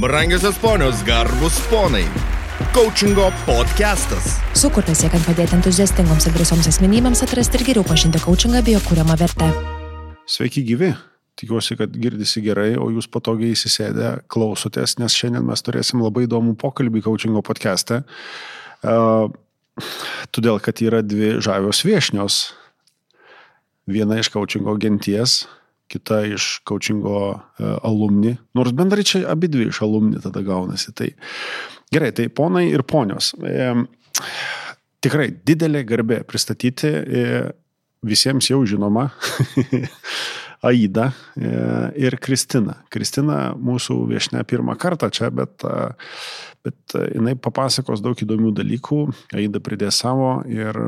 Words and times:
Brangiosios 0.00 0.56
ponios, 0.58 1.02
garbus 1.02 1.58
ponai. 1.70 2.04
Coachingo 2.72 3.32
podcastas. 3.42 4.36
Sukurtas 4.54 5.00
siekiant 5.02 5.24
padėti 5.26 5.56
entuziastingoms 5.56 6.28
ir 6.28 6.36
drąsioms 6.36 6.68
asmenybėms 6.70 7.24
atrasti 7.24 7.58
ir 7.58 7.64
geriau 7.66 7.86
pažinti 7.88 8.20
coachingą 8.22 8.60
bei 8.62 8.76
jo 8.76 8.82
kūriamą 8.84 9.16
vertę. 9.18 9.48
Sveiki 10.30 10.62
gyvi. 10.68 10.92
Tikiuosi, 11.40 11.74
kad 11.80 11.98
girdisi 11.98 12.44
gerai, 12.46 12.76
o 12.78 12.92
jūs 12.94 13.10
patogiai 13.10 13.56
įsisėdę 13.56 14.12
klausotės, 14.30 15.00
nes 15.02 15.18
šiandien 15.18 15.42
mes 15.50 15.66
turėsim 15.66 16.06
labai 16.06 16.28
įdomų 16.28 16.54
pokalbį 16.62 17.02
coachingo 17.08 17.42
podcast'e. 17.42 18.04
Uh, 18.86 19.34
todėl, 20.30 20.62
kad 20.62 20.78
yra 20.78 21.02
dvi 21.02 21.40
žavios 21.42 21.82
viešnios. 21.82 22.42
Viena 23.90 24.22
iš 24.22 24.30
coachingo 24.30 24.78
genties, 24.78 25.40
kita 25.88 26.22
iš 26.34 26.58
coachingo 26.68 27.20
uh, 27.32 27.40
alumni. 27.86 28.34
Nors 28.58 28.74
bendrai 28.76 29.06
čia 29.08 29.24
abi 29.32 29.48
dvi 29.48 29.70
iš 29.72 29.82
alumni 29.86 30.20
tada 30.22 30.42
gaunasi. 30.44 30.92
Tai 30.96 31.08
gerai, 31.92 32.12
tai 32.12 32.28
ponai 32.28 32.68
ir 32.70 32.84
ponios. 32.88 33.32
E, 33.40 33.72
tikrai 35.04 35.30
didelė 35.46 35.84
garbė 35.88 36.22
pristatyti 36.28 36.90
e, 36.90 37.24
visiems 38.06 38.50
jau 38.50 38.60
žinoma 38.68 39.08
Aida 40.68 41.12
e, 41.38 41.50
ir 42.02 42.18
Kristina. 42.22 42.80
Kristina 42.90 43.52
mūsų 43.54 44.00
viešne 44.10 44.42
pirmą 44.48 44.74
kartą 44.80 45.10
čia, 45.14 45.30
bet, 45.34 45.62
e, 45.62 45.90
bet 46.66 46.96
jinai 47.14 47.36
papasakos 47.38 48.02
daug 48.04 48.18
įdomių 48.18 48.54
dalykų, 48.58 49.02
Aida 49.38 49.62
pridės 49.62 50.00
savo 50.02 50.40
ir, 50.50 50.78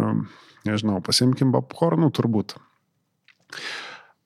nežinau, 0.67 0.99
pasimkim 1.07 1.55
popkornų 1.55 2.11
turbūt. 2.19 2.59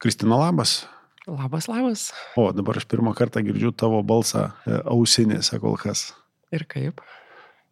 Kristina, 0.05 0.37
labas. 0.37 0.85
Labas, 1.27 1.65
labas. 1.65 2.13
O, 2.37 2.51
dabar 2.53 2.77
aš 2.77 2.85
pirmą 2.85 3.15
kartą 3.17 3.41
girdžiu 3.41 3.71
tavo 3.73 4.03
balsą 4.05 4.51
e, 4.69 4.83
ausinėse 4.93 5.57
kol 5.63 5.79
kas. 5.81 6.11
Ir 6.53 6.67
kaip? 6.69 7.01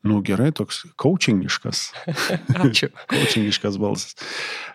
Nu 0.01 0.23
gerai, 0.25 0.47
toks 0.57 0.79
coachingiškas. 0.97 1.83
Ačiū. 2.65 2.89
coachingiškas 3.13 3.77
balsas. 3.77 4.17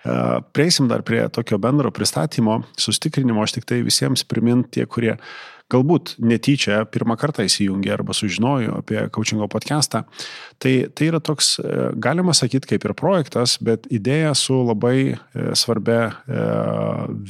Uh, 0.06 0.38
prieisim 0.54 0.86
dar 0.86 1.02
prie 1.02 1.24
tokio 1.34 1.58
bendro 1.58 1.90
pristatymo, 1.90 2.60
sustikrinimo, 2.78 3.42
aš 3.42 3.58
tik 3.58 3.66
tai 3.74 3.82
visiems 3.88 4.22
primint 4.30 4.70
tie, 4.78 4.86
kurie 4.86 5.16
galbūt 5.72 6.16
netyčia 6.24 6.84
pirmą 6.92 7.18
kartą 7.20 7.46
įsijungė 7.48 7.92
arba 7.98 8.16
sužinojo 8.18 8.80
apie 8.82 9.02
coachingo 9.14 9.50
podcastą. 9.52 10.04
Tai, 10.64 10.74
tai 10.96 11.10
yra 11.12 11.22
toks, 11.24 11.58
uh, 11.60 11.90
galima 11.96 12.36
sakyti, 12.38 12.72
kaip 12.74 12.88
ir 12.88 12.96
projektas, 12.98 13.58
bet 13.64 13.90
idėja 13.94 14.34
su 14.38 14.62
labai 14.68 15.00
uh, 15.16 15.52
svarbia 15.58 16.00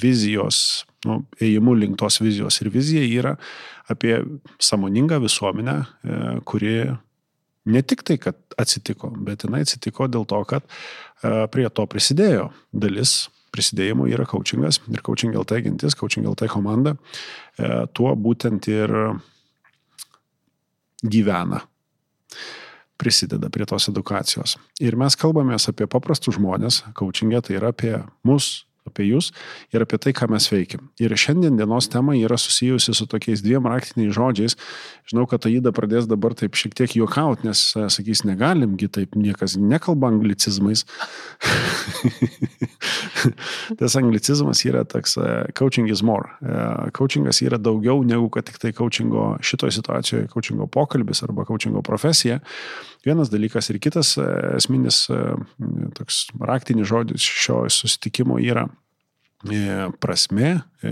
vizijos, 0.01 0.85
nu, 1.05 1.21
ėjimu 1.41 1.73
link 1.77 1.97
tos 1.99 2.21
vizijos. 2.21 2.61
Ir 2.61 2.71
vizija 2.73 3.03
yra 3.07 3.35
apie 3.87 4.19
samoningą 4.59 5.21
visuomenę, 5.23 5.75
kuri 6.47 6.73
ne 7.67 7.81
tik 7.83 8.03
tai, 8.07 8.17
kad 8.21 8.37
atsitiko, 8.59 9.11
bet 9.27 9.45
jinai 9.45 9.63
atsitiko 9.65 10.07
dėl 10.11 10.25
to, 10.29 10.39
kad 10.49 10.63
e, 10.63 11.47
prie 11.53 11.67
to 11.69 11.85
prisidėjo 11.89 12.49
dalis 12.71 13.27
prisidėjimo 13.57 14.05
yra 14.11 14.27
coachingas 14.29 14.79
ir 14.91 15.01
coaching 15.05 15.33
LT 15.37 15.63
gintis, 15.65 15.97
coaching 15.97 16.27
LT 16.29 16.51
komanda, 16.53 16.93
e, 17.57 17.87
tuo 17.97 18.13
būtent 18.13 18.69
ir 18.69 18.93
gyvena 21.01 21.63
prisideda 22.97 23.49
prie 23.53 23.65
tos 23.69 23.89
edukacijos. 23.91 24.55
Ir 24.81 24.97
mes 24.97 25.17
kalbamės 25.19 25.69
apie 25.69 25.85
paprastus 25.89 26.37
žmonės, 26.39 26.81
coachingė 26.97 27.43
tai 27.45 27.59
yra 27.59 27.73
apie 27.73 27.93
mus, 28.25 28.65
apie 28.87 29.09
jūs 29.11 29.31
ir 29.75 29.83
apie 29.83 29.99
tai, 30.01 30.13
ką 30.17 30.29
mes 30.31 30.47
veikiam. 30.51 30.87
Ir 31.01 31.13
šiandien 31.17 31.57
dienos 31.59 31.89
tema 31.91 32.15
yra 32.17 32.37
susijusi 32.39 32.95
su 32.97 33.05
tokiais 33.09 33.43
dviem 33.45 33.67
raktiniais 33.69 34.15
žodžiais. 34.15 34.57
Žinau, 35.07 35.25
kad 35.29 35.45
Aida 35.47 35.71
pradės 35.75 36.07
dabar 36.09 36.35
taip 36.37 36.57
šiek 36.59 36.73
tiek 36.77 36.97
juokauti, 36.99 37.47
nes 37.47 37.59
e, 37.77 37.79
sakys, 37.93 38.23
negalimgi 38.27 38.89
taip, 38.91 39.15
niekas 39.15 39.55
nekalba 39.59 40.09
anglicizmais. 40.11 40.85
Tas 43.79 43.95
anglicizmas 43.99 44.63
yra 44.67 44.83
toks, 44.87 45.17
e, 45.21 45.23
coaching 45.57 45.87
is 45.91 46.03
more. 46.03 46.27
E, 46.41 46.91
coachingas 46.97 47.41
yra 47.45 47.57
daugiau 47.61 48.03
negu 48.07 48.27
kad 48.33 48.43
tik 48.49 48.57
tai 48.63 48.71
coachingo 48.75 49.23
šitoje 49.45 49.71
situacijoje, 49.79 50.31
coachingo 50.33 50.65
pokalbis 50.71 51.23
arba 51.27 51.41
coachingo 51.47 51.81
profesija. 51.85 52.37
Vienas 53.05 53.29
dalykas 53.31 53.69
ir 53.71 53.77
kitas 53.83 54.15
esminis 54.57 55.05
toks 55.97 56.25
raktinis 56.39 56.89
žodis 56.89 57.21
šio 57.21 57.65
susitikimo 57.71 58.39
yra 58.41 58.65
E, 59.45 59.89
prasme 59.99 60.61
e, 60.81 60.91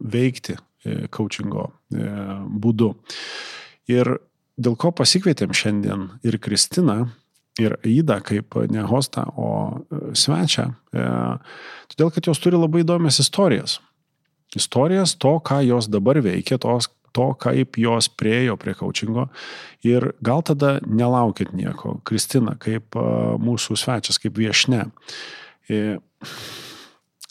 veikti 0.00 0.54
e, 0.84 1.06
coachingo 1.08 1.70
būdu. 1.88 2.90
Ir 3.88 4.10
dėl 4.60 4.76
ko 4.76 4.90
pasikvietėm 4.92 5.54
šiandien 5.56 6.04
ir 6.26 6.36
Kristiną, 6.44 6.98
ir 7.58 7.78
Aida 7.80 8.18
kaip 8.20 8.58
ne 8.70 8.84
hostą, 8.86 9.24
o 9.40 9.80
svečią, 10.12 10.66
todėl 11.90 12.12
kad 12.12 12.28
jos 12.28 12.42
turi 12.44 12.60
labai 12.60 12.84
įdomias 12.84 13.18
istorijas. 13.24 13.78
Istorijas 14.54 15.16
to, 15.16 15.38
ką 15.40 15.62
jos 15.64 15.88
dabar 15.90 16.20
veikia, 16.22 16.60
tos, 16.60 16.90
to, 17.16 17.30
kaip 17.40 17.78
jos 17.80 18.10
priejo 18.12 18.56
prie 18.60 18.74
coachingo 18.78 19.28
ir 19.86 20.12
gal 20.24 20.42
tada 20.46 20.78
nelaukit 20.86 21.52
nieko. 21.56 21.98
Kristina, 22.08 22.56
kaip 22.60 22.98
mūsų 23.42 23.78
svečias, 23.78 24.20
kaip 24.22 24.38
viešne. 24.38 24.86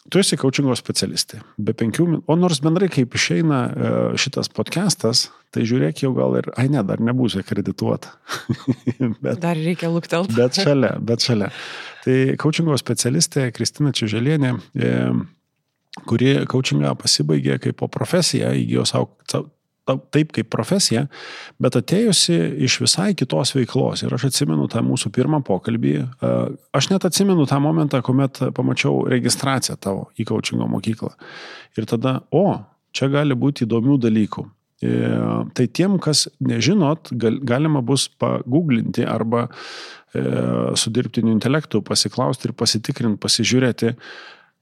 Tu 0.08 0.22
esi 0.22 0.38
coachingo 0.40 0.72
specialistė. 0.78 1.42
Be 1.60 1.74
penkių 1.76 2.04
minučių. 2.06 2.24
O 2.32 2.36
nors 2.38 2.62
bendrai, 2.64 2.88
kaip 2.92 3.12
išeina 3.18 3.58
e, 3.68 3.90
šitas 4.20 4.48
podcastas, 4.56 5.26
tai 5.52 5.66
žiūrėk 5.68 6.00
jau 6.06 6.14
gal 6.16 6.38
ir, 6.40 6.48
ai 6.56 6.64
ne, 6.72 6.80
dar 6.86 7.02
nebūsiu 7.04 7.42
akredituota. 7.42 8.14
bet, 9.24 9.42
dar 9.42 9.58
reikia 9.58 9.90
luktelti. 9.92 10.32
bet 10.38 10.56
šalia, 10.62 10.94
bet 11.04 11.26
šalia. 11.26 11.50
Tai 12.06 12.16
coachingo 12.40 12.78
specialistė 12.80 13.50
Kristina 13.52 13.92
Čiželienė, 13.92 14.54
e, 14.80 14.94
kuri 16.08 16.32
coachingą 16.48 16.94
pasibaigė 17.02 17.58
kaip 17.66 17.80
po 17.82 17.90
profesiją, 17.92 18.54
įgyjo 18.56 18.88
savo 18.88 19.12
taip 20.14 20.32
kaip 20.36 20.50
profesija, 20.52 21.06
bet 21.62 21.78
atėjusi 21.78 22.36
iš 22.66 22.78
visai 22.84 23.12
kitos 23.18 23.54
veiklos. 23.56 24.04
Ir 24.04 24.14
aš 24.14 24.28
atsimenu 24.28 24.68
tą 24.70 24.82
mūsų 24.86 25.12
pirmą 25.14 25.40
pokalbį. 25.46 25.94
Aš 26.76 26.90
net 26.92 27.06
atsimenu 27.08 27.46
tą 27.48 27.60
momentą, 27.64 28.02
kuomet 28.04 28.42
pamačiau 28.56 29.06
registraciją 29.08 29.78
tavo 29.80 30.08
į 30.18 30.28
coachingo 30.28 30.68
mokyklą. 30.70 31.14
Ir 31.78 31.88
tada, 31.88 32.18
o, 32.34 32.60
čia 32.92 33.10
gali 33.12 33.36
būti 33.38 33.66
įdomių 33.66 33.98
dalykų. 34.04 34.48
E, 34.78 34.90
tai 35.58 35.66
tiem, 35.74 35.96
kas 35.98 36.28
nežinot, 36.38 37.10
gal, 37.18 37.40
galima 37.42 37.82
bus 37.82 38.06
paguglinti 38.20 39.02
arba 39.02 39.48
e, 39.48 40.22
su 40.78 40.92
dirbtiniu 40.94 41.34
intelektu 41.34 41.82
pasiklausti 41.82 42.46
ir 42.46 42.54
pasitikrinti, 42.58 43.18
pasižiūrėti, 43.24 43.96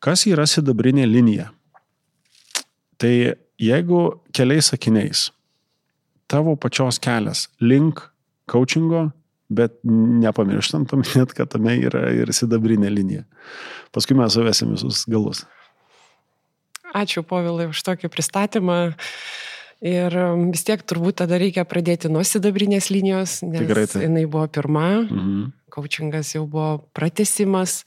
kas 0.01 0.25
yra 0.31 0.47
sidabrinė 0.49 1.05
linija. 1.11 1.51
Tai 2.97 3.13
jeigu 3.63 4.21
keliais 4.37 4.73
sakiniais 4.73 5.31
tavo 6.27 6.57
pačios 6.57 6.99
kelias 6.99 7.47
link 7.61 8.03
coachingo, 8.51 9.11
bet 9.49 9.77
nepamirštant 9.87 10.89
paminėti, 10.93 11.37
kad 11.39 11.53
tame 11.55 11.77
yra 11.87 12.09
ir 12.15 12.33
sidabrinė 12.35 12.91
linija. 12.93 13.27
Paskui 13.95 14.17
mes 14.19 14.35
suvesim 14.35 14.75
visus 14.75 15.05
galus. 15.11 15.45
Ačiū, 16.97 17.23
Povilai, 17.27 17.69
už 17.71 17.83
tokį 17.85 18.11
pristatymą. 18.13 18.79
Ir 19.85 20.15
um, 20.17 20.47
vis 20.55 20.63
tiek 20.65 20.81
turbūt 20.81 21.19
tada 21.21 21.37
reikia 21.37 21.67
pradėti 21.69 22.09
nuo 22.09 22.23
sidabrinės 22.25 22.89
linijos, 22.89 23.43
nes 23.45 23.61
Tikrai 23.61 23.85
tai. 23.91 24.07
jinai 24.07 24.23
buvo 24.25 24.47
pirma, 24.49 24.87
mhm. 25.05 25.51
coachingas 25.75 26.33
jau 26.33 26.47
buvo 26.49 26.87
pratesimas. 26.97 27.83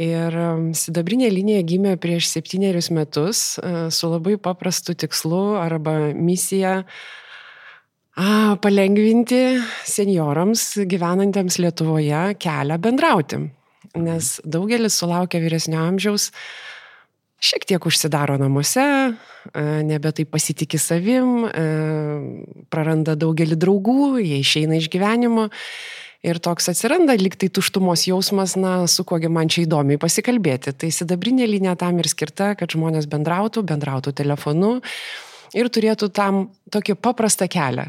Ir 0.00 0.36
sidabrinė 0.72 1.28
linija 1.28 1.60
gimė 1.68 1.96
prieš 2.00 2.30
septynerius 2.30 2.88
metus 2.94 3.58
uh, 3.60 3.88
su 3.92 4.08
labai 4.08 4.38
paprastu 4.40 4.94
tikslu 4.96 5.58
arba 5.60 6.14
misija 6.16 6.78
a, 8.16 8.56
palengvinti 8.62 9.60
seniorams 9.88 10.64
gyvenantiems 10.88 11.60
Lietuvoje 11.60 12.24
kelią 12.40 12.80
bendrauti. 12.80 13.42
Nes 14.00 14.38
daugelis 14.44 14.96
sulaukia 15.00 15.40
vyresnio 15.42 15.80
amžiaus, 15.82 16.30
šiek 17.42 17.64
tiek 17.66 17.86
užsidaro 17.88 18.36
namuose, 18.40 18.84
nebe 19.88 20.12
taip 20.14 20.30
pasitikė 20.30 20.78
savim, 20.78 21.48
praranda 22.70 23.16
daugelį 23.18 23.56
draugų, 23.58 24.20
jie 24.22 24.38
išeina 24.44 24.78
iš 24.78 24.90
gyvenimo 24.92 25.48
Ir 26.20 26.36
toks 26.36 26.68
atsiranda 26.68 27.14
liktai 27.16 27.48
tuštumos 27.48 28.04
jausmas, 28.04 28.52
na, 28.60 28.84
su 28.92 29.06
kuogi 29.08 29.30
man 29.32 29.48
čia 29.48 29.64
įdomiai 29.64 30.00
pasikalbėti. 30.00 30.74
Tai 30.76 30.90
sidabrinė 30.92 31.46
linija 31.48 31.78
tam 31.80 32.02
ir 32.02 32.10
skirta, 32.12 32.52
kad 32.60 32.76
žmonės 32.76 33.08
bendrautų, 33.08 33.64
bendrautų 33.70 34.12
telefonu 34.18 34.74
ir 35.56 35.72
turėtų 35.72 36.10
tam 36.12 36.42
tokį 36.72 36.98
paprastą 37.00 37.48
kelią. 37.48 37.88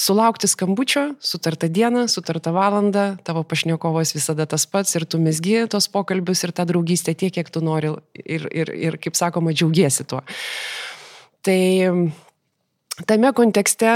Sulaukti 0.00 0.48
skambučio, 0.48 1.06
sutartą 1.20 1.68
dieną, 1.72 2.06
sutartą 2.12 2.52
valandą, 2.54 3.16
tavo 3.24 3.40
pašnekovas 3.44 4.14
visada 4.14 4.46
tas 4.48 4.68
pats 4.68 4.94
ir 4.96 5.04
tu 5.08 5.18
mesgi 5.20 5.64
tos 5.68 5.88
pokalbius 5.92 6.44
ir 6.44 6.52
tą 6.56 6.68
draugystę 6.68 7.16
tiek, 7.16 7.32
kiek 7.34 7.48
tu 7.50 7.64
nori 7.64 7.90
ir, 8.20 8.46
ir, 8.52 8.70
ir 8.70 9.00
kaip 9.00 9.16
sakoma, 9.18 9.56
džiaugiesi 9.56 10.06
tuo. 10.08 10.22
Tai 11.44 11.60
tame 13.06 13.32
kontekste 13.36 13.90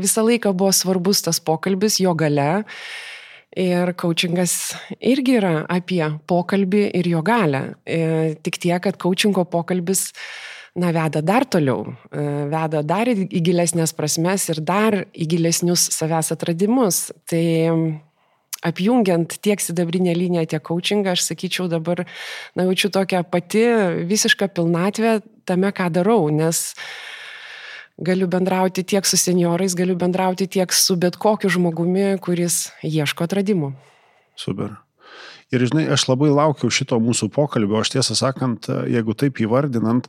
visą 0.00 0.24
laiką 0.26 0.52
buvo 0.56 0.72
svarbus 0.76 1.24
tas 1.26 1.40
pokalbis, 1.40 2.00
jo 2.02 2.14
gale. 2.14 2.64
Ir 3.58 3.90
coachingas 3.98 4.76
irgi 5.02 5.34
yra 5.40 5.64
apie 5.66 6.04
pokalbį 6.30 6.84
ir 7.00 7.08
jo 7.10 7.22
galę. 7.26 7.74
E, 7.82 8.36
tik 8.46 8.60
tiek, 8.62 8.78
kad 8.84 8.94
coachingo 9.02 9.42
pokalbis 9.50 10.12
na, 10.78 10.92
veda 10.94 11.18
dar 11.18 11.42
toliau, 11.50 11.96
e, 12.14 12.22
veda 12.52 12.84
dar 12.86 13.10
į 13.10 13.42
gilesnės 13.42 13.90
prasmes 13.98 14.46
ir 14.52 14.62
dar 14.62 15.00
į 15.10 15.26
gilesnius 15.34 15.88
savęs 15.96 16.30
atradimus. 16.36 17.08
Tai 17.26 17.42
apjungiant 18.62 19.38
tiek 19.42 19.60
sidabrinę 19.60 20.14
liniją, 20.14 20.46
tiek 20.46 20.62
coachingą, 20.62 21.16
aš 21.16 21.24
sakyčiau 21.30 21.66
dabar, 21.72 22.04
na, 22.54 22.68
jaučiu 22.68 22.92
tokią 22.92 23.24
pati 23.32 23.64
visišką 24.06 24.50
pilnatvę 24.54 25.20
tame, 25.48 25.72
ką 25.72 25.88
darau, 25.90 26.28
nes 26.30 26.74
galiu 28.00 28.28
bendrauti 28.30 28.84
tiek 28.84 29.06
su 29.06 29.18
seniorais, 29.20 29.76
galiu 29.76 29.96
bendrauti 30.00 30.48
tiek 30.48 30.72
su 30.72 30.96
bet 31.00 31.18
kokiu 31.20 31.50
žmogumi, 31.52 32.14
kuris 32.24 32.70
ieško 32.86 33.26
atradimų. 33.28 33.74
Super. 34.40 34.78
Ir 35.50 35.64
žinai, 35.66 35.88
aš 35.90 36.06
labai 36.08 36.30
laukiau 36.30 36.70
šito 36.72 36.98
mūsų 37.02 37.28
pokalbio, 37.34 37.80
aš 37.82 37.96
tiesą 37.96 38.16
sakant, 38.18 38.70
jeigu 38.88 39.16
taip 39.18 39.40
įvardinant, 39.42 40.06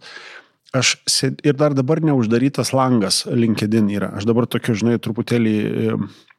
aš 0.77 0.95
sėd... 1.09 1.41
ir 1.43 1.57
dar 1.57 1.75
dabar 1.75 1.99
neuždarytas 2.05 2.71
langas 2.77 3.23
LinkedIn 3.25 3.89
yra. 3.91 4.13
Aš 4.19 4.29
dabar 4.29 4.47
tokiu, 4.47 4.77
žinai, 4.77 4.99
truputėlį 5.01 5.55
e, 5.57 5.97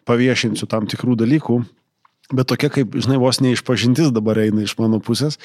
paviešinsiu 0.09 0.69
tam 0.71 0.87
tikrų 0.91 1.19
dalykų, 1.21 1.59
bet 2.33 2.49
tokia 2.55 2.71
kaip, 2.73 2.95
žinai, 2.97 3.19
vos 3.21 3.43
neišpažintis 3.45 4.15
dabar 4.15 4.41
eina 4.47 4.65
iš 4.65 4.79
mano 4.79 5.03
pusės. 5.03 5.41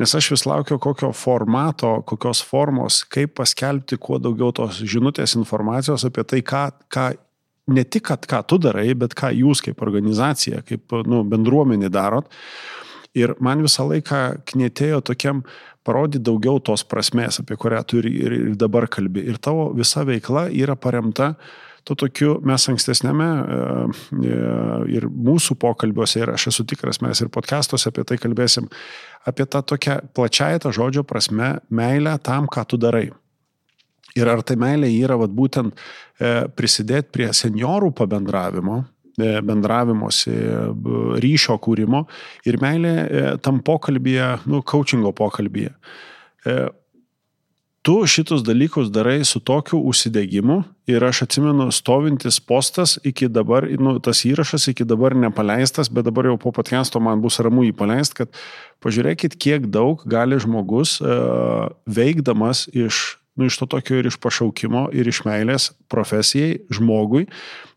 Nes 0.00 0.14
aš 0.14 0.30
vis 0.32 0.42
laukiu 0.46 0.78
kokio 0.82 1.12
formato, 1.14 2.00
kokios 2.06 2.40
formos, 2.42 3.02
kaip 3.06 3.36
paskelbti 3.38 3.98
kuo 4.02 4.18
daugiau 4.18 4.50
tos 4.54 4.80
žinutės 4.82 5.36
informacijos 5.38 6.06
apie 6.08 6.24
tai, 6.26 6.40
ką, 6.42 6.64
ką 6.90 7.08
ne 7.74 7.84
tik, 7.84 8.08
kad 8.10 8.26
ką 8.30 8.42
tu 8.50 8.58
darai, 8.58 8.88
bet 8.98 9.14
ką 9.14 9.30
jūs 9.38 9.62
kaip 9.64 9.82
organizacija, 9.86 10.64
kaip 10.66 10.96
nu, 11.06 11.22
bendruomenė 11.30 11.92
darot. 11.94 12.32
Ir 13.14 13.36
man 13.38 13.62
visą 13.62 13.86
laiką 13.86 14.24
knėtėjo 14.50 14.98
tokiam 15.12 15.44
parodyti 15.86 16.24
daugiau 16.26 16.58
tos 16.58 16.82
prasmės, 16.88 17.38
apie 17.44 17.54
kurią 17.60 17.84
tu 17.86 18.00
ir, 18.02 18.08
ir, 18.10 18.34
ir 18.50 18.56
dabar 18.58 18.88
kalbi. 18.90 19.22
Ir 19.30 19.38
tavo 19.38 19.68
visa 19.76 20.02
veikla 20.08 20.48
yra 20.50 20.74
paremta 20.74 21.36
uh, 21.36 21.52
to 21.84 21.96
tokiu 21.98 22.36
mes 22.46 22.64
ankstesnėme 22.72 23.26
e, 23.26 23.58
e, 24.24 24.38
ir 24.96 25.06
mūsų 25.08 25.56
pokalbiuose, 25.60 26.22
ir 26.22 26.32
aš 26.34 26.48
esu 26.52 26.64
tikras, 26.68 27.00
mes 27.04 27.20
ir 27.20 27.30
podcastuose 27.32 27.90
apie 27.90 28.06
tai 28.08 28.18
kalbėsim, 28.20 28.70
apie 29.28 29.46
tą 29.50 29.62
tokią 29.74 29.98
plačiąją 30.16 30.62
tą 30.64 30.72
žodžio 30.78 31.04
prasme 31.08 31.58
meilę 31.68 32.16
tam, 32.24 32.48
ką 32.48 32.64
tu 32.70 32.80
darai. 32.80 33.10
Ir 34.14 34.30
ar 34.30 34.44
tai 34.46 34.56
meilė 34.60 34.88
yra 34.94 35.18
vat, 35.20 35.32
būtent 35.34 35.74
e, 35.74 36.46
prisidėti 36.56 37.12
prie 37.12 37.30
seniorų 37.36 37.92
pabendravimo, 37.98 38.84
bendravimosi, 39.14 40.32
ryšio 41.22 41.54
kūrimo 41.62 42.00
ir 42.50 42.56
meilė 42.58 43.36
tam 43.46 43.60
pokalbėje, 43.62 44.40
nu, 44.50 44.58
coachingo 44.66 45.12
pokalbėje 45.14 45.70
tu 47.84 48.06
šitus 48.06 48.40
dalykus 48.40 48.88
darai 48.88 49.24
su 49.24 49.40
tokiu 49.40 49.78
užsidegimu 49.84 50.62
ir 50.88 51.04
aš 51.04 51.22
atsimenu 51.26 51.66
stovintis 51.72 52.38
postas 52.40 52.96
iki 53.04 53.28
dabar, 53.28 53.66
nu, 53.78 53.98
tas 54.00 54.22
įrašas 54.24 54.70
iki 54.72 54.86
dabar 54.88 55.12
nepaleistas, 55.16 55.90
bet 55.92 56.08
dabar 56.08 56.30
jau 56.30 56.38
po 56.40 56.52
podcast'o 56.56 57.02
man 57.04 57.20
bus 57.20 57.36
ramu 57.44 57.66
jį 57.66 57.74
paleist, 57.76 58.16
kad 58.16 58.32
pažiūrėkit, 58.84 59.36
kiek 59.36 59.68
daug 59.68 60.00
gali 60.08 60.40
žmogus 60.40 60.96
uh, 61.02 61.68
veikdamas 61.84 62.64
iš, 62.72 63.18
nu, 63.36 63.50
iš 63.52 63.60
to 63.60 63.68
tokio 63.76 64.00
ir 64.00 64.08
iš 64.08 64.16
pašaukimo, 64.16 64.86
ir 64.96 65.12
iš 65.12 65.20
meilės 65.28 65.68
profesijai, 65.92 66.62
žmogui, 66.72 67.26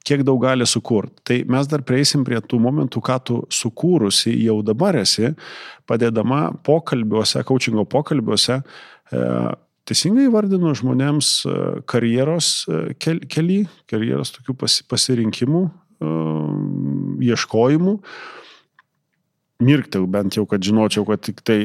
kiek 0.08 0.24
daug 0.24 0.40
gali 0.40 0.64
sukurti. 0.64 1.20
Tai 1.28 1.42
mes 1.52 1.68
dar 1.68 1.84
prieisim 1.84 2.24
prie 2.24 2.40
tų 2.40 2.64
momentų, 2.64 3.04
ką 3.04 3.20
tu 3.28 3.44
sukūrusi 3.52 4.40
jau 4.40 4.62
dabar 4.64 5.04
esi, 5.04 5.36
padėdama 5.84 6.46
pokalbiuose, 6.64 7.44
coachingo 7.44 7.84
pokalbiuose, 7.92 8.62
uh, 8.64 9.56
teisingai 9.88 10.28
vardinu 10.32 10.74
žmonėms 10.78 11.30
e, 11.48 11.56
karjeros 11.90 12.52
e, 12.68 12.82
keli, 13.00 13.62
karjeros 13.90 14.34
tokių 14.36 14.58
pasirinkimų, 14.92 15.64
e, 15.68 16.12
ieškojimų. 17.32 17.96
Mirktau 19.68 20.06
bent 20.12 20.38
jau, 20.38 20.46
kad 20.50 20.62
žinočiau, 20.62 21.08
kad 21.08 21.24
tik 21.26 21.42
tai 21.46 21.60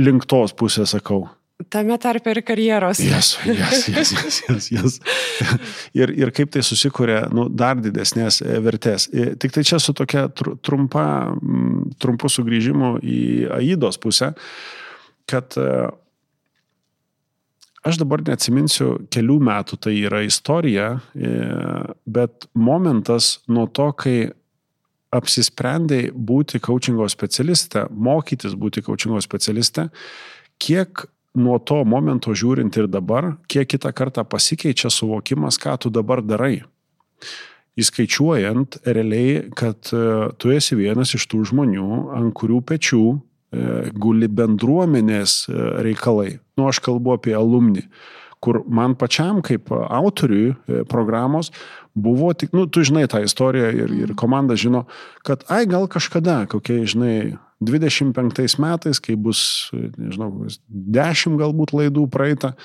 link 0.00 0.26
tos 0.30 0.54
pusės 0.58 0.96
sakau. 0.96 1.28
Tame 1.70 1.94
tarp 2.02 2.26
ir 2.26 2.40
karjeros. 2.42 2.98
Jas, 3.06 3.36
jas, 3.46 3.84
jas, 3.86 4.10
jas, 4.16 4.38
jas, 4.48 4.66
jas. 4.72 4.96
Ir, 5.94 6.10
ir 6.18 6.32
kaip 6.34 6.50
tai 6.50 6.64
susikūrė 6.66 7.20
nu, 7.30 7.46
dar 7.46 7.78
didesnės 7.78 8.40
vertės. 8.64 9.06
Tik 9.12 9.54
tai 9.54 9.62
čia 9.68 9.78
su 9.78 9.94
tokia 9.94 10.24
trumpa, 10.34 11.04
trumpu 12.02 12.32
sugrįžimu 12.32 12.96
į 12.98 13.20
Aidos 13.60 14.00
pusę, 14.02 14.32
kad 15.30 15.54
Aš 17.82 17.98
dabar 17.98 18.22
neatsiminsiu, 18.22 18.92
kelių 19.10 19.40
metų 19.42 19.78
tai 19.82 19.96
yra 20.04 20.20
istorija, 20.22 21.00
e, 21.18 21.32
bet 22.06 22.46
momentas 22.54 23.40
nuo 23.50 23.66
to, 23.66 23.88
kai 23.98 24.30
apsisprendai 25.12 26.04
būti 26.14 26.60
coachingo 26.62 27.08
specialiste, 27.10 27.88
mokytis 27.90 28.54
būti 28.58 28.84
coachingo 28.86 29.18
specialiste, 29.24 29.88
kiek 30.62 31.04
nuo 31.34 31.58
to 31.58 31.80
momento 31.88 32.30
žiūrint 32.36 32.76
ir 32.78 32.86
dabar, 32.86 33.32
kiek 33.50 33.66
kitą 33.74 33.90
kartą 33.96 34.24
pasikeičia 34.24 34.92
suvokimas, 34.92 35.58
ką 35.58 35.74
tu 35.82 35.90
dabar 35.90 36.22
darai. 36.22 36.62
Įskaičiuojant 37.80 38.82
realiai, 38.84 39.48
kad 39.56 39.90
e, 39.90 40.30
tu 40.38 40.52
esi 40.52 40.76
vienas 40.76 41.16
iš 41.16 41.26
tų 41.32 41.42
žmonių, 41.50 41.88
ant 42.14 42.34
kurių 42.36 42.60
pečių 42.68 43.04
guli 43.92 44.28
bendruomenės 44.32 45.36
e, 45.48 45.54
reikalai. 45.86 46.38
Nu, 46.56 46.68
aš 46.70 46.80
kalbu 46.84 47.16
apie 47.16 47.34
alumni, 47.36 47.84
kur 48.42 48.62
man 48.66 48.96
pačiam 48.98 49.42
kaip 49.44 49.70
autoriui 49.72 50.52
e, 50.52 50.82
programos 50.88 51.52
buvo 51.92 52.32
tik, 52.32 52.54
nu, 52.56 52.64
tu 52.72 52.84
žinai 52.86 53.04
tą 53.12 53.20
istoriją 53.26 53.70
ir, 53.76 53.96
ir 54.06 54.14
komanda 54.18 54.56
žino, 54.56 54.86
kad, 55.26 55.44
ai, 55.52 55.66
gal 55.68 55.84
kažkada, 55.92 56.46
kokie, 56.48 56.80
žinai, 56.88 57.16
25 57.62 58.58
metais, 58.58 58.98
kai 58.98 59.14
bus, 59.14 59.70
nežinau, 59.72 60.48
10 60.66 61.36
galbūt 61.38 61.76
laidų 61.76 62.08
praeita, 62.10 62.56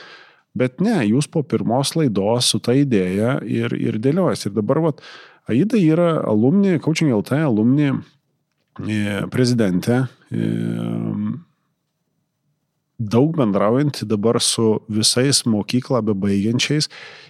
bet 0.58 0.80
ne, 0.82 0.96
jūs 1.06 1.28
po 1.30 1.44
pirmos 1.46 1.94
laidos 2.00 2.50
su 2.50 2.64
ta 2.64 2.74
idėja 2.74 3.38
ir, 3.46 3.76
ir 3.78 4.00
dėliojasi. 4.02 4.50
Ir 4.50 4.56
dabar, 4.58 4.82
vat, 4.88 5.04
Aida 5.48 5.80
yra 5.80 6.18
alumni, 6.28 6.76
Coaching 6.84 7.14
LT 7.16 7.38
alumni 7.46 7.94
prezidentė, 9.32 10.02
daug 12.98 13.36
bendraujanti 13.38 14.06
dabar 14.06 14.42
su 14.42 14.80
visais 14.90 15.44
mokyklą 15.46 16.02
bebaigiančiais 16.10 16.90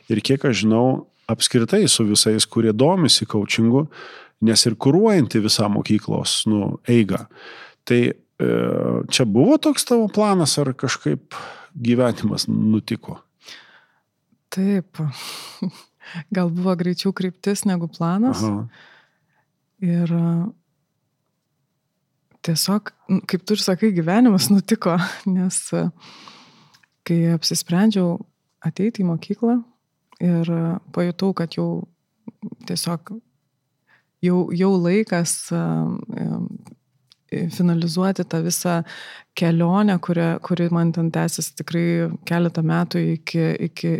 ir 0.09 0.21
kiek 0.23 0.45
aš 0.47 0.63
žinau, 0.63 1.07
apskritai 1.27 1.87
su 1.91 2.05
visais, 2.07 2.45
kurie 2.47 2.71
domisi 2.73 3.27
coachingu, 3.27 3.87
nes 4.47 4.65
ir 4.65 4.77
kūruojanti 4.79 5.41
visą 5.43 5.67
mokyklos 5.71 6.45
nu, 6.47 6.77
eigą. 6.87 7.25
Tai 7.87 8.01
e, 8.07 8.13
čia 9.11 9.25
buvo 9.25 9.57
toks 9.59 9.87
tavo 9.89 10.07
planas 10.13 10.55
ar 10.61 10.71
kažkaip 10.77 11.35
gyvenimas 11.75 12.47
nutiko? 12.47 13.19
Taip, 14.53 15.01
gal 16.35 16.53
buvo 16.53 16.77
greičiau 16.79 17.11
kryptis 17.15 17.65
negu 17.67 17.89
planas. 17.91 18.43
Aha. 18.45 18.67
Ir 19.83 20.09
tiesiog, 22.47 22.91
kaip 23.29 23.45
tu 23.45 23.57
ir 23.57 23.63
sakai, 23.63 23.91
gyvenimas 23.95 24.49
nutiko, 24.53 24.95
nes 25.29 25.59
e, 25.75 25.85
kai 27.07 27.19
apsisprendžiau 27.35 28.17
ateiti 28.67 29.03
į 29.03 29.09
mokyklą 29.11 29.59
ir 30.23 30.51
e, 30.51 30.63
pajutau, 30.95 31.33
kad 31.37 31.57
jau 31.59 31.69
tiesiog 32.67 33.17
jau, 34.23 34.39
jau 34.55 34.71
laikas 34.81 35.35
e, 35.53 35.63
finalizuoti 37.53 38.23
tą 38.23 38.41
visą 38.45 38.77
kelionę, 39.37 39.97
kuri, 39.99 40.27
kuri 40.41 40.69
man 40.71 40.93
ten 40.95 41.11
tęsiasi 41.11 41.57
tikrai 41.59 41.87
keletą 42.27 42.63
metų 42.63 43.03
iki, 43.17 43.43
iki 43.67 43.91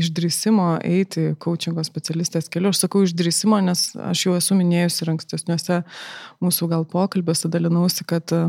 išdrysimo 0.00 0.66
eiti 0.86 1.30
coachingo 1.42 1.84
specialistės 1.86 2.50
keliu. 2.52 2.72
Aš 2.72 2.84
sakau 2.84 3.02
išdrysimo, 3.06 3.60
nes 3.64 3.90
aš 4.10 4.24
jau 4.26 4.36
esu 4.38 4.56
minėjusi 4.58 5.04
ir 5.04 5.12
ankstesniuose 5.14 5.80
mūsų 6.44 6.70
gal 6.72 6.86
pokalbiuose 6.88 7.50
dalinausi, 7.52 8.06
kad 8.08 8.34
e, 8.36 8.42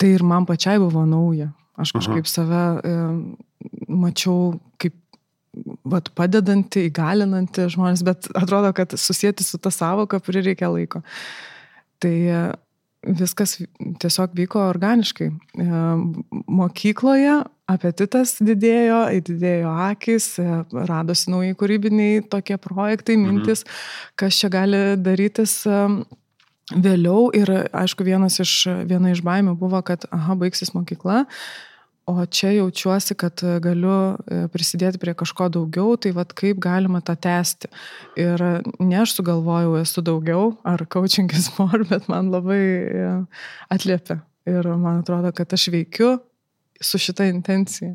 tai 0.00 0.14
ir 0.16 0.26
man 0.26 0.48
pačiai 0.48 0.80
buvo 0.82 1.04
nauja. 1.08 1.52
Aš 1.80 1.94
kažkaip 1.96 2.26
Aha. 2.26 2.32
save 2.32 2.64
e, 2.84 2.96
mačiau 3.88 4.56
kaip 4.82 4.96
vat, 5.88 6.10
padedanti, 6.16 6.88
įgalinanti 6.88 7.68
žmonės, 7.72 8.04
bet 8.06 8.28
atrodo, 8.38 8.72
kad 8.76 8.96
susijęti 8.98 9.44
su 9.46 9.60
tą 9.62 9.72
savoką 9.72 10.20
prireikia 10.24 10.72
laiko. 10.72 11.04
Tai 12.02 12.12
viskas 13.02 13.56
tiesiog 14.02 14.36
vyko 14.36 14.62
organiškai. 14.70 15.28
E, 15.30 15.82
mokykloje 16.46 17.42
apetitas 17.72 18.36
didėjo, 18.42 19.00
didėjo 19.26 19.72
akis, 19.88 20.28
radosi 20.72 21.32
nauji 21.32 21.56
kūrybiniai 21.58 22.22
tokie 22.32 22.58
projektai, 22.60 23.18
mhm. 23.18 23.40
mintis, 23.40 23.64
mhm. 23.64 24.14
kas 24.22 24.40
čia 24.40 24.52
gali 24.52 24.82
darytis 25.00 25.60
vėliau. 26.72 27.28
Ir 27.36 27.50
aišku, 27.72 28.06
vienas 28.06 28.38
iš, 28.42 28.54
viena 28.88 29.12
iš 29.12 29.22
baimių 29.26 29.56
buvo, 29.58 29.82
kad, 29.86 30.06
aha, 30.14 30.38
baigsis 30.38 30.74
mokykla. 30.76 31.24
O 32.10 32.24
čia 32.26 32.50
jaučiuosi, 32.50 33.14
kad 33.14 33.38
galiu 33.62 33.92
e, 34.26 34.40
prisidėti 34.50 34.98
prie 34.98 35.12
kažko 35.14 35.46
daugiau, 35.54 35.94
tai 35.94 36.10
vad 36.16 36.32
kaip 36.34 36.58
galima 36.62 36.98
tą 36.98 37.14
tęsti. 37.14 37.70
Ir 38.18 38.42
ne 38.82 38.98
aš 38.98 39.14
sugalvojau, 39.20 39.76
esu 39.78 40.02
daugiau, 40.02 40.56
ar 40.66 40.82
coaching 40.90 41.30
is 41.38 41.46
more, 41.60 41.86
bet 41.86 42.08
man 42.10 42.32
labai 42.34 42.58
e, 42.58 43.12
atliepia. 43.70 44.18
Ir 44.50 44.66
man 44.74 45.04
atrodo, 45.04 45.30
kad 45.36 45.54
aš 45.54 45.68
veikiu 45.70 46.16
su 46.82 47.00
šita 47.00 47.26
intencija. 47.30 47.94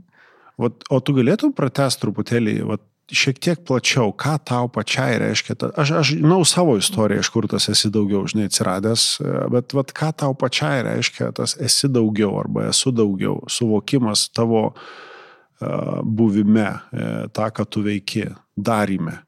O, 0.57 0.69
o 0.71 0.99
tu 0.99 1.13
galėtum 1.13 1.53
pratesti 1.53 2.01
truputėlį, 2.01 2.61
vat, 2.65 2.83
šiek 3.07 3.39
tiek 3.39 3.59
plačiau, 3.63 4.11
ką 4.11 4.35
tau 4.43 4.67
pačiai 4.71 5.19
reiškia. 5.21 5.55
Ta, 5.59 5.69
aš, 5.79 5.91
aš 6.01 6.09
žinau 6.17 6.41
savo 6.47 6.75
istoriją, 6.79 7.23
iš 7.23 7.29
kur 7.31 7.47
tas 7.47 7.69
esi 7.71 7.91
daugiau, 7.93 8.25
žinai, 8.27 8.49
atsiradęs, 8.49 9.05
bet 9.53 9.75
vat, 9.77 9.93
ką 9.95 10.11
tau 10.23 10.35
pačiai 10.37 10.83
reiškia 10.87 11.31
tas 11.37 11.55
esi 11.63 11.87
daugiau 11.91 12.35
arba 12.41 12.67
esu 12.71 12.91
daugiau, 12.91 13.39
suvokimas 13.51 14.27
tavo 14.35 14.65
uh, 14.73 16.01
buvime, 16.03 16.67
uh, 16.67 17.29
tą, 17.31 17.47
ką 17.55 17.67
tu 17.69 17.85
veiki, 17.85 18.27
darime. 18.57 19.21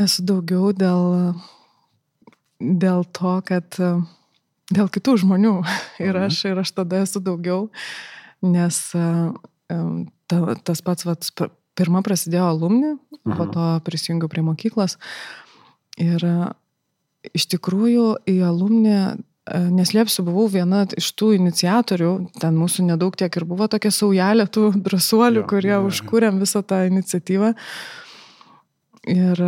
Esu 0.00 0.24
daugiau 0.24 0.72
dėl, 0.72 1.36
dėl 2.56 3.04
to, 3.12 3.36
kad 3.46 3.82
uh, 3.84 4.00
dėl 4.72 4.90
kitų 4.92 5.18
žmonių. 5.24 5.56
Ir 6.06 6.18
aš, 6.26 6.44
ir 6.50 6.62
aš 6.62 6.74
tada 6.76 7.02
esu 7.06 7.22
daugiau, 7.24 7.68
nes 8.42 8.78
ta, 8.92 10.38
tas 10.66 10.82
pats, 10.84 11.06
vat, 11.06 11.28
pirmą 11.78 12.02
prasidėjo 12.04 12.48
alumni, 12.50 12.94
mhm. 12.96 13.36
po 13.38 13.48
to 13.52 13.66
prisijungiau 13.86 14.30
prie 14.32 14.44
mokyklos. 14.44 14.98
Ir 16.00 16.24
iš 17.32 17.46
tikrųjų 17.52 18.06
į 18.28 18.38
alumni, 18.48 18.96
neslėpsiu, 19.48 20.24
buvau 20.26 20.46
viena 20.50 20.84
iš 20.98 21.10
tų 21.18 21.32
iniciatorių, 21.36 22.12
ten 22.40 22.56
mūsų 22.58 22.86
nedaug 22.92 23.16
tiek 23.18 23.34
ir 23.36 23.46
buvo 23.48 23.66
tokia 23.70 23.90
saujelė 23.94 24.46
tų 24.52 24.70
drąsuolių, 24.86 25.42
jo, 25.42 25.48
kurie 25.50 25.72
jo, 25.74 25.80
jo. 25.80 25.92
užkūrėm 25.92 26.40
visą 26.42 26.64
tą 26.66 26.84
iniciatyvą. 26.90 27.52
Ir 29.12 29.46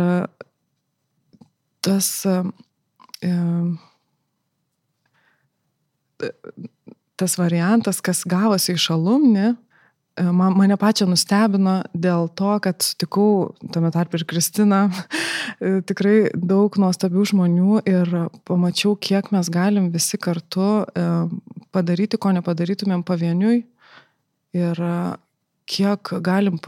tas... 1.85 2.09
Tas 7.15 7.37
variantas, 7.39 8.01
kas 8.03 8.25
gavosi 8.27 8.73
iš 8.75 8.89
alumni, 8.91 9.53
e, 10.19 10.23
man, 10.23 10.55
mane 10.59 10.75
pačią 10.79 11.07
nustebino 11.07 11.77
dėl 11.95 12.27
to, 12.35 12.57
kad 12.63 12.83
sutikau 12.83 13.53
tame 13.71 13.91
tarp 13.95 14.17
ir 14.17 14.25
Kristiną, 14.27 14.81
e, 14.91 15.79
tikrai 15.87 16.33
daug 16.35 16.75
nuostabių 16.81 17.23
žmonių 17.31 17.83
ir 17.87 18.11
pamačiau, 18.47 18.97
kiek 18.99 19.31
mes 19.35 19.51
galim 19.51 19.91
visi 19.95 20.19
kartu 20.19 20.83
e, 20.83 21.07
padaryti, 21.75 22.19
ko 22.19 22.35
nepadarytumėm 22.35 23.05
pavieniui 23.07 23.61
ir 24.55 24.85
kiek 25.65 26.11
galim 26.23 26.59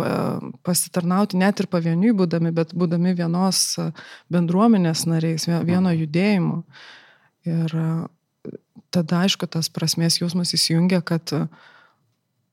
pasitarnauti 0.66 1.38
net 1.38 1.60
ir 1.62 1.68
pavieniui 1.72 2.16
būdami, 2.18 2.52
bet 2.56 2.72
būdami 2.76 3.14
vienos 3.20 3.78
bendruomenės 4.34 5.06
nariais, 5.12 5.46
vieno 5.68 5.92
judėjimo. 5.94 6.64
Ir 7.48 7.76
tada 8.94 9.24
aišku 9.26 9.48
tas 9.52 9.70
prasmės 9.74 10.20
jausmas 10.22 10.54
įsijungia, 10.56 11.02
kad, 11.06 11.34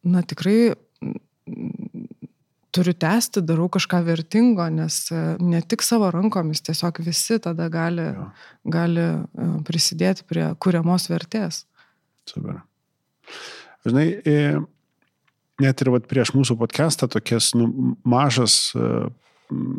na 0.04 0.22
tikrai 0.26 0.74
turiu 2.74 2.94
tęsti, 2.98 3.42
darau 3.46 3.68
kažką 3.70 4.00
vertingo, 4.06 4.66
nes 4.72 4.96
ne 5.38 5.60
tik 5.62 5.84
savo 5.86 6.10
rankomis, 6.10 6.62
tiesiog 6.66 6.98
visi 7.06 7.38
tada 7.42 7.68
gali, 7.70 8.08
jo. 8.16 8.28
gali 8.74 9.04
e, 9.04 9.48
prisidėti 9.66 10.26
prie 10.26 10.48
kuriamos 10.58 11.06
vertės. 11.10 11.64
Super. 12.26 12.64
Žinai, 13.86 14.06
e, 14.26 14.38
net 15.62 15.84
ir 15.84 15.92
vat, 15.94 16.08
prieš 16.10 16.34
mūsų 16.34 16.58
podcastą 16.58 17.06
tokias 17.12 17.52
nu, 17.54 17.68
mažas 18.02 18.72
e, 18.74 18.90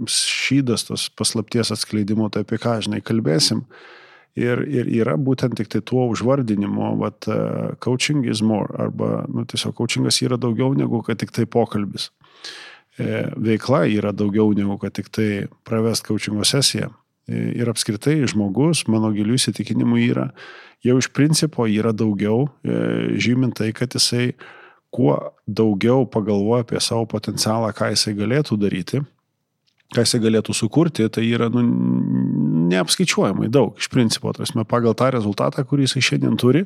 šydas 0.07 0.87
tos 0.87 1.09
paslapties 1.19 1.73
atskleidimo, 1.75 2.29
tai 2.31 2.45
apie 2.45 2.61
ką, 2.61 2.79
žinai, 2.85 3.03
kalbėsim. 3.03 3.65
Mm 3.65 4.01
Ir, 4.35 4.65
ir 4.67 4.89
yra 4.91 5.13
būtent 5.15 5.55
tik 5.55 5.69
tai 5.71 5.79
tuo 5.79 6.09
užvardinimu, 6.11 6.89
vat, 6.99 7.23
uh, 7.31 7.71
coaching 7.79 8.25
is 8.27 8.41
more, 8.43 8.67
arba 8.75 9.23
nu, 9.31 9.45
tiesiog 9.47 9.77
coachingas 9.77 10.19
yra 10.25 10.35
daugiau 10.35 10.73
negu 10.75 10.99
kad 11.07 11.21
tik 11.21 11.31
tai 11.31 11.45
pokalbis. 11.47 12.09
E, 12.95 13.25
veikla 13.35 13.85
yra 13.91 14.13
daugiau 14.15 14.53
negu 14.55 14.77
kad 14.79 14.93
tik 14.95 15.09
tai 15.11 15.29
pravest 15.67 16.05
coachingo 16.07 16.45
sesiją. 16.47 16.93
E, 17.27 17.41
ir 17.59 17.71
apskritai 17.71 18.21
žmogus, 18.31 18.85
mano 18.91 19.09
gilių 19.15 19.35
įsitikinimų 19.35 19.99
yra, 20.05 20.29
jau 20.85 20.95
iš 21.01 21.09
principo 21.11 21.65
yra 21.67 21.91
daugiau, 21.91 22.45
e, 22.63 23.17
žymint 23.19 23.57
tai, 23.59 23.73
kad 23.75 23.97
jisai 23.97 24.35
kuo 24.95 25.17
daugiau 25.43 26.05
pagalvoja 26.07 26.63
apie 26.63 26.79
savo 26.79 27.03
potencialą, 27.11 27.73
ką 27.75 27.91
jisai 27.91 28.15
galėtų 28.15 28.59
daryti, 28.61 29.03
ką 29.93 30.05
jisai 30.05 30.21
galėtų 30.23 30.55
sukurti, 30.57 31.05
tai 31.13 31.25
yra 31.29 31.49
nu, 31.53 31.61
neapskaičiuojamai 32.71 33.49
daug, 33.53 33.75
iš 33.79 33.89
principo, 33.93 34.33
tarsi, 34.35 34.57
pagal 34.69 34.95
tą 34.97 35.11
rezultatą, 35.13 35.65
kurį 35.67 35.85
jisai 35.85 36.03
šiandien 36.07 36.39
turi, 36.41 36.63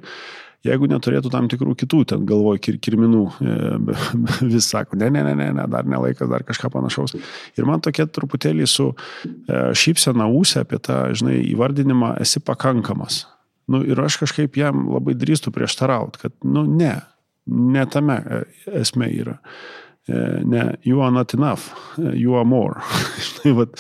jeigu 0.66 0.90
neturėtų 0.92 1.32
tam 1.32 1.48
tikrų 1.52 1.74
kitų, 1.80 2.02
ten 2.12 2.26
galvoj 2.28 2.60
kir, 2.64 2.80
kirminų, 2.84 3.24
e, 3.40 3.58
vis 4.54 4.70
sako, 4.72 5.00
ne, 5.00 5.10
ne, 5.14 5.24
ne, 5.28 5.36
ne, 5.40 5.50
ne, 5.56 5.68
dar 5.72 5.88
nelaikas, 5.88 6.30
dar 6.32 6.44
kažką 6.48 6.72
panašaus. 6.74 7.16
Ir 7.60 7.68
man 7.70 7.84
tokia 7.84 8.08
truputėlį 8.08 8.68
su 8.70 8.90
e, 8.92 8.96
šypsena 9.80 10.28
ūsė 10.36 10.66
apie 10.66 10.82
tą, 10.84 11.02
žinai, 11.16 11.40
įvardinimą 11.54 12.16
esi 12.24 12.44
pakankamas. 12.44 13.24
Nu, 13.70 13.84
ir 13.86 14.00
aš 14.02 14.18
kažkaip 14.24 14.58
jam 14.58 14.88
labai 14.90 15.14
drįstu 15.18 15.54
prieštarauti, 15.56 16.24
kad, 16.26 16.36
nu, 16.44 16.66
ne, 16.68 16.96
ne 17.50 17.86
tame 17.92 18.20
e, 18.20 18.42
esmė 18.82 19.12
yra. 19.16 19.38
Ne, 20.10 20.64
you 20.82 21.02
are 21.06 21.12
not 21.14 21.34
enough, 21.36 21.70
you 21.98 22.34
are 22.36 22.46
more. 22.48 22.82
Štai, 23.28 23.54
vat, 23.58 23.76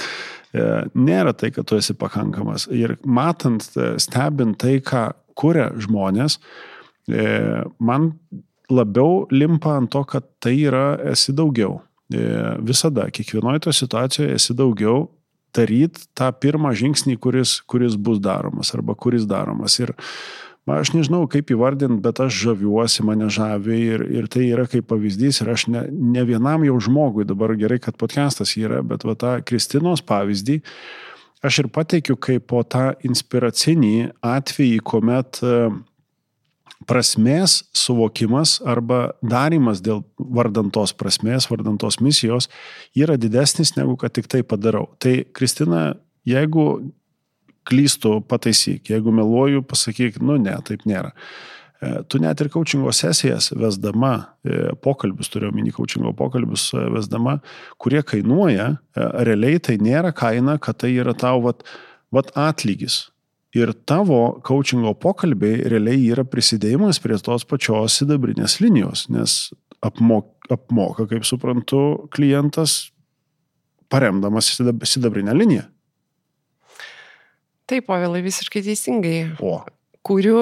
E, 0.50 0.62
nėra 0.98 1.33
tai, 1.38 1.51
kad 1.53 1.67
tu 1.69 1.77
esi 1.77 1.93
pakankamas. 1.98 2.67
Ir 2.74 2.95
matant, 3.05 3.65
e, 3.77 3.93
stebint 4.01 4.57
tai, 4.62 4.79
ką 4.81 5.09
kuria 5.38 5.69
žmonės, 5.77 6.39
e, 7.09 7.27
man 7.77 8.12
labiau 8.69 9.27
limpa 9.33 9.77
ant 9.77 9.91
to, 9.93 10.03
kad 10.09 10.25
tai 10.41 10.55
yra 10.69 10.98
esi 11.13 11.36
daugiau. 11.36 11.79
Visada, 12.65 13.03
kiekvienoje 13.13 13.59
to 13.67 13.71
situacijoje 13.77 14.33
esi 14.33 14.55
daugiau 14.57 15.03
daryt 15.53 16.00
tą 16.17 16.31
pirmą 16.33 16.71
žingsnį, 16.74 17.19
kuris, 17.21 17.59
kuris 17.69 17.93
bus 17.93 18.17
daromas 18.21 18.74
arba 18.74 18.95
kuris 18.98 19.27
daromas. 19.29 19.75
Ir 19.77 19.93
aš 20.77 20.93
nežinau 20.93 21.25
kaip 21.31 21.51
įvardinti, 21.53 22.01
bet 22.03 22.21
aš 22.23 22.35
žaviuosi, 22.45 23.03
mane 23.07 23.29
žavi 23.33 23.79
ir, 23.95 24.05
ir 24.21 24.29
tai 24.31 24.47
yra 24.51 24.67
kaip 24.69 24.88
pavyzdys 24.91 25.41
ir 25.43 25.51
aš 25.53 25.67
ne, 25.73 25.85
ne 25.89 26.23
vienam 26.27 26.65
jau 26.67 26.77
žmogui, 26.89 27.27
dabar 27.27 27.55
gerai, 27.59 27.79
kad 27.83 27.97
podcastas 27.99 28.55
yra, 28.59 28.83
bet 28.85 29.05
va 29.07 29.15
tą 29.19 29.38
Kristinos 29.45 30.03
pavyzdį 30.05 30.59
aš 31.45 31.61
ir 31.63 31.69
pateikiu 31.71 32.17
kaip 32.19 32.49
po 32.51 32.63
tą 32.67 32.91
inspiracinį 33.07 34.09
atvejį, 34.25 34.81
kuomet 34.83 35.39
e, 35.39 35.53
prasmės 36.89 37.61
suvokimas 37.75 38.57
arba 38.67 39.13
darimas 39.21 39.83
dėl 39.83 40.03
vardantos 40.19 40.93
prasmės, 40.97 41.47
vardantos 41.51 41.99
misijos 42.03 42.49
yra 42.97 43.17
didesnis 43.19 43.75
negu 43.77 43.95
kad 43.99 44.15
tik 44.15 44.27
tai 44.31 44.43
padarau. 44.43 44.89
Tai 44.99 45.21
Kristina, 45.35 45.93
jeigu 46.27 46.69
klystu, 47.69 48.17
pataisyk, 48.29 48.89
jeigu 48.91 49.13
meluoju, 49.15 49.63
pasakyk, 49.69 50.19
nu 50.25 50.39
ne, 50.41 50.55
taip 50.65 50.85
nėra. 50.89 51.13
E, 51.79 51.91
tu 52.11 52.19
net 52.19 52.41
ir 52.43 52.49
coachingo 52.51 52.91
sesijas 52.95 53.51
vesdama, 53.55 54.13
e, 54.43 54.73
pokalbius, 54.83 55.31
turiu 55.31 55.51
omeny 55.53 55.71
coachingo 55.75 56.11
pokalbius 56.17 56.69
e, 56.73 56.83
vesdama, 56.95 57.38
kurie 57.79 58.01
kainuoja, 58.03 58.73
realiai 59.27 59.61
tai 59.63 59.77
nėra 59.79 60.11
kaina, 60.15 60.57
kad 60.59 60.81
tai 60.83 60.91
yra 60.97 61.15
tau 61.15 61.39
vat, 61.45 61.63
vat 62.15 62.33
atlygis. 62.35 63.05
Ir 63.57 63.71
tavo 63.89 64.38
coachingo 64.45 64.91
pokalbiai 65.01 65.63
realiai 65.71 66.03
yra 66.11 66.25
prisidėjimas 66.27 66.99
prie 67.01 67.17
tos 67.25 67.47
pačios 67.49 67.95
sidabrinės 67.97 68.59
linijos, 68.61 69.07
nes 69.09 69.39
apmok, 69.85 70.35
apmoka, 70.51 71.07
kaip 71.09 71.25
suprantu, 71.25 72.09
klientas 72.13 72.91
paremdamas 73.89 74.51
sidabrinę 74.85 75.33
liniją. 75.33 75.65
Taip, 77.69 77.85
povilai, 77.85 78.23
visiškai 78.25 78.63
teisingai. 78.65 79.17
O. 79.45 79.59
Kuriu 80.01 80.39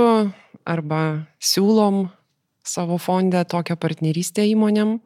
arba 0.64 1.02
siūlom 1.44 2.06
savo 2.64 2.96
fondę 3.00 3.42
tokią 3.48 3.76
partnerystę 3.80 4.46
įmonėm, 4.48 4.98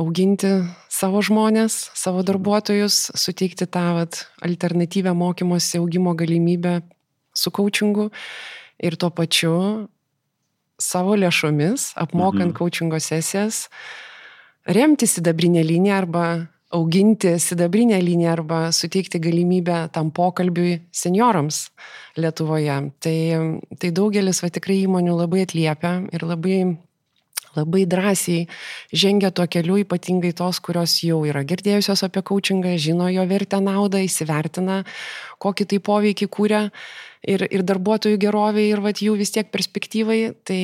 auginti 0.00 0.50
savo 0.92 1.22
žmonės, 1.24 1.78
savo 1.96 2.24
darbuotojus, 2.26 3.10
suteikti 3.16 3.64
tą 3.64 3.86
vat, 3.96 4.26
alternatyvę 4.44 5.14
mokymosi 5.16 5.80
augimo 5.80 6.12
galimybę 6.16 6.80
su 7.32 7.50
coachingu 7.50 8.10
ir 8.80 8.96
tuo 9.00 9.08
pačiu 9.08 9.56
savo 10.80 11.16
lėšomis, 11.16 11.94
apmokant 11.96 12.50
mhm. 12.50 12.56
coachingo 12.60 13.00
sesijas, 13.00 13.68
remti 14.68 15.08
sidabrinę 15.08 15.64
liniją 15.64 15.96
arba 15.96 16.26
auginti 16.70 17.34
sidabrinę 17.38 17.98
liniją 18.02 18.32
arba 18.32 18.60
suteikti 18.72 19.20
galimybę 19.20 19.88
tam 19.92 20.10
pokalbiui 20.10 20.80
seniorams 20.92 21.70
Lietuvoje. 22.16 22.76
Tai, 23.00 23.18
tai 23.78 23.90
daugelis 23.94 24.42
va 24.42 24.50
tikrai 24.50 24.80
įmonių 24.84 25.16
labai 25.18 25.44
atliepia 25.46 25.96
ir 26.14 26.26
labai 26.26 26.60
labai 27.56 27.86
drąsiai 27.86 28.46
žengia 28.92 29.30
tuo 29.30 29.46
keliu, 29.50 29.80
ypatingai 29.82 30.32
tos, 30.36 30.60
kurios 30.62 31.00
jau 31.02 31.24
yra 31.26 31.42
girdėjusios 31.42 32.04
apie 32.06 32.22
coachingą, 32.22 32.76
žino 32.78 33.08
jo 33.10 33.24
vertę 33.26 33.60
naudą, 33.62 34.02
įsivertina, 34.06 34.84
kokį 35.42 35.66
tai 35.72 35.80
poveikį 35.82 36.28
kūrė 36.30 36.62
ir, 37.26 37.44
ir 37.50 37.64
darbuotojų 37.66 38.20
geroviai, 38.22 38.68
ir 38.70 38.82
vat, 38.84 39.02
jų 39.02 39.16
vis 39.18 39.34
tiek 39.34 39.50
perspektyvai. 39.50 40.20
Tai, 40.46 40.62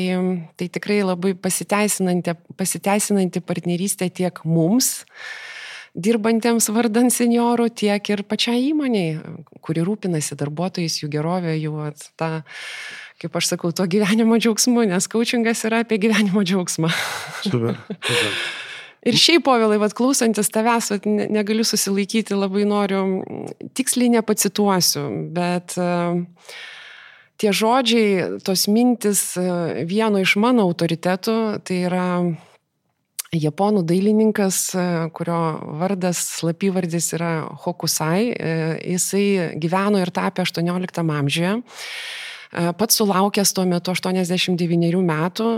tai 0.55 0.71
tikrai 0.79 1.01
labai 1.03 1.35
pasiteisinanti, 1.35 2.37
pasiteisinanti 2.57 3.43
partnerystė 3.43 4.11
tiek 4.23 4.45
mums, 4.47 5.01
dirbantiems 5.97 6.69
vardant 6.75 7.12
seniorų, 7.12 7.71
tiek 7.73 8.12
ir 8.12 8.23
pačiai 8.29 8.69
įmoniai, 8.71 9.17
kuri 9.65 9.85
rūpinasi 9.87 10.37
darbuotojais, 10.38 11.00
jų 11.00 11.11
gerovė, 11.17 11.57
jų 11.57 11.88
tą, 12.21 12.31
kaip 13.23 13.41
aš 13.41 13.55
sakau, 13.55 13.73
to 13.73 13.87
gyvenimo 13.91 14.38
džiaugsmu, 14.38 14.85
nes 14.93 15.09
coachingas 15.12 15.65
yra 15.69 15.83
apie 15.87 15.99
gyvenimo 16.03 16.45
džiaugsmą. 16.47 16.93
Super. 17.49 17.81
super. 17.97 18.33
Ir 19.07 19.15
šiaip, 19.15 19.45
povilai, 19.47 19.76
vad 19.79 19.93
klausantis 19.95 20.49
tavęs, 20.50 20.88
vat, 20.91 21.05
ne, 21.07 21.29
negaliu 21.31 21.62
susilaikyti, 21.67 22.35
labai 22.35 22.65
noriu, 22.67 23.03
tiksliai 23.79 24.11
nepacituosiu, 24.17 25.05
bet 25.37 25.76
uh, 25.79 26.19
tie 27.38 27.53
žodžiai, 27.55 28.41
tos 28.43 28.67
mintis 28.67 29.23
uh, 29.38 29.79
vieno 29.87 30.19
iš 30.25 30.35
mano 30.43 30.67
autoritetų, 30.67 31.37
tai 31.62 31.79
yra 31.87 32.09
japonų 33.40 33.85
dailininkas, 33.87 34.59
e, 34.75 34.85
kurio 35.16 35.38
vardas, 35.81 36.21
slapyvardis 36.40 37.12
yra 37.16 37.31
Hokusai, 37.64 38.21
e, 38.33 38.52
jisai 38.95 39.57
gyveno 39.61 40.00
ir 40.02 40.12
tapė 40.14 40.45
18 40.47 41.02
amžiuje. 41.21 41.57
E, 41.57 42.73
pats 42.78 43.00
sulaukęs 43.00 43.52
tuo 43.55 43.66
metu 43.69 43.95
89 43.95 45.02
metų, 45.02 45.50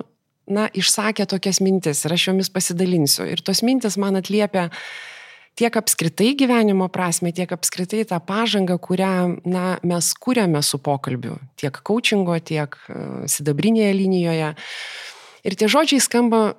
na, 0.48 0.68
išsakė 0.72 1.28
tokias 1.28 1.60
mintis 1.60 2.04
ir 2.04 2.12
aš 2.12 2.30
jomis 2.30 2.50
pasidalinsiu. 2.50 3.26
Ir 3.28 3.42
tos 3.44 3.62
mintis 3.62 3.98
man 4.00 4.16
atliepia 4.16 4.70
tiek 5.58 5.74
apskritai 5.74 6.32
gyvenimo 6.38 6.88
prasme, 6.88 7.32
tiek 7.34 7.50
apskritai 7.52 8.04
tą 8.08 8.20
pažangą, 8.24 8.78
kurią 8.78 9.42
na, 9.44 9.78
mes 9.82 10.14
kūrėme 10.14 10.62
su 10.62 10.78
pokalbiu, 10.78 11.36
tiek 11.58 11.82
coachingo, 11.82 12.38
tiek 12.38 12.78
sidabrinėje 13.26 13.92
linijoje. 13.98 14.54
Ir 15.44 15.58
tie 15.58 15.68
žodžiai 15.70 16.00
skamba 16.02 16.54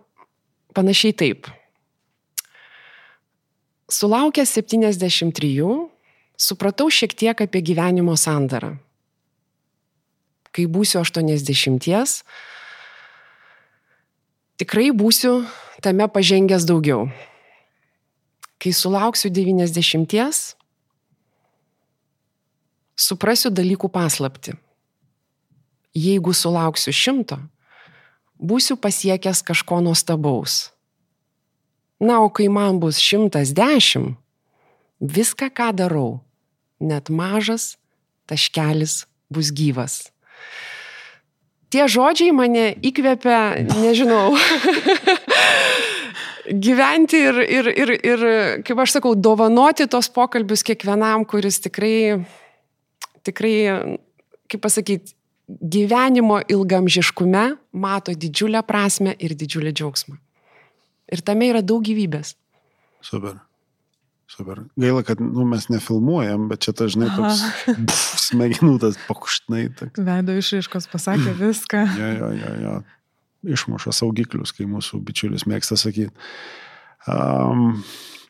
panašiai 0.79 1.13
taip. 1.13 1.49
Sulaukęs 3.91 4.53
73, 4.55 5.89
supratau 6.39 6.87
šiek 6.93 7.15
tiek 7.17 7.41
apie 7.43 7.61
gyvenimo 7.65 8.15
sandarą. 8.15 8.77
Kai 10.55 10.65
būsiu 10.71 11.01
80, 11.03 12.21
tikrai 14.61 14.89
būsiu 14.95 15.33
tame 15.83 16.07
pažengęs 16.07 16.65
daugiau. 16.69 17.09
Kai 18.59 18.71
sulauksiu 18.75 19.31
90, 19.33 20.55
suprasiu 22.99 23.51
dalykų 23.51 23.91
paslapti. 23.91 24.55
Jeigu 25.95 26.33
sulauksiu 26.35 26.93
šimto, 26.93 27.39
būsiu 28.39 28.79
pasiekęs 28.79 29.43
kažko 29.45 29.83
nuostabaus. 29.83 30.71
Na, 31.99 32.21
o 32.23 32.31
kai 32.31 32.47
man 32.47 32.79
bus 32.79 32.99
šimtas 33.03 33.51
dešimt, 33.51 34.15
viską, 34.99 35.51
ką 35.51 35.71
darau, 35.75 36.21
net 36.79 37.11
mažas 37.11 37.75
taškelis 38.27 39.03
bus 39.31 39.51
gyvas. 39.51 40.09
Tie 41.69 41.85
žodžiai 41.85 42.33
mane 42.33 42.71
įkvepia, 42.81 43.61
nežinau, 43.77 44.33
gyventi 46.65 47.19
ir, 47.29 47.41
ir, 47.45 47.69
ir, 47.69 47.93
ir, 47.99 48.23
kaip 48.65 48.81
aš 48.81 48.97
sakau, 48.97 49.13
dovanoti 49.13 49.85
tos 49.91 50.09
pokalbius 50.09 50.65
kiekvienam, 50.65 51.27
kuris 51.29 51.61
tikrai, 51.61 52.23
tikrai, 53.27 53.99
kaip 54.49 54.63
pasakyti, 54.65 55.13
gyvenimo 55.49 56.39
ilgamžiškume 56.47 57.43
mato 57.73 58.13
didžiulę 58.13 58.61
prasme 58.67 59.15
ir 59.17 59.35
didžiulį 59.37 59.73
džiaugsmą. 59.73 60.17
Ir 61.09 61.23
tame 61.25 61.49
yra 61.49 61.61
daug 61.65 61.81
gyvybės. 61.85 62.35
Super. 63.01 63.39
Super. 64.29 64.61
Gaila, 64.77 65.01
kad 65.03 65.21
nu, 65.23 65.41
mes 65.49 65.65
nefilmuojam, 65.73 66.45
bet 66.51 66.61
čia 66.61 66.73
dažnai 66.77 67.07
toks 67.15 67.41
pf, 67.65 68.03
smegenų 68.27 68.75
tas 68.83 68.99
pakuštnai. 69.07 69.63
Toks. 69.79 70.03
Veido 70.05 70.35
išraiškos 70.37 70.85
pasakė 70.91 71.33
viską. 71.41 71.81
jo, 71.97 72.11
jo, 72.19 72.29
jo, 72.37 72.53
jo. 72.65 72.75
Išmuša 73.55 73.95
saugiklius, 73.95 74.51
kai 74.53 74.67
mūsų 74.69 74.99
bičiulis 75.07 75.47
mėgsta 75.49 75.79
sakyti. 75.79 76.11
Um, 77.09 77.79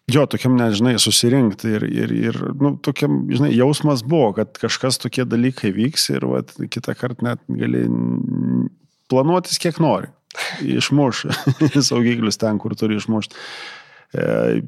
Jo, 0.10 0.26
tokiam, 0.30 0.56
nežinai, 0.58 0.96
susirinkti 1.02 1.74
ir, 1.78 1.86
ir, 1.86 2.14
ir 2.30 2.38
nu, 2.60 2.74
tokiam, 2.86 3.22
žinai, 3.32 3.52
jausmas 3.56 4.04
buvo, 4.06 4.32
kad 4.38 4.58
kažkas 4.62 5.00
tokie 5.02 5.26
dalykai 5.30 5.72
vyks 5.76 6.10
ir 6.16 6.26
vat, 6.30 6.54
kitą 6.74 6.96
kartą 6.98 7.28
net 7.28 7.44
gali 7.50 7.86
planuotis 9.12 9.62
kiek 9.62 9.82
nori. 9.84 10.10
Išmuš 10.62 11.26
saugiklius 11.90 12.40
ten, 12.42 12.60
kur 12.62 12.76
turi 12.78 13.00
išmušti. 13.00 13.38
E, 14.10 14.62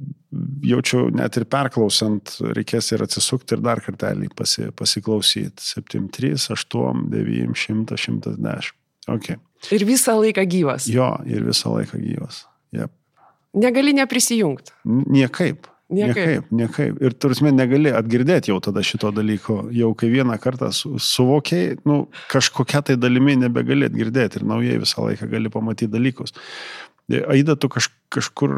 jaučiu 0.69 1.07
net 1.17 1.37
ir 1.39 1.47
perklausant, 1.49 2.35
reikės 2.57 2.91
ir 2.93 3.05
atsisukti 3.05 3.57
ir 3.57 3.63
dar 3.65 3.81
kartelį 3.81 4.29
pasi, 4.37 4.67
pasiklausyti. 4.77 5.65
7, 5.65 6.07
3, 6.13 6.47
8, 6.57 7.05
9, 7.13 7.57
100, 7.57 7.97
110. 7.97 8.73
Okay. 9.09 9.41
Ir 9.73 9.85
visą 9.85 10.17
laiką 10.19 10.45
gyvas. 10.49 10.87
Jo, 10.89 11.15
ir 11.25 11.45
visą 11.45 11.73
laiką 11.73 12.01
gyvas. 12.01 12.43
Yep. 12.75 12.93
Negali 13.53 13.93
neprisijungti. 13.93 14.71
Niekaip. 14.85 15.67
Niekaip. 15.91 16.15
Niekaip, 16.15 16.51
niekaip. 16.55 16.99
Ir 17.03 17.15
turime 17.19 17.51
negali 17.51 17.91
atgirdėti 17.91 18.53
jau 18.53 18.61
tada 18.63 18.83
šito 18.85 19.11
dalyko. 19.11 19.65
Jau 19.75 19.91
kai 19.99 20.07
vieną 20.13 20.37
kartą 20.39 20.69
su, 20.75 20.93
suvokiai, 21.03 21.75
nu, 21.87 22.05
kažkokia 22.31 22.79
tai 22.87 22.95
dalimi 22.95 23.35
nebegali 23.41 23.89
atgirdėti 23.89 24.39
ir 24.39 24.47
naujai 24.47 24.79
visą 24.79 25.03
laiką 25.09 25.27
gali 25.33 25.51
pamatyti 25.51 25.91
dalykus. 25.91 26.31
Aida, 27.11 27.57
tu 27.59 27.67
kaž, 27.71 27.89
kažkur... 28.13 28.55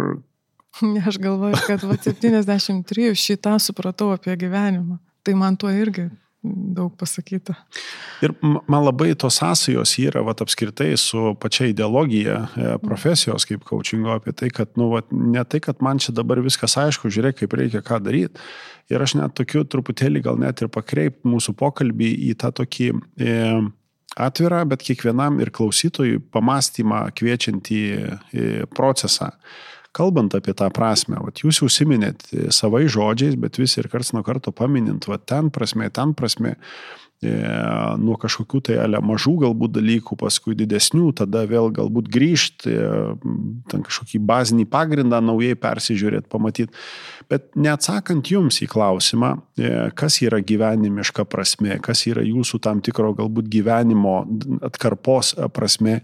Aš 1.09 1.17
galvoju, 1.21 1.57
kad 1.65 1.87
va, 1.89 1.97
73 1.97 3.17
šitą 3.17 3.57
supratau 3.61 4.11
apie 4.13 4.37
gyvenimą. 4.37 4.99
Tai 5.25 5.33
man 5.39 5.57
tuo 5.57 5.71
irgi 5.73 6.11
daug 6.43 6.91
pasakyta. 6.99 7.55
Ir 8.23 8.33
man 8.41 8.83
labai 8.83 9.13
tos 9.19 9.37
sąsajos 9.39 9.95
yra 10.03 10.23
vat, 10.27 10.43
apskritai 10.43 10.91
su 10.99 11.33
pačia 11.39 11.69
ideologija 11.71 12.37
e, 12.43 12.73
profesijos 12.83 13.47
kaip 13.47 13.63
coachingo 13.67 14.11
apie 14.17 14.35
tai, 14.35 14.51
kad 14.53 14.73
nu, 14.79 14.89
vat, 14.93 15.11
ne 15.11 15.43
tai, 15.47 15.61
kad 15.63 15.79
man 15.85 16.01
čia 16.03 16.15
dabar 16.15 16.41
viskas 16.43 16.75
aišku, 16.81 17.11
žiūrėk, 17.13 17.39
kaip 17.41 17.55
reikia 17.59 17.83
ką 17.85 18.01
daryti. 18.03 18.43
Ir 18.91 19.03
aš 19.03 19.15
net 19.15 19.35
tokiu 19.39 19.63
truputėlį 19.63 20.23
gal 20.25 20.41
net 20.41 20.61
ir 20.61 20.71
pakreip 20.73 21.21
mūsų 21.27 21.55
pokalbį 21.59 22.11
į 22.29 22.33
tą 22.43 22.51
tokį 22.59 22.89
e, 22.91 23.37
atvirą, 24.19 24.63
bet 24.69 24.83
kiekvienam 24.83 25.39
ir 25.41 25.53
klausytojui 25.55 26.19
pamastymą 26.33 27.05
kviečiantį 27.15 27.83
e, 27.93 28.49
procesą 28.75 29.31
kalbant 29.93 30.33
apie 30.35 30.55
tą 30.57 30.69
prasme, 30.73 31.19
vat, 31.21 31.43
jūs 31.43 31.61
užsiminėt 31.65 32.25
savai 32.53 32.87
žodžiais, 32.91 33.37
bet 33.39 33.61
vis 33.61 33.77
ir 33.77 33.89
karts 33.91 34.13
nuo 34.15 34.25
karto 34.25 34.53
paminint, 34.55 35.07
va 35.09 35.19
ten 35.21 35.51
prasme, 35.53 35.89
ten 35.93 36.15
prasme, 36.17 36.55
e, 37.23 37.33
nuo 38.01 38.17
kažkokių 38.19 38.61
tai 38.67 38.77
ale 38.83 39.01
mažų 39.05 39.35
galbūt 39.45 39.75
dalykų, 39.77 40.17
paskui 40.19 40.57
didesnių, 40.57 41.11
tada 41.21 41.43
vėl 41.49 41.69
galbūt 41.75 42.09
grįžti, 42.13 42.73
e, 42.73 43.03
ten 43.71 43.83
kažkokį 43.85 44.21
bazinį 44.29 44.65
pagrindą 44.73 45.21
naujai 45.23 45.57
persižiūrėti, 45.61 46.29
pamatyti. 46.31 46.73
Bet 47.29 47.51
neatsakant 47.55 48.31
jums 48.33 48.63
į 48.65 48.69
klausimą, 48.73 49.35
e, 49.57 49.91
kas 49.97 50.21
yra 50.25 50.41
gyvenimiška 50.41 51.27
prasme, 51.29 51.77
kas 51.85 52.07
yra 52.09 52.25
jūsų 52.25 52.61
tam 52.65 52.81
tikro 52.81 53.13
galbūt 53.19 53.51
gyvenimo 53.51 54.23
atkarpos 54.65 55.35
prasme, 55.53 56.01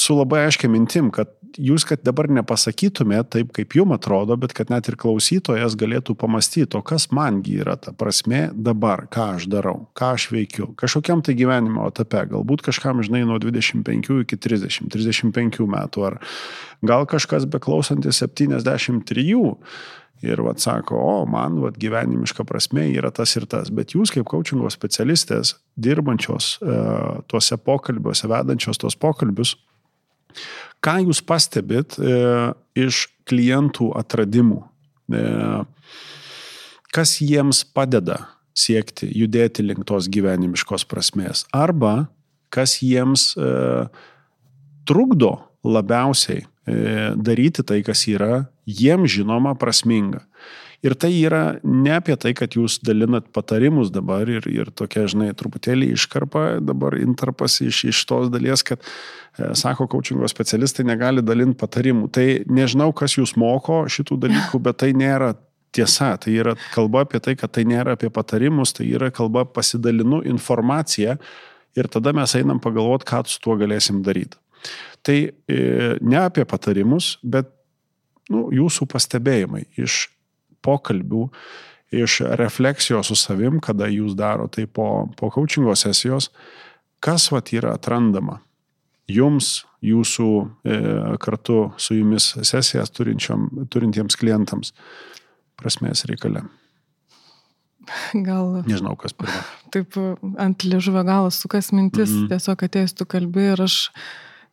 su 0.00 0.16
labai 0.18 0.46
aiškia 0.46 0.70
mintim, 0.70 1.10
kad 1.14 1.34
jūs, 1.56 1.84
kad 1.88 2.02
dabar 2.06 2.28
nepasakytumėte 2.32 3.30
taip, 3.36 3.52
kaip 3.56 3.76
jums 3.78 3.96
atrodo, 3.96 4.36
bet 4.40 4.54
kad 4.56 4.70
net 4.72 4.88
ir 4.90 4.98
klausytojas 5.00 5.76
galėtų 5.78 6.16
pamastyti, 6.18 6.78
o 6.78 6.82
kas 6.86 7.08
mangi 7.14 7.58
yra 7.62 7.76
ta 7.80 7.94
prasme 7.96 8.48
dabar, 8.54 9.06
ką 9.12 9.28
aš 9.38 9.48
darau, 9.52 9.88
ką 9.98 10.12
aš 10.18 10.28
veikiu, 10.34 10.70
kažkokiam 10.78 11.22
tai 11.24 11.36
gyvenimo 11.38 11.88
etape, 11.90 12.24
galbūt 12.32 12.64
kažkam, 12.68 13.02
žinai, 13.06 13.24
nuo 13.28 13.38
25 13.42 14.22
iki 14.24 14.40
30, 14.48 14.90
35 14.94 15.64
metų, 15.68 16.04
ar 16.10 16.20
gal 16.86 17.08
kažkas 17.08 17.48
beklausantis 17.50 18.22
73 18.22 19.28
ir 20.22 20.40
vat 20.42 20.58
sako, 20.58 20.98
o 20.98 21.26
man 21.30 21.60
vat 21.62 21.78
gyvenimiška 21.78 22.42
prasme 22.46 22.88
yra 22.90 23.10
tas 23.14 23.36
ir 23.38 23.46
tas, 23.50 23.70
bet 23.70 23.94
jūs 23.94 24.10
kaip 24.14 24.26
coachingo 24.26 24.70
specialistės, 24.72 25.54
dirbančios 25.78 26.56
e, 26.58 26.78
tuose 27.30 27.58
pokalbiuose, 27.62 28.26
vedančios 28.30 28.82
tuos 28.82 28.98
pokalbius, 28.98 29.54
ką 30.84 30.98
jūs 31.06 31.22
pastebit 31.26 31.98
e, 31.98 32.52
iš 32.78 33.06
klientų 33.28 33.90
atradimų, 33.98 34.62
e, 35.12 35.22
kas 36.94 37.18
jiems 37.22 37.64
padeda 37.74 38.22
siekti, 38.58 39.08
judėti 39.14 39.64
link 39.66 39.86
tos 39.88 40.08
gyvenimiškos 40.10 40.86
prasmės, 40.88 41.44
arba 41.54 42.08
kas 42.54 42.78
jiems 42.82 43.32
e, 43.36 43.50
trukdo 44.88 45.36
labiausiai 45.66 46.42
e, 46.42 46.46
daryti 47.16 47.64
tai, 47.66 47.82
kas 47.86 48.06
yra 48.10 48.46
jiems 48.68 49.12
žinoma 49.18 49.54
prasminga. 49.58 50.24
Ir 50.86 50.94
tai 50.94 51.10
yra 51.10 51.58
ne 51.66 51.90
apie 51.96 52.14
tai, 52.22 52.30
kad 52.38 52.54
jūs 52.54 52.76
dalinat 52.86 53.32
patarimus 53.34 53.90
dabar 53.90 54.28
ir, 54.30 54.44
ir 54.46 54.68
tokia, 54.70 55.08
žinai, 55.10 55.32
truputėlį 55.34 55.88
iškarpa 55.96 56.44
dabar 56.62 56.94
interpas 57.00 57.56
iš, 57.64 57.80
iš 57.90 58.02
tos 58.06 58.28
dalies, 58.30 58.62
kad, 58.62 58.84
e, 59.34 59.50
sako, 59.58 59.88
coachingo 59.90 60.28
specialistai 60.30 60.86
negali 60.86 61.24
dalinti 61.26 61.58
patarimų. 61.58 62.06
Tai 62.14 62.26
nežinau, 62.46 62.92
kas 62.94 63.16
jūs 63.18 63.34
moko 63.40 63.80
šitų 63.90 64.20
dalykų, 64.28 64.60
bet 64.68 64.78
tai 64.84 64.92
nėra 64.94 65.32
tiesa. 65.74 66.12
Tai 66.22 66.34
yra 66.34 66.54
kalba 66.74 67.02
apie 67.06 67.18
tai, 67.26 67.34
kad 67.40 67.56
tai 67.56 67.64
nėra 67.66 67.96
apie 67.98 68.10
patarimus, 68.14 68.76
tai 68.78 68.86
yra 68.86 69.10
kalba 69.14 69.42
pasidalinu 69.50 70.20
informaciją 70.30 71.16
ir 71.78 71.88
tada 71.90 72.12
mes 72.14 72.36
einam 72.38 72.60
pagalvoti, 72.62 73.08
ką 73.08 73.24
su 73.26 73.40
tuo 73.42 73.56
galėsim 73.58 73.98
daryti. 74.06 74.38
Tai 75.02 75.18
e, 75.26 75.58
ne 76.00 76.22
apie 76.22 76.46
patarimus, 76.46 77.16
bet 77.22 77.50
nu, 78.30 78.46
jūsų 78.54 78.86
pastebėjimai 78.94 79.64
iš 79.78 80.06
pokalbių, 80.64 81.28
iš 81.94 82.20
refleksijos 82.40 83.08
su 83.08 83.16
savim, 83.16 83.60
kada 83.64 83.88
jūs 83.88 84.16
daro 84.18 84.48
tai 84.52 84.66
po, 84.66 85.08
po 85.16 85.30
coachingo 85.32 85.74
sesijos, 85.78 86.30
kas 87.00 87.30
vat 87.32 87.52
yra 87.56 87.74
atrandama 87.78 88.42
jums, 89.08 89.64
jūsų 89.84 90.30
e, 90.68 90.78
kartu 91.22 91.70
su 91.80 91.96
jumis 91.96 92.32
sesijas 92.44 92.92
turintiems 92.92 94.18
klientams 94.20 94.74
prasmės 95.58 96.04
reikale. 96.10 96.44
Gal. 98.12 98.62
Nežinau, 98.68 98.94
kas 99.00 99.14
pirma. 99.16 99.40
Taip, 99.72 99.96
ant 100.40 100.64
liežuvio 100.66 101.04
galo 101.08 101.30
sukas 101.32 101.70
mintis, 101.72 102.10
mm 102.10 102.18
-hmm. 102.18 102.28
tiesiog 102.34 102.64
atėjus 102.66 102.94
tu 102.98 103.06
kalbi 103.06 103.46
ir 103.54 103.62
aš 103.64 103.90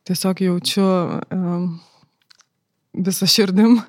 tiesiog 0.08 0.40
jaučiu 0.40 0.86
um, 1.34 1.80
visą 2.94 3.26
širdim, 3.28 3.80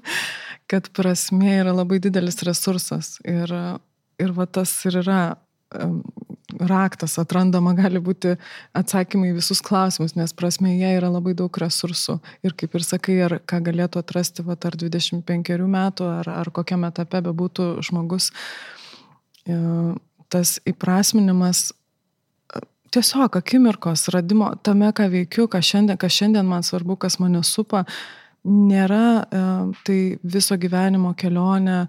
kad 0.72 0.90
prasmė 0.96 1.62
yra 1.62 1.74
labai 1.76 2.00
didelis 2.04 2.42
resursas. 2.48 3.18
Ir, 3.28 3.52
ir 4.20 4.34
va 4.36 4.48
tas 4.52 4.74
ir 4.88 5.00
yra 5.04 5.22
raktas, 6.58 7.18
atrandama 7.20 7.74
gali 7.76 8.00
būti 8.04 8.36
atsakymai 8.78 9.34
į 9.34 9.38
visus 9.38 9.60
klausimus, 9.64 10.16
nes 10.16 10.34
prasmėje 10.38 10.94
yra 10.98 11.10
labai 11.12 11.34
daug 11.38 11.52
resursų. 11.62 12.18
Ir 12.46 12.56
kaip 12.58 12.78
ir 12.78 12.86
sakai, 12.88 13.18
ar 13.26 13.38
ką 13.46 13.60
galėtų 13.68 14.02
atrasti, 14.02 14.46
va, 14.48 14.56
ar 14.56 14.78
25 14.80 15.68
metų, 15.68 16.08
ar, 16.22 16.30
ar 16.44 16.52
kokiame 16.56 16.90
etape 16.94 17.22
bebūtų 17.28 17.68
žmogus, 17.86 18.32
e, 19.46 19.58
tas 20.32 20.56
įprasminimas 20.68 21.68
e, 21.72 22.64
tiesiog 22.96 23.38
akimirkos 23.42 24.08
radimo 24.16 24.54
tame, 24.64 24.94
ką 24.96 25.10
veikiu, 25.14 25.50
kas 25.52 25.68
šiandien, 25.68 26.00
kas 26.00 26.16
šiandien 26.16 26.48
man 26.48 26.64
svarbu, 26.64 26.96
kas 27.04 27.20
mane 27.20 27.44
supa, 27.44 27.84
nėra 28.48 29.06
e, 29.20 29.42
tai 29.86 30.00
viso 30.24 30.58
gyvenimo 30.60 31.14
kelionė 31.20 31.78
e, 31.84 31.88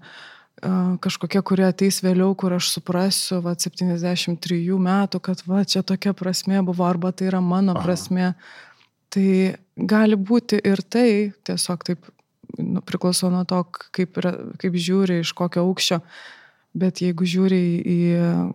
kažkokia, 1.03 1.41
kuri 1.45 1.65
ateis 1.69 2.01
vėliau, 2.03 2.35
kur 2.39 2.55
aš 2.57 2.73
suprasiu, 2.75 3.39
va, 3.45 3.55
73 3.55 4.59
metų, 4.89 5.21
kad 5.23 5.43
va, 5.47 5.63
čia 5.63 5.83
tokia 5.83 6.13
prasme 6.17 6.61
buvo, 6.65 6.85
arba 6.87 7.11
tai 7.11 7.29
yra 7.31 7.41
mano 7.41 7.75
Aha. 7.77 7.85
prasme. 7.85 8.33
Tai 9.09 9.29
gali 9.89 10.17
būti 10.19 10.59
ir 10.61 10.83
tai, 10.85 11.09
tiesiog 11.47 11.85
taip 11.87 12.11
nu, 12.59 12.83
priklauso 12.85 13.31
nuo 13.33 13.45
to, 13.47 13.63
kaip, 13.95 14.19
kaip 14.61 14.75
žiūri, 14.75 15.23
iš 15.23 15.33
kokio 15.37 15.65
aukščio. 15.65 16.03
Bet 16.79 16.99
jeigu 17.01 17.25
žiūri 17.25 17.61
į, 17.81 18.01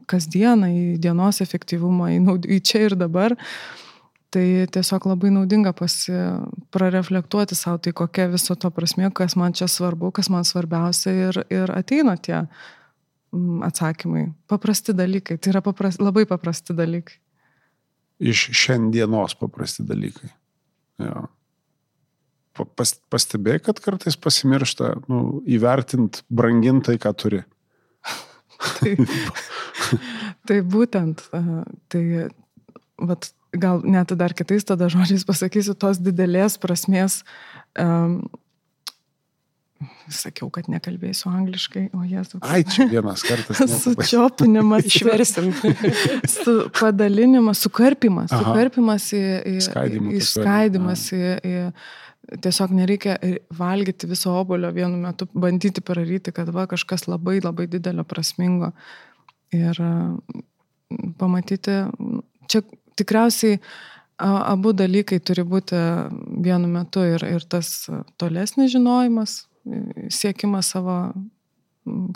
kasdieną, 0.06 0.68
į 0.70 0.84
dienos 1.02 1.40
efektyvumą, 1.42 2.12
į, 2.14 2.20
į 2.54 2.60
čia 2.62 2.84
ir 2.86 2.94
dabar, 2.94 3.34
uh, 3.34 3.83
Tai 4.34 4.44
tiesiog 4.74 5.04
labai 5.06 5.30
naudinga 5.30 5.70
pasi, 5.78 6.12
prareflektuoti 6.74 7.54
savo, 7.54 7.78
tai 7.78 7.92
kokia 7.94 8.26
viso 8.32 8.56
to 8.58 8.70
prasme, 8.74 9.06
kas 9.14 9.36
man 9.38 9.54
čia 9.54 9.68
svarbu, 9.70 10.10
kas 10.16 10.30
man 10.32 10.46
svarbiausia 10.48 11.12
ir, 11.28 11.38
ir 11.54 11.70
ateina 11.70 12.16
tie 12.18 12.40
mm, 12.40 13.62
atsakymai. 13.68 14.24
Paprasti 14.50 14.96
dalykai, 14.96 15.38
tai 15.38 15.52
yra 15.54 15.62
papras, 15.62 16.00
labai 16.02 16.26
paprasti 16.26 16.74
dalykai. 16.74 17.20
Iš 18.24 18.48
šiandienos 18.58 19.36
paprasti 19.38 19.86
dalykai. 19.86 20.32
Jo. 21.04 21.28
Pas, 22.54 22.94
pastebėjai, 23.10 23.62
kad 23.68 23.80
kartais 23.82 24.18
pasimiršta 24.18 24.92
nu, 25.10 25.22
įvertinti, 25.50 26.22
branginti 26.30 26.90
tai, 26.90 26.98
ką 27.02 27.14
turi. 27.18 27.44
tai, 28.80 28.92
tai 30.50 30.60
būtent, 30.74 31.22
tai 31.90 32.04
vat, 32.98 33.30
gal 33.60 33.82
net 33.86 34.14
dar 34.18 34.34
kitais 34.36 34.66
tada 34.66 34.88
žodžiais 34.92 35.26
pasakysiu, 35.28 35.76
tos 35.78 36.00
didelės 36.02 36.58
prasmės. 36.60 37.22
Um, 37.78 38.22
Sakiau, 40.12 40.48
kad 40.52 40.68
nekalbėsiu 40.70 41.30
angliškai, 41.32 41.88
o 41.96 42.04
jie 42.06 42.22
su... 42.28 42.38
Ai, 42.44 42.62
čia 42.68 42.86
vienas 42.88 43.24
kartas. 43.26 43.60
Sučiopinimas. 43.82 44.86
Išversim. 44.88 45.50
su 46.34 46.54
padalinimas, 46.76 47.62
sukarpimas. 47.64 48.32
Aha. 48.32 48.44
Sukarpimas 48.44 49.08
į, 49.16 49.22
į, 49.50 49.56
į 50.14 50.22
skaidimas. 50.24 51.06
Į, 51.16 51.34
į, 51.44 52.38
tiesiog 52.44 52.72
nereikia 52.76 53.16
valgyti 53.56 54.08
viso 54.08 54.32
obolio 54.38 54.70
vienu 54.76 55.00
metu, 55.02 55.28
bandyti 55.32 55.84
pararyti, 55.84 56.32
kad 56.36 56.48
va 56.54 56.66
kažkas 56.70 57.08
labai 57.08 57.38
labai 57.44 57.68
didelio 57.70 58.06
prasmingo. 58.08 58.72
Ir 59.54 59.80
pamatyti, 61.20 61.82
čia 62.50 62.64
tikriausiai 62.98 63.60
abu 64.18 64.72
dalykai 64.76 65.18
turi 65.18 65.42
būti 65.46 65.78
vienu 66.44 66.70
metu 66.70 67.02
ir, 67.02 67.24
ir 67.26 67.46
tas 67.50 67.88
tolesnis 68.20 68.72
žinojimas, 68.74 69.44
siekimas 70.12 70.70
savo 70.74 70.98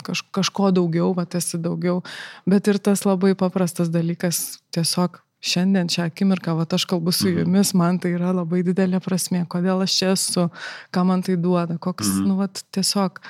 kaž, 0.03 0.23
kažko 0.33 0.71
daugiau, 0.75 1.13
va 1.17 1.25
esi 1.37 1.59
daugiau, 1.61 2.01
bet 2.49 2.67
ir 2.67 2.79
tas 2.79 3.03
labai 3.05 3.35
paprastas 3.37 3.91
dalykas 3.91 4.61
tiesiog 4.73 5.19
šiandien, 5.39 5.87
šią 5.91 6.09
akimirką, 6.09 6.55
va 6.57 6.65
aš 6.75 6.85
kalbu 6.89 7.13
su 7.15 7.29
mhm. 7.29 7.43
jumis, 7.43 7.73
man 7.73 7.99
tai 7.99 8.13
yra 8.17 8.33
labai 8.35 8.63
didelė 8.67 8.99
prasme, 9.03 9.45
kodėl 9.47 9.85
aš 9.85 9.99
čia 9.99 10.13
esu, 10.15 10.47
ką 10.91 11.05
man 11.07 11.23
tai 11.23 11.37
duoda, 11.39 11.77
koks, 11.79 12.07
mhm. 12.07 12.27
nu, 12.27 12.39
va 12.39 12.49
tiesiog 12.49 13.21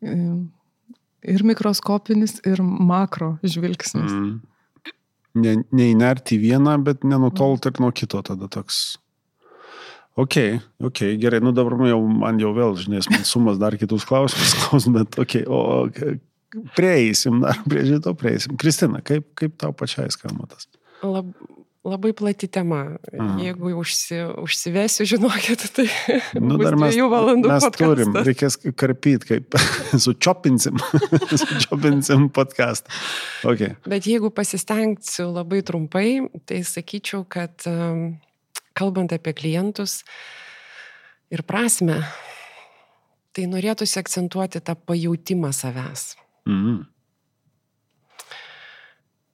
ir 0.00 1.44
mikroskopinis, 1.44 2.38
ir 2.48 2.62
makro 2.64 3.34
žvilgsnis. 3.44 4.08
Mhm 4.08 4.38
ne, 5.38 5.60
neįnerti 5.76 6.36
į 6.36 6.42
vieną, 6.48 6.78
bet 6.86 7.06
nenutolti 7.06 7.70
ir 7.70 7.80
nuo 7.82 7.92
kito 7.94 8.22
tada 8.26 8.48
toks. 8.50 8.98
Ok, 10.20 10.36
ok, 10.82 11.04
gerai, 11.22 11.38
nu 11.44 11.52
dabar 11.56 11.78
jau, 11.86 12.00
man 12.02 12.40
jau 12.42 12.50
vėl, 12.56 12.74
žinai, 12.80 13.00
man 13.12 13.22
sumas 13.24 13.60
dar 13.60 13.76
kitus 13.80 14.04
klausimus 14.08 14.56
klaus, 14.64 14.88
bet 14.92 15.16
ok, 15.22 15.36
o 15.46 15.60
prieisim, 16.76 17.40
dar 17.44 17.60
prie 17.68 17.86
šito 17.86 18.12
prieisim. 18.18 18.58
Kristina, 18.60 19.00
kaip, 19.06 19.28
kaip 19.38 19.54
tau 19.60 19.72
pačiai 19.76 20.10
skamba 20.12 20.50
tas? 20.50 20.66
Lab, 21.06 21.30
labai 21.84 22.12
plati 22.12 22.48
tema. 22.48 22.80
Aha. 23.18 23.36
Jeigu 23.40 23.72
užsi, 23.80 24.18
užsivesiu, 24.42 25.06
žinokit, 25.08 25.64
tai 25.76 25.86
nu, 26.36 26.58
dar 26.60 26.76
mes, 26.76 26.96
valandų 26.96 27.48
mes 27.48 27.64
podcastas. 27.64 27.78
turim, 27.80 28.18
reikės 28.26 28.58
karpyti, 28.78 29.30
kaip 29.30 29.56
sučiopinsim, 30.04 30.80
sučiopinsim 31.42 32.28
podcastą. 32.36 32.92
Okay. 33.48 33.76
Bet 33.88 34.08
jeigu 34.10 34.32
pasistengsiu 34.34 35.30
labai 35.32 35.62
trumpai, 35.66 36.08
tai 36.48 36.60
sakyčiau, 36.68 37.24
kad 37.30 37.64
um, 37.70 38.20
kalbant 38.76 39.16
apie 39.16 39.32
klientus 39.36 40.02
ir 41.32 41.44
prasme, 41.48 42.02
tai 43.32 43.48
norėtųsi 43.48 44.00
akcentuoti 44.02 44.60
tą 44.60 44.76
pajūtimą 44.76 45.54
savęs. 45.56 46.10
Mhm. 46.48 46.80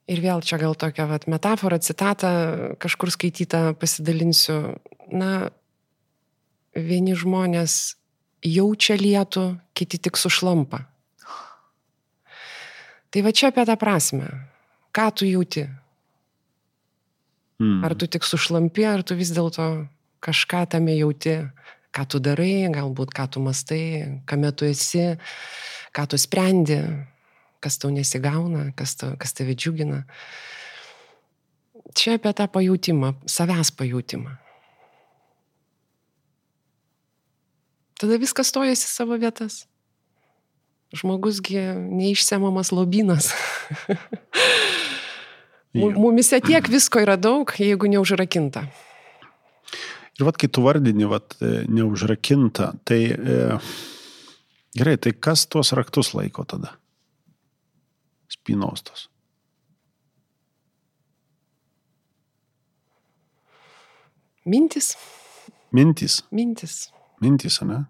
Ir 0.06 0.20
vėl 0.22 0.42
čia 0.46 0.58
gal 0.60 0.76
tokia 0.78 1.08
vat, 1.10 1.26
metafora, 1.26 1.80
citata, 1.82 2.30
kažkur 2.78 3.10
skaityta 3.10 3.72
pasidalinsiu. 3.80 4.76
Na, 5.10 5.48
vieni 6.76 7.16
žmonės 7.18 7.96
jaučia 8.46 8.94
lietų, 9.00 9.48
kiti 9.74 9.98
tik 9.98 10.18
sušlampa. 10.20 10.84
Tai 13.10 13.24
va 13.24 13.32
čia 13.34 13.50
apie 13.50 13.64
tą 13.66 13.74
prasme. 13.80 14.28
Ką 14.94 15.08
tu 15.16 15.26
jauti? 15.26 15.66
Mm. 17.58 17.82
Ar 17.86 17.96
tu 17.98 18.06
tik 18.06 18.26
sušlampi, 18.28 18.84
ar 18.86 19.02
tu 19.06 19.16
vis 19.16 19.32
dėlto 19.34 19.88
kažką 20.22 20.66
tame 20.74 20.94
jauti, 20.98 21.38
ką 21.96 22.04
tu 22.12 22.20
darai, 22.20 22.68
galbūt 22.72 23.14
ką 23.16 23.26
tu 23.32 23.42
mastai, 23.42 24.20
kame 24.28 24.52
tu 24.52 24.68
esi, 24.68 25.16
ką 25.96 26.04
tu 26.12 26.20
sprendi, 26.20 26.78
kas 27.60 27.78
tau 27.82 27.90
nesigauna, 27.94 28.70
kas, 28.78 28.96
ta, 29.00 29.12
kas 29.20 29.36
tave 29.36 29.54
džiugina. 29.56 30.04
Čia 31.96 32.16
apie 32.18 32.32
tą 32.36 32.48
pajūtimą, 32.52 33.14
savęs 33.30 33.72
pajūtimą. 33.78 34.34
Tada 37.96 38.18
viskas 38.20 38.52
stojasi 38.52 38.90
savo 38.90 39.16
vietas. 39.16 39.64
Žmogusgi 40.96 41.62
neišsemamas 41.96 42.72
lobinas. 42.76 43.32
Mumise 45.76 46.40
tiek 46.44 46.68
visko 46.72 47.00
yra 47.02 47.16
daug, 47.20 47.50
jeigu 47.60 47.88
neužrakinta. 47.92 48.66
Ir 50.16 50.24
vad, 50.24 50.38
kai 50.40 50.48
tu 50.48 50.62
vardini, 50.64 51.04
vad, 51.08 51.36
e, 51.44 51.66
neužrakinta, 51.68 52.70
tai 52.88 53.00
e, 53.12 53.58
gerai, 54.76 54.96
tai 54.96 55.12
kas 55.12 55.44
tuos 55.52 55.74
raktus 55.76 56.14
laiko 56.16 56.46
tada? 56.48 56.76
Spinaustos. 58.46 59.08
Mintis. 64.46 64.94
Mintis. 65.74 66.22
Mintis. 66.30 66.92
Mintis, 67.20 67.58
ne? 67.66 67.80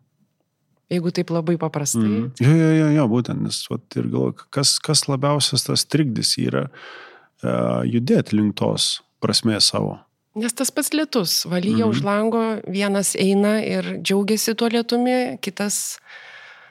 Jeigu 0.88 1.10
taip 1.12 1.28
labai 1.34 1.58
paprastai. 1.60 2.06
Mm. 2.06 2.30
Jo, 2.40 2.54
jo, 2.56 2.70
jo, 2.78 2.86
jo, 2.94 3.04
būtent, 3.10 3.42
nes 3.44 3.58
vat, 3.68 3.84
ir 3.98 4.08
galvoju, 4.08 4.46
kas, 4.54 4.78
kas 4.80 5.04
labiausias 5.10 5.66
tas 5.66 5.84
trikdis 5.84 6.32
yra 6.40 6.68
uh, 6.70 7.82
judėti 7.84 8.38
link 8.38 8.56
tos 8.56 9.02
prasmės 9.20 9.68
savo. 9.74 9.98
Nes 10.40 10.56
tas 10.56 10.72
pats 10.72 10.94
lietus, 10.96 11.42
valyja 11.50 11.84
mm. 11.84 11.92
už 11.92 12.00
lango, 12.06 12.44
vienas 12.64 13.12
eina 13.20 13.58
ir 13.60 13.98
džiaugiasi 13.98 14.56
tuo 14.56 14.72
lietumi, 14.72 15.36
kitas 15.44 15.98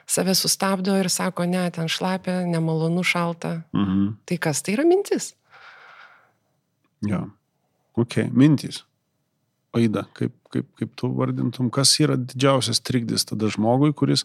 save 0.06 0.34
sustabdo 0.34 0.96
ir 1.00 1.10
sako, 1.10 1.46
ne, 1.50 1.64
ten 1.70 1.88
šlapia, 1.88 2.40
nemalonu, 2.46 3.02
šalta. 3.02 3.62
-hmm. 3.72 4.12
Tai 4.24 4.38
kas, 4.38 4.62
tai 4.62 4.74
yra 4.74 4.84
mintis. 4.84 5.34
Jo, 7.00 7.26
ok, 7.94 8.16
mintis. 8.32 8.84
Aida, 9.72 10.06
kaip, 10.12 10.32
kaip, 10.50 10.66
kaip 10.78 10.94
tu 10.96 11.10
vardintum, 11.12 11.70
kas 11.70 12.00
yra 12.00 12.16
didžiausias 12.16 12.80
trikdis 12.80 13.24
tada 13.24 13.48
žmogui, 13.48 13.92
kuris 13.92 14.24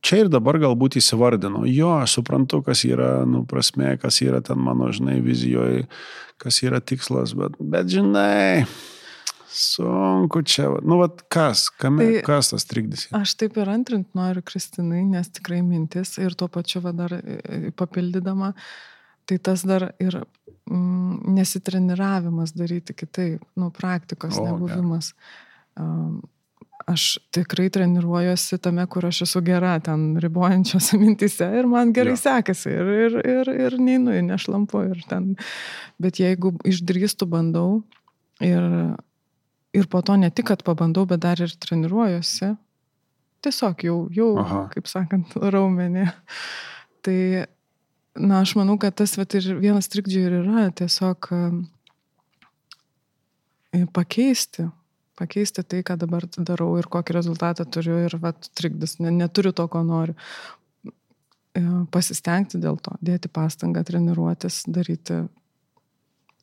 čia 0.00 0.20
ir 0.22 0.28
dabar 0.30 0.58
galbūt 0.62 0.98
įsivardino, 1.00 1.64
jo, 1.66 1.90
aš 1.98 2.18
suprantu, 2.20 2.60
kas 2.62 2.84
yra, 2.86 3.24
nu, 3.26 3.42
prasme, 3.48 3.96
kas 3.98 4.20
yra 4.22 4.40
ten 4.44 4.60
mano, 4.62 4.92
žinai, 4.94 5.18
vizijoje, 5.24 5.88
kas 6.38 6.62
yra 6.62 6.78
tikslas, 6.80 7.34
bet, 7.34 7.56
bet 7.58 7.90
žinai, 7.90 8.66
Sunku 9.48 10.42
čia, 10.44 10.68
nu, 10.84 10.98
vat 11.00 11.22
kas, 11.32 11.68
kame, 11.80 12.04
tai 12.04 12.22
kas 12.26 12.52
tas 12.52 12.66
trikdis? 12.68 13.06
Aš 13.16 13.32
taip 13.40 13.56
ir 13.56 13.70
antrint 13.72 14.10
noriu 14.18 14.44
Kristinai, 14.44 15.00
nes 15.08 15.30
tikrai 15.32 15.62
mintis 15.64 16.18
ir 16.20 16.36
tuo 16.36 16.50
pačiu 16.52 16.82
va, 16.84 16.92
dar 16.96 17.14
e, 17.16 17.22
e, 17.38 17.60
papildydama, 17.72 18.52
tai 19.28 19.38
tas 19.40 19.64
dar 19.64 19.90
ir 20.04 20.20
mm, 20.20 21.32
nesitreniravimas 21.38 22.52
daryti 22.56 22.96
kitaip, 22.96 23.44
nu, 23.56 23.70
praktikos 23.72 24.36
o, 24.36 24.44
nebuvimas. 24.50 25.14
Um, 25.80 26.20
aš 26.88 27.16
tikrai 27.34 27.70
treniruojuosi 27.72 28.60
tame, 28.62 28.84
kur 28.92 29.08
aš 29.08 29.24
esu 29.26 29.42
gera, 29.48 29.78
ten 29.84 30.10
ribojančiose 30.20 30.98
mintise 31.02 31.48
ir 31.56 31.68
man 31.72 31.96
gerai 31.96 32.18
jo. 32.18 32.22
sekasi 32.26 32.72
ir, 32.76 32.94
ir, 33.08 33.20
ir, 33.24 33.52
ir 33.66 33.80
neinu, 33.80 34.12
nešlampu 34.28 34.84
ir 34.92 35.04
ten. 35.08 35.34
Bet 35.96 36.20
jeigu 36.20 36.52
išdrįstu, 36.68 37.28
bandau 37.32 37.80
ir 38.44 38.64
ir 39.78 39.88
po 39.90 40.02
to 40.02 40.16
ne 40.20 40.30
tik, 40.30 40.50
kad 40.50 40.64
pabandau, 40.66 41.06
bet 41.08 41.22
dar 41.24 41.40
ir 41.40 41.54
treniruojuosi. 41.62 42.54
Tiesiog 43.44 43.84
jau, 43.86 43.98
jau 44.14 44.32
Aha. 44.42 44.64
kaip 44.72 44.90
sakant, 44.90 45.36
raumenį. 45.54 46.08
Tai, 47.06 47.18
na, 48.18 48.42
aš 48.42 48.56
manau, 48.58 48.78
kad 48.82 48.96
tas 48.98 49.14
vat, 49.20 49.38
ir 49.38 49.52
vienas 49.62 49.90
trikdžių 49.92 50.24
ir 50.26 50.38
yra 50.42 50.68
tiesiog 50.74 51.30
pakeisti, 53.94 54.66
pakeisti 55.18 55.62
tai, 55.62 55.82
ką 55.86 55.98
dabar 56.00 56.26
darau 56.36 56.72
ir 56.80 56.88
kokį 56.90 57.14
rezultatą 57.14 57.66
turiu 57.68 57.98
ir 58.06 58.16
vat, 58.22 58.50
trikdis, 58.58 58.98
ne, 59.02 59.12
neturiu 59.14 59.52
to, 59.52 59.66
ko 59.70 59.84
noriu. 59.86 60.16
E, 61.56 61.62
pasistengti 61.94 62.60
dėl 62.62 62.78
to, 62.82 62.94
dėti 63.04 63.30
pastangą, 63.32 63.84
treniruotis, 63.86 64.64
daryti 64.70 65.22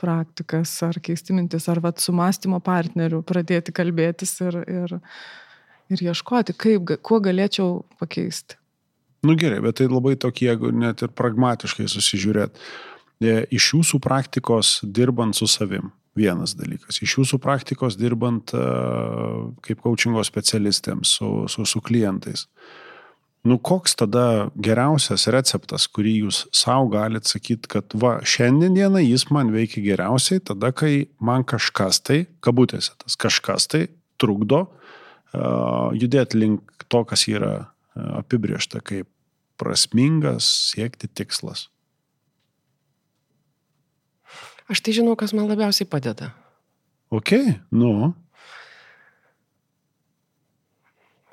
praktikas, 0.02 0.74
ar 0.86 1.00
keisti 1.04 1.36
mintis, 1.36 1.68
ar 1.72 1.82
vat, 1.84 2.02
su 2.04 2.14
mąstymo 2.16 2.60
partneriu 2.64 3.22
pradėti 3.26 3.74
kalbėtis 3.76 4.36
ir, 4.46 4.60
ir, 4.66 4.96
ir 5.92 6.06
ieškoti, 6.10 6.56
kaip, 6.60 6.96
kuo 7.06 7.22
galėčiau 7.24 7.84
pakeisti. 8.02 8.60
Nu 9.26 9.38
gerai, 9.40 9.62
bet 9.64 9.80
tai 9.80 9.90
labai 9.90 10.14
tokie, 10.22 10.52
jeigu 10.52 10.70
net 10.76 11.02
ir 11.02 11.14
pragmatiškai 11.18 11.88
susižiūrėt. 11.90 12.60
E, 13.24 13.38
iš 13.56 13.72
jūsų 13.74 14.00
praktikos 14.04 14.78
dirbant 14.84 15.38
su 15.38 15.48
savim, 15.50 15.90
vienas 16.16 16.54
dalykas. 16.60 17.02
Iš 17.02 17.18
jūsų 17.22 17.40
praktikos 17.42 17.98
dirbant 17.98 18.54
e, 18.54 18.66
kaip 19.66 19.82
coachingo 19.82 20.22
specialistėms, 20.28 21.16
su, 21.18 21.32
su, 21.50 21.66
su 21.66 21.82
klientais. 21.82 22.46
Uh, 22.46 22.85
Nu, 23.46 23.60
koks 23.62 23.94
tada 23.94 24.50
geriausias 24.58 25.28
receptas, 25.30 25.86
kurį 25.94 26.16
jūs 26.24 26.40
savo 26.56 26.88
galite 26.90 27.30
sakyti, 27.30 27.70
kad 27.70 27.94
va, 28.02 28.16
šiandieną 28.26 29.04
jis 29.04 29.28
man 29.30 29.52
veikia 29.54 29.84
geriausiai, 29.86 30.42
tada, 30.42 30.72
kai 30.74 31.12
man 31.22 31.46
kažkas 31.46 32.02
tai, 32.02 32.24
kabutėse 32.42 32.96
tas 33.04 33.14
kažkas 33.22 33.70
tai, 33.70 33.84
trukdo 34.18 34.64
uh, 34.66 35.94
judėti 35.94 36.42
link 36.42 36.88
to, 36.90 37.04
kas 37.06 37.28
yra 37.30 37.54
uh, 37.62 38.18
apibriešta 38.24 38.82
kaip 38.82 39.12
prasmingas 39.62 40.50
siekti 40.72 41.06
tikslas. 41.06 41.68
Aš 44.66 44.82
tai 44.82 44.98
žinau, 44.98 45.14
kas 45.14 45.38
man 45.38 45.46
labiausiai 45.46 45.86
padeda. 45.86 46.34
Ok, 47.14 47.38
nu. 47.70 48.16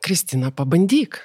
Kristina, 0.05 0.53
pabandyk 0.53 1.23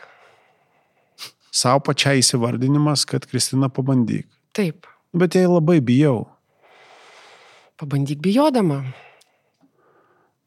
savo 1.57 1.81
pačiai 1.89 2.21
įsivardinimas, 2.21 3.05
kad 3.09 3.25
Kristina 3.29 3.69
pabandyk. 3.73 4.27
Taip. 4.57 4.87
Bet 5.17 5.37
jai 5.37 5.47
labai 5.49 5.79
bijau. 5.81 6.25
Pabandyk 7.77 8.21
bijodama. 8.21 8.81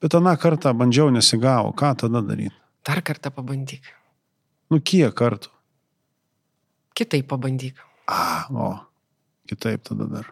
Bet 0.00 0.14
aną 0.16 0.34
kartą 0.40 0.72
bandžiau 0.76 1.10
nesigavo. 1.12 1.74
Ką 1.76 1.94
tada 2.04 2.22
daryti? 2.24 2.54
Dar 2.86 3.02
kartą 3.04 3.32
pabandyk. 3.34 3.86
Nu 4.70 4.80
kiek 4.80 5.14
kartų? 5.16 5.50
Kitaip 6.96 7.26
pabandyk. 7.30 7.78
A, 8.10 8.46
o, 8.50 8.74
kitaip 9.50 9.82
tada 9.86 10.06
dar. 10.10 10.30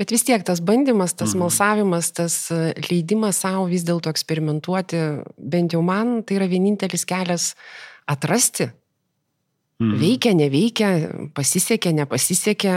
Bet 0.00 0.12
vis 0.14 0.24
tiek 0.24 0.42
tas 0.46 0.62
bandymas, 0.64 1.12
tas 1.12 1.34
mhm. 1.34 1.44
malsavimas, 1.44 2.10
tas 2.16 2.36
e, 2.54 2.72
leidimas 2.88 3.42
savo 3.44 3.66
vis 3.68 3.84
dėlto 3.84 4.12
eksperimentuoti, 4.12 5.00
bent 5.36 5.76
jau 5.76 5.82
man, 5.84 6.20
tai 6.24 6.38
yra 6.40 6.48
vienintelis 6.48 7.04
kelias 7.08 7.52
atrasti 8.08 8.70
Mhm. 9.80 9.96
Veikia, 9.96 10.34
neveikia, 10.36 10.88
pasisekė, 11.36 11.94
nepasisekė. 12.02 12.74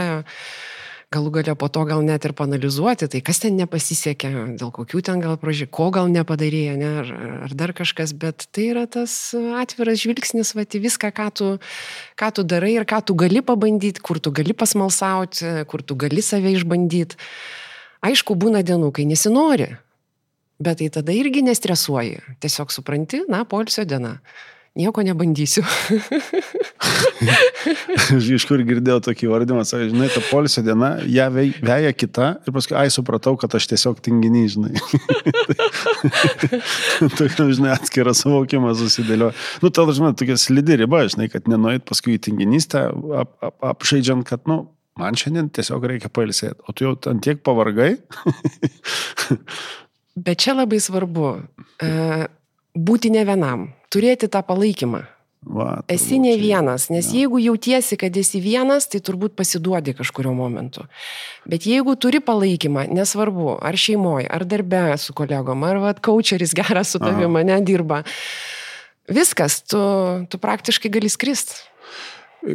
Galų 1.12 1.30
galia 1.30 1.52
po 1.54 1.68
to 1.70 1.84
gal 1.86 2.00
net 2.02 2.24
ir 2.26 2.32
panalizuoti, 2.34 3.06
tai 3.12 3.20
kas 3.22 3.38
ten 3.38 3.54
nepasisekė, 3.60 4.30
dėl 4.58 4.72
kokių 4.74 5.02
ten 5.04 5.20
gal 5.22 5.36
prožiūrė, 5.38 5.68
ko 5.70 5.90
gal 5.94 6.08
nepadarė, 6.10 6.62
ne, 6.80 6.88
ar, 7.04 7.10
ar 7.46 7.52
dar 7.54 7.74
kažkas, 7.76 8.16
bet 8.18 8.48
tai 8.50 8.64
yra 8.72 8.86
tas 8.90 9.12
atviras 9.60 10.00
žvilgsnis, 10.00 10.54
va, 10.56 10.64
į 10.64 10.80
viską, 10.88 11.12
ką 11.14 11.28
tu, 11.38 11.50
ką 12.18 12.30
tu 12.34 12.42
darai 12.42 12.72
ir 12.80 12.88
ką 12.88 12.98
tu 13.06 13.14
gali 13.20 13.44
pabandyti, 13.46 14.02
kur 14.02 14.18
tu 14.18 14.32
gali 14.34 14.56
pasmalsauti, 14.56 15.52
kur 15.70 15.84
tu 15.86 15.94
gali 15.94 16.24
save 16.24 16.50
išbandyti. 16.56 17.20
Aišku, 18.02 18.34
būna 18.34 18.64
dienų, 18.66 18.90
kai 18.96 19.06
nesinori, 19.06 19.70
bet 20.58 20.82
tai 20.82 20.90
tada 20.98 21.14
irgi 21.14 21.44
nestresuoji, 21.46 22.24
tiesiog 22.42 22.74
supranti, 22.74 23.22
na, 23.30 23.44
polsio 23.46 23.86
diena 23.86 24.16
nieko 24.74 25.02
nebandysiu. 25.06 25.62
Iš 28.36 28.46
kur 28.48 28.62
girdėjau 28.66 29.00
tokį 29.08 29.30
vardymą, 29.30 29.62
sakai, 29.68 29.88
žinai, 29.92 30.08
ta 30.12 30.20
polisio 30.26 30.64
diena, 30.66 30.90
ją 31.06 31.28
veja 31.34 31.92
kita 31.94 32.26
ir 32.42 32.56
paskui, 32.56 32.76
ai, 32.78 32.90
supratau, 32.92 33.36
kad 33.40 33.54
aš 33.54 33.68
tiesiog 33.70 34.02
tinginį, 34.04 34.42
žinai. 34.56 34.74
Tokia, 37.18 37.48
žinai, 37.54 37.72
atskira 37.76 38.14
suvokimą 38.18 38.74
susidėlio. 38.78 39.30
Nu, 39.62 39.70
tada, 39.70 39.94
žinai, 39.96 40.12
tokia 40.18 40.36
slidi 40.40 40.80
riba, 40.82 41.04
žinai, 41.10 41.30
kad 41.32 41.42
nenuait 41.50 41.86
paskui 41.88 42.18
į 42.18 42.24
tinginystę, 42.28 42.80
ap, 43.22 43.30
ap, 43.44 43.56
apšaidžiant, 43.74 44.26
kad, 44.28 44.44
nu, 44.50 44.64
man 45.00 45.18
šiandien 45.18 45.50
tiesiog 45.54 45.88
reikia 45.94 46.12
pailsėti, 46.12 46.60
o 46.66 46.74
tu 46.74 46.88
jau 46.88 46.94
ant 47.10 47.22
tiek 47.24 47.38
pavargai. 47.46 47.92
Bet 50.24 50.44
čia 50.44 50.52
labai 50.54 50.78
svarbu. 50.82 51.28
Uh, 51.82 52.26
būti 52.74 53.10
ne 53.14 53.24
vienam, 53.26 53.68
turėti 53.92 54.28
tą 54.30 54.42
palaikymą. 54.46 55.04
Va, 55.44 55.82
esi 55.92 56.16
ne 56.16 56.32
vienas, 56.40 56.86
nes 56.88 57.10
ja. 57.12 57.20
jeigu 57.20 57.36
jautiesi, 57.42 57.98
kad 58.00 58.14
esi 58.16 58.40
vienas, 58.40 58.86
tai 58.88 59.02
turbūt 59.04 59.34
pasiduodi 59.36 59.92
kažkurio 59.96 60.32
momentu. 60.32 60.86
Bet 61.44 61.66
jeigu 61.68 61.98
turi 62.00 62.22
palaikymą, 62.24 62.86
nesvarbu, 62.96 63.58
ar 63.60 63.76
šeimoje, 63.76 64.24
ar 64.24 64.46
darbe 64.48 64.86
su 65.00 65.12
kolegom, 65.16 65.66
ar 65.68 65.82
vat, 65.82 66.00
coacheris 66.04 66.56
geras 66.60 66.94
su 66.94 67.02
tavimi, 67.02 67.44
nedirba, 67.44 68.00
viskas, 69.12 69.60
tu, 69.68 69.82
tu 70.32 70.40
praktiškai 70.40 70.92
gali 70.96 71.12
skristi. 71.12 71.60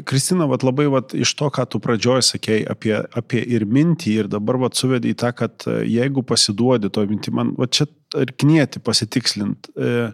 Kristina, 0.05 0.45
vat, 0.45 0.63
labai 0.65 0.85
vat, 0.91 1.13
iš 1.17 1.31
to, 1.37 1.47
ką 1.53 1.63
tu 1.69 1.79
pradžioje 1.81 2.27
sakėjai 2.27 2.65
apie, 2.69 2.93
apie 3.17 3.41
ir 3.41 3.65
mintį, 3.65 4.11
ir 4.21 4.27
dabar 4.29 4.59
vat, 4.61 4.77
suvedai 4.77 5.15
tą, 5.17 5.31
kad 5.33 5.65
e, 5.65 5.79
jeigu 5.89 6.21
pasiduodi 6.29 6.91
to 6.93 7.05
mintį, 7.09 7.33
man 7.33 7.55
vat, 7.57 7.73
čia 7.73 7.87
ir 8.21 8.33
knieti 8.37 8.81
pasitikslint. 8.85 9.71
E, 9.73 10.11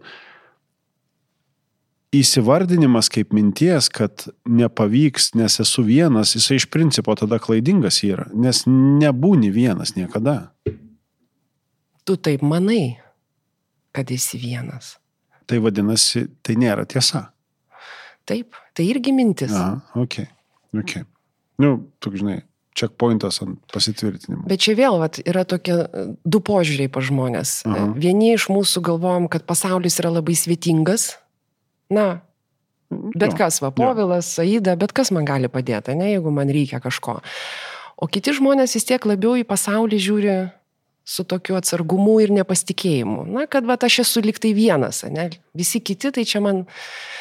įsivardinimas 2.16 3.12
kaip 3.12 3.36
minties, 3.36 3.90
kad 3.92 4.30
nepavyks, 4.48 5.34
nes 5.36 5.60
esu 5.60 5.84
vienas, 5.84 6.38
jisai 6.38 6.62
iš 6.62 6.70
principo 6.72 7.16
tada 7.20 7.42
klaidingas 7.44 8.00
yra, 8.08 8.30
nes 8.32 8.64
nebūni 8.70 9.52
vienas 9.52 9.98
niekada. 10.00 10.54
Tu 12.06 12.16
taip 12.16 12.46
manai, 12.46 13.02
kad 13.92 14.12
esi 14.14 14.40
vienas. 14.40 14.96
Tai 15.50 15.60
vadinasi, 15.68 16.30
tai 16.46 16.56
nėra 16.62 16.88
tiesa. 16.88 17.28
Taip, 18.26 18.58
tai 18.78 18.88
irgi 18.90 19.14
mintis. 19.16 19.54
Aha, 19.54 19.80
ok. 20.02 20.22
okay. 20.82 21.06
Nu, 21.62 21.78
tu 22.02 22.12
žinai, 22.16 22.40
checkpointas 22.76 23.38
ant 23.46 23.60
pasitvirtinimo. 23.72 24.44
Bet 24.50 24.66
čia 24.66 24.74
vėl 24.76 24.98
vat, 25.00 25.22
yra 25.24 25.46
tokie 25.48 25.78
du 26.26 26.42
požiūriai 26.44 26.92
pa 26.92 27.04
žmonės. 27.06 27.62
Aha. 27.70 27.92
Vieni 27.96 28.34
iš 28.34 28.50
mūsų 28.52 28.84
galvojam, 28.90 29.30
kad 29.32 29.46
pasaulis 29.48 30.02
yra 30.02 30.12
labai 30.18 30.36
svetingas, 30.36 31.14
Na, 31.90 32.22
bet 32.90 33.34
jo, 33.34 33.38
kas, 33.38 33.60
va, 33.62 33.70
Povilas, 33.76 34.32
Aida, 34.42 34.76
bet 34.80 34.94
kas 34.96 35.12
man 35.14 35.28
gali 35.28 35.50
padėti, 35.52 35.94
ne, 35.98 36.10
jeigu 36.16 36.34
man 36.34 36.50
reikia 36.50 36.82
kažko. 36.82 37.20
O 37.96 38.10
kiti 38.12 38.34
žmonės 38.36 38.76
vis 38.76 38.88
tiek 38.88 39.06
labiau 39.08 39.38
į 39.40 39.46
pasaulį 39.48 40.00
žiūri 40.02 40.38
su 41.06 41.24
tokiu 41.24 41.54
atsargumu 41.60 42.18
ir 42.24 42.32
nepasitikėjimu. 42.34 43.28
Na, 43.30 43.46
kad 43.50 43.68
va, 43.70 43.78
aš 43.78 44.00
esu 44.02 44.24
liktai 44.26 44.56
vienas, 44.58 45.04
ne? 45.14 45.28
Visi 45.56 45.80
kiti, 45.86 46.10
tai 46.12 46.24
čia 46.26 46.42
man. 46.42 46.64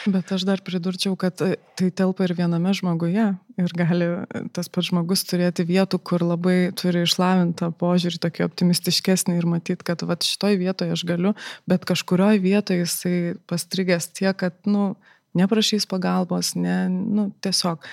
Bet 0.08 0.32
aš 0.32 0.46
dar 0.48 0.62
pridurčiau, 0.64 1.12
kad 1.20 1.36
tai 1.36 1.90
telpa 1.92 2.24
ir 2.24 2.32
viename 2.38 2.72
žmoguje. 2.76 3.26
Ir 3.60 3.74
gali 3.76 4.08
tas 4.56 4.72
pats 4.72 4.88
žmogus 4.88 5.26
turėti 5.28 5.66
vietų, 5.68 6.00
kur 6.00 6.24
labai 6.24 6.72
turi 6.80 7.04
išlavintą 7.04 7.70
požiūrį, 7.80 8.22
tokį 8.24 8.48
optimistiškesnį 8.48 9.36
ir 9.38 9.48
matyti, 9.52 9.84
kad 9.86 10.02
va, 10.08 10.16
šitoj 10.16 10.56
vietoje 10.64 10.96
aš 10.96 11.04
galiu, 11.08 11.34
bet 11.68 11.84
kažkurioje 11.88 12.40
vietoje 12.42 12.86
jisai 12.86 13.16
pastrigęs 13.50 14.08
tiek, 14.16 14.32
kad, 14.40 14.56
nu, 14.64 14.94
neprašys 15.36 15.86
pagalbos, 15.90 16.54
ne, 16.56 16.86
nu, 16.88 17.28
tiesiog 17.44 17.84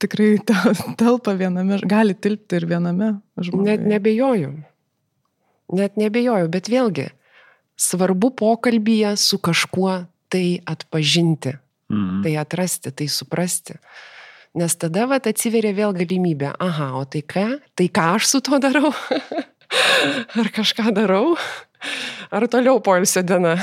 tikrai 0.00 0.34
telpa 1.00 1.34
viename, 1.38 1.80
gali 1.88 2.16
tilpti 2.16 2.60
ir 2.60 2.66
viename 2.70 3.14
žmoguje. 3.38 3.76
Net 3.76 3.86
nebejoju. 3.86 4.52
Net 5.76 5.98
nebejoju, 6.00 6.48
bet 6.50 6.70
vėlgi, 6.72 7.10
svarbu 7.78 8.32
pokalbėje 8.38 9.14
su 9.20 9.38
kažkuo 9.38 10.00
tai 10.30 10.60
atpažinti, 10.68 11.54
mhm. 11.90 12.22
tai 12.24 12.34
atrasti, 12.40 12.92
tai 12.94 13.06
suprasti. 13.10 13.78
Nes 14.58 14.74
tada 14.74 15.04
vat 15.06 15.28
atsiveria 15.30 15.70
vėl 15.76 15.94
galimybė, 15.94 16.56
aha, 16.58 16.90
o 16.98 17.04
tai 17.06 17.22
ką, 17.22 17.46
tai 17.78 17.86
ką 17.86 18.06
aš 18.16 18.26
su 18.32 18.40
tuo 18.42 18.58
darau? 18.62 18.90
Ar 20.40 20.50
kažką 20.50 20.90
darau? 20.96 21.36
Ar 22.34 22.46
toliau 22.50 22.80
poilsio 22.82 23.22
diena? 23.26 23.54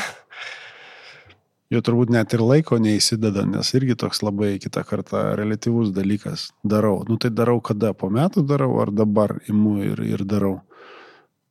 Jo 1.74 1.82
turbūt 1.84 2.12
net 2.14 2.34
ir 2.36 2.44
laiko 2.44 2.80
neįsideda, 2.82 3.44
nes 3.50 3.74
irgi 3.76 3.98
toks 4.00 4.24
labai 4.24 4.56
kitą 4.64 4.84
kartą 4.88 5.24
relativus 5.40 5.92
dalykas. 5.96 6.50
Darau. 6.64 7.02
Nu 7.10 7.20
tai 7.20 7.32
darau 7.36 7.60
kada? 7.64 7.94
Po 7.98 8.10
metų 8.14 8.46
darau 8.48 8.72
ar 8.84 8.94
dabar 8.96 9.38
imu 9.52 9.78
ir, 9.92 10.04
ir 10.08 10.24
darau. 10.28 10.62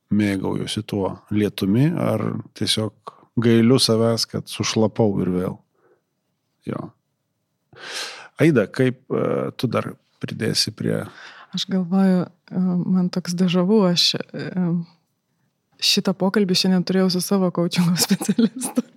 Mėgaujuosi 0.07 0.85
tuo 0.87 1.17
lietumi 1.35 1.89
ar 1.91 2.23
tiesiog 2.57 3.15
gailiu 3.43 3.77
savęs, 3.81 4.25
kad 4.31 4.49
sušlapau 4.49 5.17
ir 5.21 5.33
vėl. 5.33 5.57
Jo. 6.67 6.89
Aida, 8.41 8.65
kaip 8.71 9.03
uh, 9.11 9.49
tu 9.57 9.69
dar 9.69 9.93
pridėsi 10.23 10.73
prie... 10.73 11.03
Aš 11.55 11.67
galvoju, 11.71 12.23
uh, 12.25 12.71
man 12.87 13.11
toks 13.13 13.35
dežavu, 13.37 13.81
aš 13.91 14.15
uh, 14.17 14.71
šitą 15.77 16.15
pokalbį 16.17 16.57
šiandien 16.57 16.87
turėjau 16.87 17.11
su 17.13 17.21
savo 17.23 17.51
kočingo 17.53 17.93
specialistu 18.07 18.87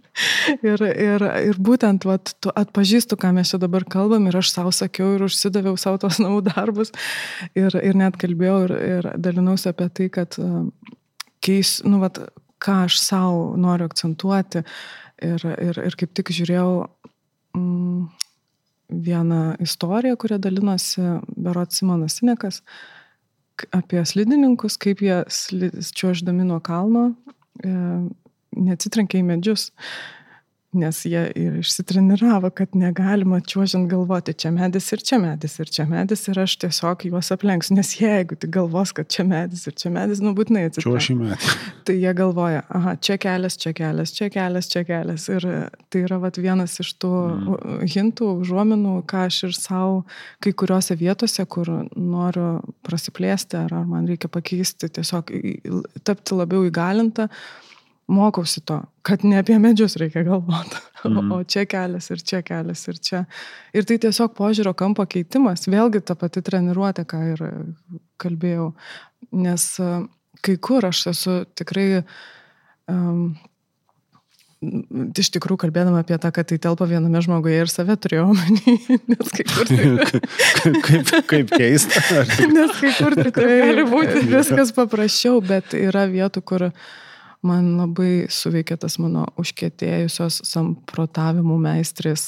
ir, 0.63 0.83
ir, 0.83 1.25
ir 1.51 1.61
būtent 1.61 2.07
vat, 2.09 2.33
atpažįstu, 2.51 3.19
ką 3.21 3.33
mes 3.37 3.53
čia 3.53 3.61
dabar 3.63 3.87
kalbam 3.89 4.29
ir 4.29 4.41
aš 4.41 4.53
savo 4.55 4.73
sakiau 4.75 5.15
ir 5.17 5.27
užsidaviau 5.27 5.79
savo 5.81 6.01
tos 6.03 6.21
namų 6.23 6.43
darbus 6.51 6.93
ir, 7.55 7.75
ir 7.77 7.99
net 7.99 8.19
kalbėjau 8.21 8.61
ir, 8.67 8.77
ir 8.95 9.11
dalinausi 9.19 9.71
apie 9.71 9.89
tai, 9.95 10.09
kad 10.13 10.39
keis, 11.45 11.79
nu, 11.87 12.01
vat, 12.03 12.21
ką 12.61 12.85
aš 12.87 13.01
savo 13.01 13.53
noriu 13.61 13.89
akcentuoti. 13.89 14.65
Ir, 15.21 15.43
ir, 15.45 15.77
ir 15.85 15.97
kaip 16.01 16.15
tik 16.17 16.31
žiūrėjau 16.33 16.71
mm, 17.57 18.07
vieną 19.05 19.43
istoriją, 19.61 20.17
kurią 20.17 20.39
dalinosi 20.41 21.03
Berot 21.37 21.77
Simonas 21.77 22.17
Sinekas 22.21 22.63
apie 23.77 24.01
slidininkus, 24.09 24.79
kaip 24.81 25.03
jie 25.05 25.21
čiuoždami 25.29 26.47
nuo 26.49 26.61
kalno 26.65 27.11
e, 27.61 27.73
neatsitrenkia 28.57 29.23
į 29.23 29.29
medžius 29.35 29.71
nes 30.73 31.01
jie 31.05 31.23
ir 31.35 31.57
išsitreniravo, 31.59 32.51
kad 32.55 32.77
negalima 32.79 33.41
čiuožiant 33.43 33.89
galvoti, 33.91 34.35
čia 34.39 34.53
medis 34.55 34.87
ir 34.95 35.03
čia 35.03 35.19
medis 35.19 35.57
ir 35.59 35.71
čia 35.73 35.87
medis 35.91 36.23
ir 36.31 36.39
aš 36.39 36.55
tiesiog 36.63 37.07
juos 37.09 37.31
aplenksiu, 37.35 37.75
nes 37.75 37.91
jeigu 37.99 38.37
tik 38.39 38.53
galvos, 38.55 38.93
kad 38.95 39.09
čia 39.11 39.25
medis 39.27 39.67
ir 39.67 39.75
čia 39.75 39.91
medis, 39.91 40.21
nu 40.23 40.31
būtinai 40.39 40.69
atsiprašau. 40.69 41.35
Tai 41.87 41.97
jie 41.97 42.13
galvoja, 42.15 42.63
aha, 42.69 42.95
čia 43.03 43.17
kelias, 43.19 43.57
čia 43.59 43.73
kelias, 43.75 44.15
čia 44.15 44.29
kelias, 44.31 44.69
čia 44.71 44.85
kelias. 44.87 45.27
Ir 45.33 45.47
tai 45.91 46.05
yra 46.05 46.21
vat, 46.23 46.39
vienas 46.39 46.77
iš 46.85 46.93
tų 47.03 47.11
mm. 47.11 47.81
hintų, 47.91 48.29
užuominų, 48.45 48.95
ką 49.11 49.25
aš 49.27 49.41
ir 49.49 49.57
savo 49.59 50.05
kai 50.45 50.53
kuriuose 50.55 50.95
vietose, 51.01 51.47
kur 51.51 51.73
noriu 51.97 52.61
prasiplėsti 52.87 53.59
ar, 53.65 53.75
ar 53.75 53.91
man 53.91 54.07
reikia 54.11 54.31
pakeisti, 54.31 54.93
tiesiog 55.01 55.35
tapti 56.07 56.39
labiau 56.39 56.63
įgalinta 56.69 57.27
mokausi 58.11 58.61
to, 58.61 58.81
kad 59.03 59.25
ne 59.25 59.39
apie 59.41 59.57
medžius 59.63 59.97
reikia 60.01 60.23
galvoti, 60.27 60.79
mm. 61.05 61.33
o 61.35 61.43
čia 61.45 61.65
kelias 61.71 62.11
ir 62.11 62.23
čia 62.27 62.43
kelias 62.47 62.83
ir 62.91 62.99
čia. 62.99 63.25
Ir 63.77 63.87
tai 63.89 64.01
tiesiog 64.03 64.35
požiūrio 64.39 64.75
kampo 64.79 65.07
keitimas, 65.11 65.69
vėlgi 65.71 66.03
ta 66.05 66.17
pati 66.19 66.43
treniruotė, 66.45 67.07
ką 67.09 67.21
ir 67.35 67.45
kalbėjau, 68.21 68.73
nes 69.37 69.67
e, 69.81 69.93
kai 70.45 70.57
kur 70.63 70.89
aš 70.91 71.07
esu 71.13 71.37
tikrai 71.59 72.03
um, 72.91 73.31
iš 75.17 75.31
tikrųjų 75.37 75.63
kalbėdama 75.63 76.03
apie 76.03 76.19
tą, 76.21 76.33
kad 76.35 76.49
tai 76.51 76.59
telpa 76.61 76.89
viename 76.91 77.23
žmoguje 77.25 77.63
ir 77.63 77.71
save 77.73 77.95
turėjau 77.97 78.27
omeny, 78.33 78.75
nes 79.13 79.37
kai 79.37 79.47
kur 79.53 79.71
tikrai... 79.71 80.25
kaip, 80.89 81.15
kaip 81.31 81.55
keista. 81.55 82.03
nes 82.57 82.75
kai 82.81 82.91
kur 82.99 83.17
tikrai 83.23 83.55
gali 83.63 83.87
būti 83.89 84.27
viskas 84.35 84.75
paprasčiau, 84.77 85.39
bet 85.45 85.79
yra 85.79 86.05
vietų, 86.11 86.45
kur 86.45 86.69
uh, 86.69 86.91
man 87.47 87.75
labai 87.79 88.29
suveikė 88.33 88.77
tas 88.81 88.99
mano 89.01 89.27
užkėtėjusios 89.41 90.43
samprotavimų 90.49 91.59
meistrės 91.63 92.25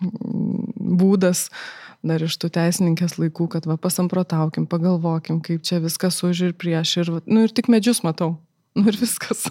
būdas 0.00 1.48
dar 2.06 2.22
iš 2.24 2.36
tų 2.40 2.50
teisininkės 2.54 3.18
laikų, 3.20 3.48
kad 3.54 3.66
va 3.68 3.76
pasamprotaukim, 3.80 4.66
pagalvokim, 4.70 5.40
kaip 5.44 5.64
čia 5.66 5.80
viskas 5.84 6.22
už 6.24 6.46
ir 6.48 6.54
prieš 6.56 6.96
ir, 7.02 7.12
nu 7.28 7.44
ir 7.44 7.52
tik 7.52 7.68
medžius 7.72 8.02
matau, 8.06 8.38
nu 8.78 8.86
ir 8.88 8.96
viskas. 9.00 9.48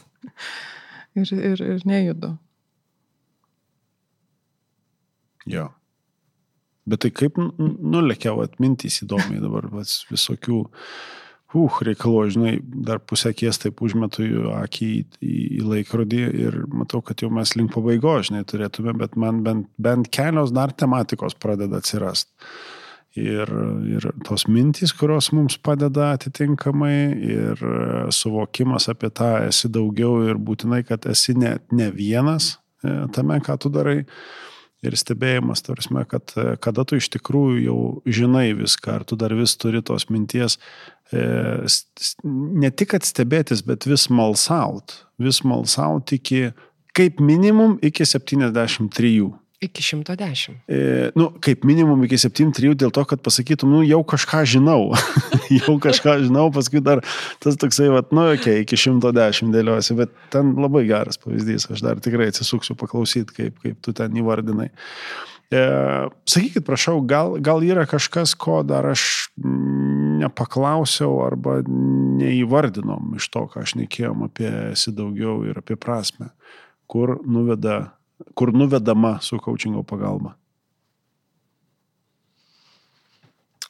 ir, 1.20 1.34
ir, 1.34 1.66
ir 1.76 1.86
nejudu. 1.90 2.34
Jo. 5.50 5.70
Bet 6.90 7.04
tai 7.06 7.12
kaip 7.14 7.38
nulėkiau 7.38 8.42
atmintys 8.42 9.04
įdomiai 9.06 9.42
dabar, 9.44 9.68
vis, 9.76 10.02
visokių 10.10 10.64
uh, 11.58 11.80
reikalų, 11.82 12.30
žinai, 12.30 12.54
dar 12.62 13.00
pusę 13.00 13.32
kies 13.34 13.58
taip 13.58 13.82
užmetu 13.82 14.24
akį 14.54 14.86
į, 14.86 15.04
į, 15.22 15.38
į 15.60 15.62
laikrodį 15.66 16.22
ir 16.46 16.58
matau, 16.70 17.02
kad 17.02 17.22
jau 17.24 17.30
mes 17.34 17.56
link 17.58 17.74
pabaigos, 17.74 18.30
žinai, 18.30 18.44
turėtume, 18.46 18.94
bet 18.98 19.16
man 19.18 19.42
bent, 19.44 19.70
bent 19.78 20.10
kelios 20.14 20.54
dar 20.54 20.72
tematikos 20.72 21.34
pradeda 21.34 21.82
atsirasti. 21.82 22.30
Ir, 23.18 23.50
ir 23.90 24.06
tos 24.24 24.46
mintys, 24.46 24.94
kurios 24.94 25.32
mums 25.34 25.58
padeda 25.58 26.12
atitinkamai, 26.14 26.94
ir 27.26 27.64
suvokimas 28.14 28.86
apie 28.92 29.10
tą 29.10 29.32
esi 29.48 29.68
daugiau 29.74 30.22
ir 30.30 30.38
būtinai, 30.38 30.84
kad 30.86 31.08
esi 31.10 31.34
ne, 31.34 31.56
ne 31.74 31.90
vienas 31.90 32.60
e, 32.86 33.10
tame, 33.16 33.40
ką 33.42 33.58
tu 33.58 33.74
darai 33.74 34.04
ir 34.86 34.96
stebėjimas, 34.96 35.64
tarsi, 35.66 35.92
kad 36.10 36.34
kada 36.64 36.86
tu 36.88 37.00
iš 37.00 37.10
tikrųjų 37.16 37.60
jau 37.66 37.80
žinai 38.08 38.54
viską, 38.58 39.00
ar 39.00 39.06
tu 39.08 39.18
dar 39.20 39.36
vis 39.36 39.56
turi 39.60 39.82
tos 39.86 40.08
minties, 40.12 40.58
e, 41.12 41.24
ne 42.24 42.72
tik 42.72 42.94
kad 42.96 43.08
stebėtis, 43.08 43.66
bet 43.68 43.90
vis 43.90 44.08
malsaut, 44.14 44.96
vis 45.20 45.44
malsaut 45.44 46.16
iki 46.16 46.50
kaip 46.96 47.20
minimum 47.20 47.78
iki 47.86 48.08
73. 48.08 49.30
Iki 49.60 49.84
110. 49.84 50.54
E, 50.72 51.12
nu, 51.20 51.34
kaip 51.44 51.66
minimum 51.68 52.06
iki 52.08 52.16
7-3 52.16 52.78
dėl 52.80 52.94
to, 52.96 53.04
kad 53.04 53.20
pasakytum, 53.20 53.74
nu, 53.74 53.82
jau 53.84 54.00
kažką 54.08 54.46
žinau. 54.48 54.94
jau 55.60 55.76
kažką 55.84 56.14
žinau, 56.24 56.46
paskui 56.56 56.80
dar 56.80 57.02
tas 57.44 57.60
toksai, 57.60 57.90
vat, 57.92 58.14
nu, 58.16 58.24
okay, 58.38 58.64
iki 58.64 58.80
110 58.80 59.52
dėliuosi, 59.52 59.98
bet 60.00 60.14
ten 60.32 60.54
labai 60.56 60.86
geras 60.88 61.20
pavyzdys, 61.20 61.68
aš 61.76 61.84
dar 61.84 62.00
tikrai 62.00 62.30
atsisuksiu 62.32 62.78
paklausyti, 62.80 63.36
kaip, 63.36 63.60
kaip 63.60 63.84
tu 63.84 63.96
ten 64.00 64.16
įvardinai. 64.24 64.70
E, 65.52 65.66
sakykit, 66.30 66.64
prašau, 66.64 67.04
gal, 67.04 67.36
gal 67.44 67.60
yra 67.68 67.84
kažkas, 67.90 68.38
ko 68.40 68.62
dar 68.64 68.88
aš 68.94 69.28
nepaklausiau 70.24 71.20
arba 71.28 71.60
neįvardinom 71.68 73.20
iš 73.20 73.28
to, 73.36 73.44
ką 73.52 73.68
aš 73.68 73.76
nekėjom 73.84 74.24
apie 74.32 74.50
esi 74.72 74.96
daugiau 74.96 75.42
ir 75.52 75.60
apie 75.60 75.76
prasme, 75.76 76.32
kur 76.88 77.18
nuveda 77.28 77.90
kur 78.34 78.54
nuvedama 78.54 79.20
su 79.22 79.40
coachingo 79.40 79.84
pagalba. 79.84 80.36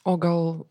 O 0.04 0.16
gal 0.16 0.64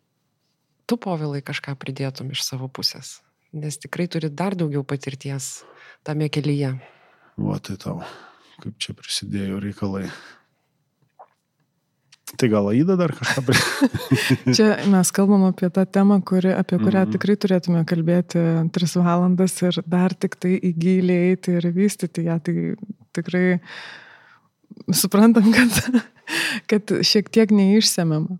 tu, 0.89 0.97
povilai, 0.97 1.41
kažką 1.45 1.75
pridėtum 1.77 2.32
iš 2.34 2.41
savo 2.47 2.67
pusės, 2.67 3.19
nes 3.53 3.77
tikrai 3.77 4.07
turi 4.09 4.32
dar 4.34 4.57
daugiau 4.57 4.82
patirties 4.84 5.61
tame 6.03 6.30
kelyje. 6.34 6.73
Va 7.39 7.59
tai 7.63 7.77
tau, 7.80 8.01
kaip 8.63 8.75
čia 8.82 8.97
prisidėjo 8.97 9.61
reikalai. 9.63 10.09
Tai 12.38 12.49
gal 12.49 12.67
Aida 12.69 12.93
dar 12.97 13.13
kažką 13.15 13.41
prie. 13.47 13.61
Čia 14.57 14.67
mes 14.91 15.09
kalbam 15.15 15.47
apie 15.47 15.69
tą 15.73 15.86
temą, 15.89 16.19
kuri, 16.21 16.51
apie 16.53 16.77
kurią 16.77 16.99
mm 16.99 17.05
-hmm. 17.05 17.13
tikrai 17.15 17.36
turėtume 17.41 17.86
kalbėti 17.89 18.43
tris 18.73 18.93
valandas 18.95 19.55
ir 19.61 19.82
dar 19.86 20.13
tik 20.13 20.36
tai 20.36 20.59
įgyliai 20.61 21.32
eiti 21.32 21.57
ir 21.57 21.71
vystyti 21.73 22.27
ją. 22.30 22.38
Tai 22.39 22.75
tikrai 23.20 23.59
suprantam, 24.93 25.51
kad, 25.55 26.01
kad 26.70 26.93
šiek 27.05 27.30
tiek 27.34 27.51
neišsemiama. 27.53 28.38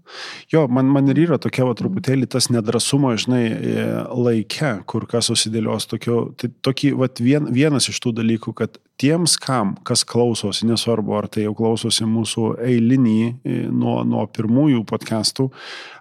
Jo, 0.51 0.65
man, 0.71 0.89
man 0.93 1.09
ir 1.11 1.23
yra 1.25 1.39
tokia 1.41 1.65
va, 1.67 1.75
truputėlį 1.77 2.30
tas 2.32 2.49
nedrasumo, 2.53 3.11
žinai, 3.19 3.43
e, 3.49 3.86
laike, 4.13 4.75
kur 4.89 5.07
kas 5.09 5.30
susidėlios 5.32 5.89
tokio, 5.89 6.21
tai 6.39 6.51
tokį, 6.65 6.93
va, 6.99 7.09
vien, 7.21 7.49
vienas 7.55 7.89
iš 7.91 8.01
tų 8.03 8.13
dalykų, 8.21 8.55
kad 8.57 8.80
tiems, 8.99 9.38
kam, 9.41 9.75
kas 9.88 10.03
klausosi, 10.07 10.67
nesvarbu, 10.69 11.15
ar 11.17 11.30
tai 11.32 11.47
jau 11.47 11.55
klausosi 11.57 12.07
mūsų 12.09 12.51
eilinį 12.67 13.17
e, 13.25 13.57
nuo, 13.71 14.01
nuo 14.07 14.27
pirmųjų 14.32 14.84
podcastų, 14.89 15.49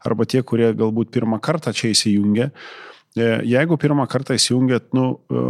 arba 0.09 0.29
tie, 0.29 0.45
kurie 0.47 0.72
galbūt 0.76 1.12
pirmą 1.14 1.41
kartą 1.45 1.74
čia 1.76 1.93
įsijungia, 1.95 2.53
E, 2.53 2.98
jeigu 3.17 3.79
pirmą 3.81 4.07
kartą 4.11 4.37
įsijungėt, 4.37 4.91
nu, 4.97 5.19
e, 5.31 5.45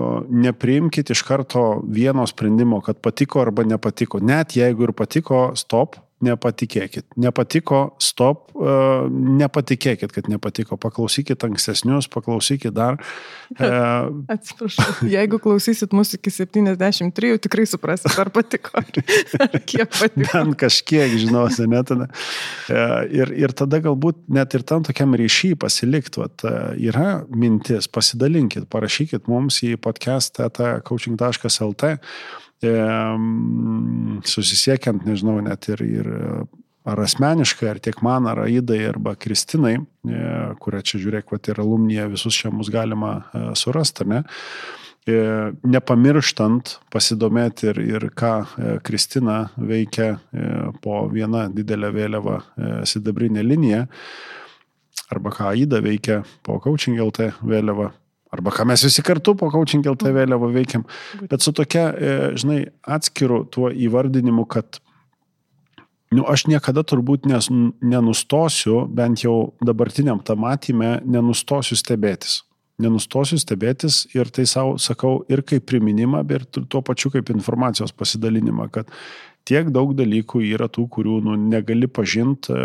nepriimkite 0.47 1.13
iš 1.13 1.23
karto 1.27 1.83
vieno 1.85 2.27
sprendimo, 2.27 2.81
kad 2.85 3.01
patiko 3.03 3.43
arba 3.43 3.65
nepatiko. 3.67 4.21
Net 4.21 4.57
jeigu 4.57 4.89
ir 4.89 4.93
patiko, 4.97 5.53
stop, 5.59 5.99
nepatikėkit. 6.25 7.05
Nepatiko, 7.21 7.95
stop, 8.03 8.51
e, 8.55 8.73
nepatikėkit, 9.39 10.12
kad 10.14 10.29
nepatiko. 10.31 10.79
Paklausykit 10.81 11.45
ankstesnius, 11.47 12.09
paklausykit 12.11 12.75
dar. 12.75 12.99
E, 13.55 13.69
Atsiprašau, 14.35 15.07
jeigu 15.09 15.39
klausysit 15.43 15.95
mūsų 15.95 16.19
iki 16.19 16.31
73, 16.35 17.39
tikrai 17.45 17.66
suprasit, 17.71 18.11
ar 18.19 18.33
patiko, 18.35 18.71
ar, 18.81 18.87
kiek 19.62 19.89
patiko. 19.95 20.27
Bent 20.33 20.59
kažkiek 20.64 21.14
žinosi, 21.23 21.69
net 21.71 21.87
tada. 21.93 22.11
E, 22.66 22.83
ir, 23.21 23.33
ir 23.47 23.55
tada 23.57 23.79
galbūt 23.85 24.16
net 24.35 24.59
ir 24.59 24.66
tam 24.66 24.83
tokiam 24.87 25.14
ryšy 25.19 25.55
pasilikt, 25.61 26.19
vat, 26.19 26.43
yra 26.75 27.23
mintis, 27.31 27.87
pasidalinkit, 27.91 28.66
parašykit 28.73 29.31
mums 29.31 29.62
į 29.66 29.77
podcast.coaching.lt 29.87 31.85
susisiekiant, 34.27 35.05
nežinau, 35.07 35.37
net 35.45 35.69
ir, 35.71 35.85
ir 35.87 36.09
ar 36.89 37.03
asmeniškai, 37.05 37.69
ar 37.69 37.81
tiek 37.83 38.01
man, 38.05 38.27
ar 38.31 38.43
Aidai, 38.47 38.81
arba 38.89 39.15
Kristinai, 39.21 39.77
e, 39.79 40.25
kurią 40.63 40.83
čia 40.87 41.01
žiūrėk, 41.03 41.31
va, 41.33 41.41
ir 41.51 41.61
alumnija 41.63 42.09
visus 42.11 42.39
čia 42.39 42.53
mus 42.55 42.71
galima 42.73 43.13
e, 43.19 43.45
surasti, 43.59 44.07
ne? 44.09 44.23
E, 45.09 45.19
nepamirštant 45.65 46.79
pasidomėti 46.93 47.71
ir, 47.71 47.83
ir 47.97 48.09
ką 48.17 48.33
Kristina 48.85 49.39
veikia 49.57 50.19
po 50.85 51.07
vieną 51.13 51.47
didelę 51.57 51.89
vėliavą 51.95 52.35
sidabrinę 52.89 53.45
liniją, 53.47 53.87
arba 55.09 55.33
ką 55.33 55.49
Aida 55.55 55.81
veikia 55.85 56.21
po 56.45 56.59
coaching 56.61 57.01
LT 57.01 57.31
vėliavą 57.41 57.89
Arba 58.31 58.53
ką 58.53 58.66
mes 58.68 58.85
visi 58.85 59.03
kartu 59.05 59.33
po 59.39 59.49
coaching 59.53 59.87
LT 59.89 60.12
vėliavą 60.12 60.51
veikiam. 60.53 60.85
Bet 61.31 61.45
su 61.45 61.53
tokia, 61.57 61.87
e, 61.93 62.16
žinai, 62.37 62.61
atskiru 62.85 63.45
tuo 63.49 63.70
įvardinimu, 63.72 64.45
kad 64.51 64.81
nu, 66.12 66.26
aš 66.29 66.47
niekada 66.51 66.85
turbūt 66.85 67.29
nes, 67.29 67.49
nenustosiu, 67.81 68.83
bent 68.89 69.24
jau 69.24 69.55
dabartiniam 69.64 70.20
tam 70.24 70.45
matymė, 70.45 70.99
nenustosiu 71.09 71.79
stebėtis. 71.81 72.43
Nenustosiu 72.79 73.41
stebėtis 73.41 74.05
ir 74.14 74.29
tai 74.31 74.45
savo 74.47 74.76
sakau 74.79 75.24
ir 75.33 75.43
kaip 75.43 75.64
priminimą, 75.66 76.20
bet 76.29 76.61
ir 76.61 76.68
tuo 76.70 76.85
pačiu 76.85 77.11
kaip 77.11 77.33
informacijos 77.33 77.97
pasidalinimą, 77.97 78.68
kad 78.70 78.93
tiek 79.49 79.72
daug 79.72 79.97
dalykų 79.97 80.45
yra 80.53 80.68
tų, 80.68 80.85
kurių 80.93 81.18
nu, 81.24 81.41
negali 81.49 81.89
pažinti 81.89 82.53
e, 82.53 82.62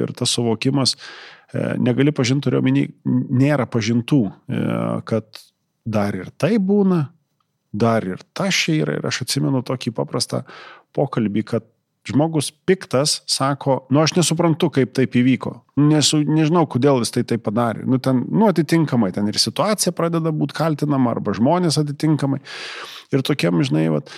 ir 0.00 0.16
tas 0.16 0.32
suvokimas, 0.34 0.96
E, 0.96 1.33
negali 1.78 2.12
pažinti, 2.14 2.48
turiu 2.48 2.60
omeny, 2.62 2.88
nėra 3.04 3.66
pažintų, 3.70 4.22
e, 4.26 4.62
kad 5.08 5.42
dar 5.84 6.16
ir 6.16 6.32
tai 6.40 6.56
būna, 6.58 7.06
dar 7.74 8.06
ir 8.06 8.22
tas 8.34 8.54
čia 8.54 8.80
yra. 8.82 8.98
Ir 8.98 9.06
aš 9.06 9.24
atsimenu 9.26 9.62
tokį 9.66 9.94
paprastą 9.94 10.44
pokalbį, 10.96 11.44
kad 11.52 11.66
žmogus 12.04 12.50
piktas 12.68 13.22
sako, 13.30 13.78
nu 13.94 14.02
aš 14.02 14.16
nesuprantu, 14.18 14.68
kaip 14.74 14.92
taip 14.96 15.16
įvyko. 15.16 15.54
Nesu, 15.80 16.20
nežinau, 16.26 16.66
kodėl 16.68 17.00
jis 17.00 17.14
tai 17.14 17.24
taip 17.28 17.46
padarė. 17.46 17.86
Nu, 17.88 17.98
ten, 18.02 18.26
nu 18.28 18.50
atitinkamai, 18.50 19.12
ten 19.16 19.30
ir 19.30 19.40
situacija 19.40 19.94
pradeda 19.96 20.34
būti 20.34 20.56
kaltinama, 20.58 21.14
arba 21.16 21.32
žmonės 21.36 21.80
atitinkamai. 21.80 22.42
Ir 23.14 23.24
tokiam, 23.24 23.62
žinai, 23.64 23.86
vat, 23.94 24.12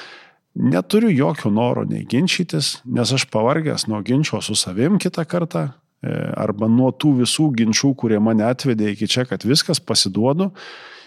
neturiu 0.58 1.12
jokio 1.14 1.52
noro 1.54 1.86
nei 1.86 2.02
ginčytis, 2.10 2.80
nes 2.90 3.14
aš 3.14 3.28
pavargęs 3.30 3.86
nuo 3.92 4.02
ginčio 4.06 4.42
su 4.42 4.58
savim 4.58 4.98
kitą 5.02 5.22
kartą, 5.30 5.68
E, 5.70 5.85
arba 6.36 6.68
nuo 6.70 6.90
tų 6.92 7.14
visų 7.22 7.48
ginčių, 7.56 7.94
kurie 7.98 8.18
mane 8.22 8.44
atvedė 8.46 8.92
iki 8.92 9.08
čia, 9.10 9.24
kad 9.28 9.46
viskas 9.46 9.80
pasiduodu. 9.80 10.50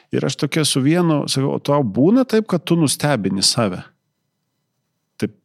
Ir 0.10 0.26
aš 0.26 0.40
tokia 0.42 0.64
su 0.66 0.82
vienu, 0.82 1.22
sakau, 1.30 1.54
o 1.54 1.62
tau 1.62 1.84
būna 1.86 2.26
taip, 2.26 2.48
kad 2.50 2.64
tu 2.66 2.78
nustebini 2.80 3.44
save. 3.46 3.84
Taip, 5.22 5.36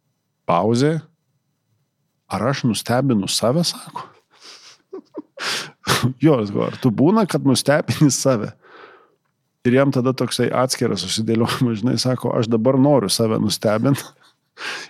pauzė. 0.48 0.96
Ar 2.32 2.46
aš 2.48 2.64
nustebinu 2.64 3.28
save, 3.28 3.66
sako? 3.68 4.08
jo, 6.24 6.40
ar 6.64 6.78
tu 6.80 6.88
būna, 6.88 7.26
kad 7.28 7.44
nustebini 7.44 8.08
save? 8.14 8.54
Ir 9.64 9.78
jam 9.78 9.92
tada 9.92 10.12
toksai 10.16 10.50
atskiras 10.52 11.04
susidėliojimas, 11.04 11.78
žinai, 11.80 11.98
sako, 12.00 12.32
aš 12.36 12.48
dabar 12.52 12.80
noriu 12.80 13.12
save 13.12 13.38
nustebinti. 13.40 14.04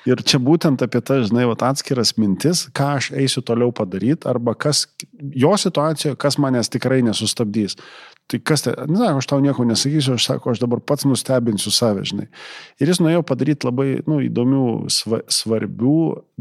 Ir 0.04 0.20
čia 0.20 0.36
būtent 0.42 0.82
apie 0.84 1.00
tą, 1.00 1.22
žinai, 1.24 1.46
vat, 1.48 1.62
atskiras 1.64 2.12
mintis, 2.20 2.66
ką 2.76 2.90
aš 2.98 3.06
eisiu 3.16 3.40
toliau 3.46 3.72
padaryti, 3.72 4.28
arba 4.28 4.52
kas 4.52 4.84
jo 5.32 5.54
situacijoje, 5.56 6.18
kas 6.20 6.36
manęs 6.36 6.68
tikrai 6.72 7.00
nesustabdys. 7.06 7.78
Tai 8.28 8.40
kas 8.44 8.64
tai, 8.64 8.74
ne, 8.88 9.00
aš 9.08 9.28
tau 9.28 9.40
nieko 9.44 9.64
nesakysiu, 9.68 10.18
aš 10.18 10.26
sako, 10.28 10.52
aš 10.52 10.60
dabar 10.60 10.80
pats 10.84 11.04
nustebinsiu 11.08 11.72
save, 11.72 12.04
žinai. 12.08 12.28
Ir 12.80 12.92
jis 12.92 13.00
nuėjo 13.00 13.24
padaryti 13.24 13.68
labai 13.68 13.88
nu, 14.08 14.20
įdomių, 14.24 14.66
svarbių 14.92 15.98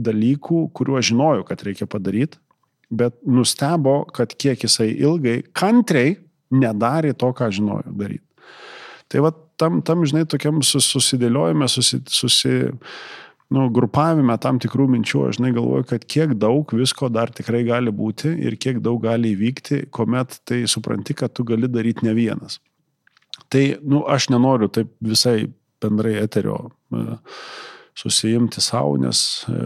dalykų, 0.09 0.65
kuriuos 0.75 1.07
žinojau, 1.11 1.47
kad 1.47 1.63
reikia 1.67 1.87
padaryti, 1.91 2.39
bet 2.91 3.15
nustebo, 3.23 4.01
kad 4.15 4.35
kiek 4.35 4.63
jisai 4.67 4.91
ilgai, 4.91 5.41
kantriai 5.55 6.17
nedarė 6.53 7.15
to, 7.15 7.31
ką 7.35 7.51
žinojo 7.55 7.95
daryti. 7.95 8.25
Tai 9.11 9.23
va 9.27 9.33
tam, 9.59 9.81
tam 9.85 10.03
žinai, 10.07 10.23
tokiam 10.29 10.63
susidėliojime, 10.65 11.67
susi, 11.71 11.99
susi, 12.09 12.55
nu, 13.53 13.67
grupavime 13.73 14.35
tam 14.41 14.59
tikrų 14.61 14.87
minčių, 14.93 15.23
aš 15.29 15.39
žinai 15.39 15.51
galvoju, 15.55 15.87
kad 15.89 16.05
kiek 16.09 16.35
daug 16.39 16.69
visko 16.75 17.09
dar 17.11 17.31
tikrai 17.33 17.63
gali 17.67 17.91
būti 17.93 18.31
ir 18.47 18.55
kiek 18.61 18.79
daug 18.83 19.01
gali 19.03 19.33
įvykti, 19.35 19.87
kuomet 19.93 20.39
tai 20.47 20.63
supranti, 20.71 21.15
kad 21.17 21.33
tu 21.35 21.45
gali 21.47 21.69
daryti 21.71 22.07
ne 22.07 22.15
vienas. 22.17 22.59
Tai, 23.53 23.63
nu, 23.85 24.03
aš 24.09 24.29
nenoriu 24.33 24.69
taip 24.73 24.93
visai 25.03 25.51
bendrai 25.83 26.15
eterio 26.21 26.57
e, 26.93 27.17
susijimti 27.97 28.61
savo, 28.63 28.95
nes 29.01 29.43
e, 29.51 29.59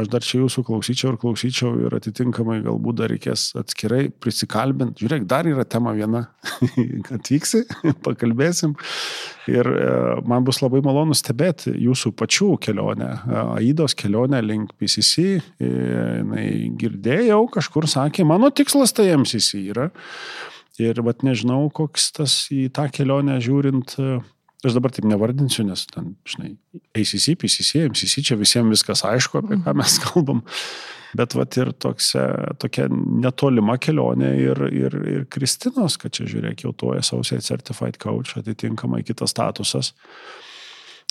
aš 0.00 0.10
dar 0.12 0.24
čia 0.24 0.40
jūsų 0.42 0.64
klausyčiau 0.66 1.12
ir 1.12 1.18
klausyčiau 1.20 1.72
ir 1.86 1.96
atitinkamai 1.96 2.58
galbūt 2.64 2.98
dar 3.00 3.12
reikės 3.12 3.48
atskirai 3.58 4.08
prisikalbinti. 4.10 5.02
Žiūrėk, 5.02 5.26
dar 5.28 5.48
yra 5.48 5.64
tema 5.68 5.94
viena. 5.96 6.26
Atvyksi, 7.16 7.64
pakalbėsim. 8.06 8.76
Ir 9.50 9.70
e, 9.70 9.90
man 10.26 10.46
bus 10.46 10.60
labai 10.62 10.82
malonu 10.84 11.16
stebėti 11.16 11.74
jūsų 11.86 12.12
pačių 12.18 12.50
kelionę, 12.62 13.10
e, 13.14 13.42
Aidos 13.60 13.96
kelionę 13.98 14.42
link 14.44 14.74
PCC. 14.80 15.26
E, 15.36 15.72
jinai 16.20 16.48
girdėjau, 16.80 17.44
kažkur 17.56 17.88
sakė, 17.90 18.26
mano 18.28 18.50
tikslas 18.54 18.94
tai 18.96 19.12
MCC 19.16 19.66
yra. 19.72 19.90
Ir 20.82 20.98
vat 21.00 21.22
nežinau, 21.24 21.70
koks 21.72 22.10
tas 22.18 22.40
į 22.52 22.66
tą 22.76 22.90
kelionę 22.92 23.38
žiūrint 23.40 23.96
aš 24.68 24.76
dabar 24.76 24.92
taip 24.94 25.06
nevardinsiu, 25.08 25.64
nes 25.68 25.86
ten, 25.90 26.14
žinai, 26.28 26.54
ACC, 26.96 27.36
PCC, 27.40 27.86
MCC, 27.90 28.24
čia 28.26 28.38
visiems 28.40 28.72
viskas 28.74 29.04
aišku, 29.06 29.42
apie 29.42 29.60
ką 29.64 29.74
mes 29.78 29.98
kalbam, 30.04 30.42
bet 31.16 31.36
vat 31.38 31.58
ir 31.60 31.72
toksia, 31.82 32.24
tokia 32.62 32.88
netolima 32.92 33.78
kelionė 33.80 34.32
ir, 34.42 34.64
ir, 34.70 34.98
ir 35.12 35.28
Kristinos, 35.32 35.98
kad 36.00 36.16
čia 36.16 36.28
žiūrėk, 36.30 36.66
jau 36.66 36.74
tuoja 36.76 37.04
Associate 37.04 37.44
Certified 37.44 38.00
Coach, 38.02 38.36
atitinkamai 38.40 39.02
kitas 39.06 39.34
statusas 39.34 39.94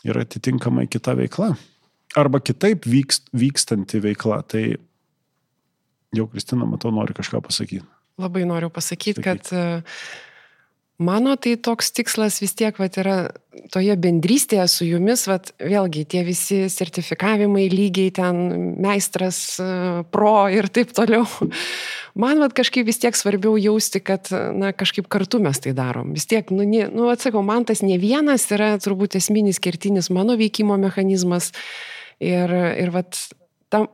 ir 0.05 0.19
atitinkamai 0.21 0.85
kita 0.91 1.15
veikla. 1.17 1.53
Arba 2.15 2.39
kitaip 2.39 2.85
vykst, 2.87 3.31
vykstanti 3.35 3.99
veikla. 4.03 4.39
Tai 4.47 4.63
jau 6.15 6.27
Kristina, 6.31 6.67
matau, 6.69 6.93
nori 6.95 7.15
kažką 7.17 7.41
pasakyti. 7.43 7.83
Labai 8.21 8.45
noriu 8.47 8.69
pasakyti, 8.71 9.19
Sakyk. 9.19 9.25
kad 9.25 9.83
Mano 10.97 11.33
tai 11.35 11.57
toks 11.59 11.89
tikslas 11.91 12.37
vis 12.39 12.53
tiek 12.55 12.77
vat, 12.79 12.95
yra 13.01 13.15
toje 13.73 13.97
bendrystėje 13.99 14.63
su 14.71 14.85
jumis, 14.87 15.25
vat, 15.27 15.49
vėlgi 15.59 16.05
tie 16.07 16.21
visi 16.23 16.61
sertifikavimai 16.71 17.65
lygiai 17.67 18.13
ten, 18.15 18.39
meistras, 18.79 19.39
e, 19.59 19.67
pro 20.07 20.45
ir 20.47 20.69
taip 20.71 20.93
toliau. 20.95 21.25
Man 22.23 22.39
vat, 22.39 22.55
kažkaip 22.55 22.87
vis 22.87 23.01
tiek 23.03 23.19
svarbiau 23.19 23.57
jausti, 23.59 23.99
kad 23.99 24.31
na, 24.31 24.71
kažkaip 24.71 25.09
kartu 25.11 25.41
mes 25.43 25.59
tai 25.59 25.73
darom. 25.75 26.13
Vis 26.15 26.29
tiek, 26.31 26.47
nu, 26.55 26.63
ne, 26.63 26.85
nu 26.87 27.09
atsakau, 27.11 27.41
man 27.43 27.67
tas 27.67 27.81
ne 27.83 27.97
vienas 27.99 28.47
yra 28.55 28.77
turbūt 28.79 29.17
esminis 29.19 29.59
kertinis 29.59 30.07
mano 30.15 30.37
veikimo 30.39 30.79
mechanizmas. 30.79 31.51
Ir, 32.23 32.55
ir 32.79 32.95
vat, 32.95 33.19
tam 33.67 33.89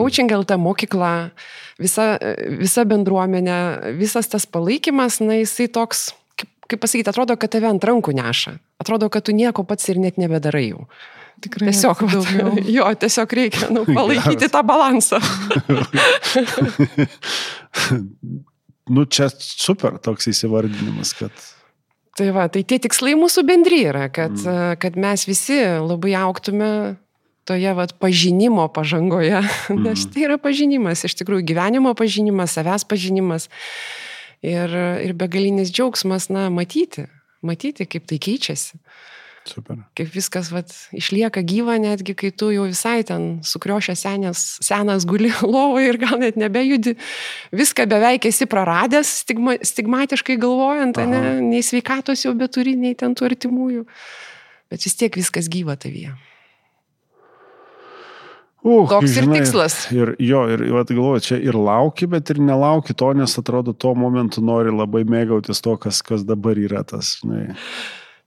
coaching 0.00 0.32
LT 0.32 0.56
mokykla, 0.60 1.12
visa, 1.80 2.18
visa 2.60 2.84
bendruomenė, 2.88 3.60
visas 4.00 4.26
tas 4.32 4.44
palaikymas, 4.48 5.20
na, 5.24 5.34
jisai 5.42 5.68
toks, 5.72 5.98
kaip, 6.40 6.50
kaip 6.70 6.80
pasakyti, 6.82 7.10
atrodo, 7.12 7.32
kad 7.40 7.50
tave 7.52 7.68
ant 7.70 7.84
rankų 7.84 8.12
neša. 8.16 8.52
Atrodo, 8.80 9.06
kad 9.12 9.22
tu 9.28 9.32
nieko 9.36 9.62
pats 9.68 9.84
ir 9.92 9.96
net 10.02 10.16
nebedarai 10.20 10.68
jau. 10.70 10.82
Tikrai. 11.40 11.66
Tiesiog, 11.70 11.98
vat, 12.10 12.24
jo, 12.76 12.84
tiesiog 13.04 13.28
reikia 13.38 13.66
nu, 13.72 13.80
palaikyti 13.96 14.44
Geras. 14.44 14.54
tą 14.56 14.60
balansą. 14.68 15.18
nu, 18.94 19.00
čia 19.06 19.26
super 19.36 19.92
toks 20.02 20.24
įsivardinimas, 20.34 21.10
kad 21.20 21.34
Tai 22.18 22.28
va, 22.36 22.44
tai 22.52 22.62
tie 22.68 22.78
tikslai 22.82 23.14
mūsų 23.16 23.40
bendri 23.48 23.78
yra, 23.88 24.06
kad, 24.12 24.34
mm. 24.34 24.76
kad 24.82 24.92
mes 25.00 25.20
visi 25.28 25.56
labai 25.80 26.12
auktume 26.18 26.70
toje 27.50 27.74
vat, 27.74 27.96
pažinimo 27.98 28.68
pažangoje, 28.70 29.42
mm. 29.68 29.82
nes 29.88 30.06
tai 30.14 30.26
yra 30.28 30.38
pažinimas, 30.38 31.02
iš 31.08 31.18
tikrųjų 31.18 31.48
gyvenimo 31.50 31.94
pažinimas, 31.98 32.54
savęs 32.54 32.86
pažinimas 32.86 33.50
ir, 34.46 34.70
ir 35.02 35.16
begalinis 35.18 35.72
džiaugsmas, 35.74 36.30
na, 36.30 36.46
matyti, 36.54 37.08
matyti, 37.42 37.88
kaip 37.90 38.06
tai 38.10 38.20
keičiasi. 38.22 38.78
Super. 39.48 39.78
Kaip 39.96 40.10
viskas 40.12 40.50
vat, 40.52 40.70
išlieka 40.94 41.40
gyva, 41.48 41.78
netgi 41.80 42.12
kai 42.14 42.28
tu 42.30 42.50
jau 42.52 42.66
visai 42.68 43.00
ten 43.08 43.40
sukriošęs 43.46 44.02
senas, 44.04 44.42
senas 44.62 45.06
guli 45.08 45.32
lovoje 45.54 45.94
ir 45.94 45.98
gal 45.98 46.20
net 46.20 46.38
nebejudi, 46.38 46.94
viską 47.56 47.88
beveik 47.90 48.28
esi 48.30 48.46
praradęs, 48.50 49.14
stigma, 49.24 49.56
stigmatiškai 49.64 50.36
galvojant, 50.38 51.00
ne, 51.08 51.22
nei 51.42 51.64
sveikatos 51.66 52.28
jau 52.28 52.36
beturi, 52.38 52.76
nei 52.78 52.94
ten 52.94 53.16
tų 53.16 53.32
artimųjų, 53.32 53.86
bet 54.70 54.86
vis 54.86 55.00
tiek 55.00 55.18
viskas 55.18 55.50
gyva 55.50 55.80
tavyje. 55.80 56.12
Uh, 58.60 58.84
Toks 58.90 59.14
žinai, 59.14 59.38
ir 59.38 59.44
tikslas. 59.46 59.76
Ir 59.94 60.12
jo, 60.20 60.42
ir 60.52 60.66
galvoju, 60.68 61.22
čia 61.24 61.38
ir 61.40 61.56
lauki, 61.56 62.08
bet 62.10 62.28
ir 62.34 62.42
nelauki 62.44 62.92
to, 62.92 63.08
nes 63.16 63.38
atrodo, 63.40 63.72
tuo 63.72 63.94
momentu 63.96 64.44
nori 64.44 64.72
labai 64.74 65.06
mėgautis 65.08 65.64
to, 65.64 65.78
kas, 65.80 66.02
kas 66.04 66.26
dabar 66.28 66.60
yra 66.60 66.84
tas. 66.84 67.16
Žinai. 67.22 67.54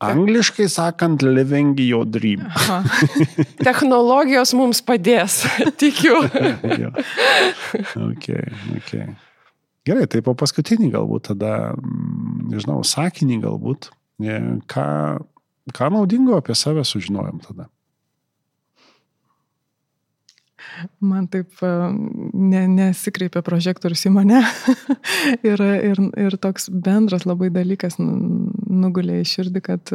Angliškai 0.04 0.68
sakant, 0.68 1.22
living 1.22 1.78
your 1.80 2.06
dream. 2.06 2.48
Technologijos 3.68 4.54
mums 4.58 4.82
padės, 4.84 5.44
tikiu. 5.82 6.18
okay, 8.10 8.50
okay. 8.80 9.06
Gerai, 9.88 10.08
tai 10.08 10.24
po 10.24 10.34
paskutinį 10.40 10.94
galbūt 10.96 11.30
tada, 11.34 11.74
mm, 11.76 12.50
nežinau, 12.54 12.82
sakinį 12.88 13.42
galbūt, 13.44 13.90
e, 14.24 14.40
ką, 14.72 14.88
ką 15.76 15.90
naudingo 15.92 16.38
apie 16.40 16.56
save 16.56 16.86
sužinojom 16.88 17.42
tada. 17.44 17.68
Man 21.04 21.28
taip 21.32 21.64
e, 21.64 21.72
ne, 22.34 22.64
nesikreipia 22.72 23.44
prožektorius 23.46 24.06
į 24.08 24.14
mane. 24.16 24.42
ir, 25.50 25.62
ir, 25.62 26.02
ir 26.26 26.38
toks 26.42 26.70
bendras 26.74 27.28
labai 27.30 27.52
dalykas 27.54 28.00
nugulė 28.00 29.22
į 29.22 29.30
širdį, 29.34 29.64
kad 29.66 29.94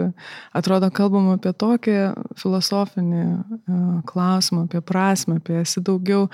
atrodo 0.57 0.91
kalbam 0.95 1.33
apie 1.35 1.53
tokį 1.53 1.97
filosofinį 2.41 3.23
e, 3.25 3.79
klausimą, 4.09 4.67
apie 4.69 4.83
prasme, 4.85 5.39
apie 5.43 5.61
esi 5.63 5.85
daugiau, 5.85 6.29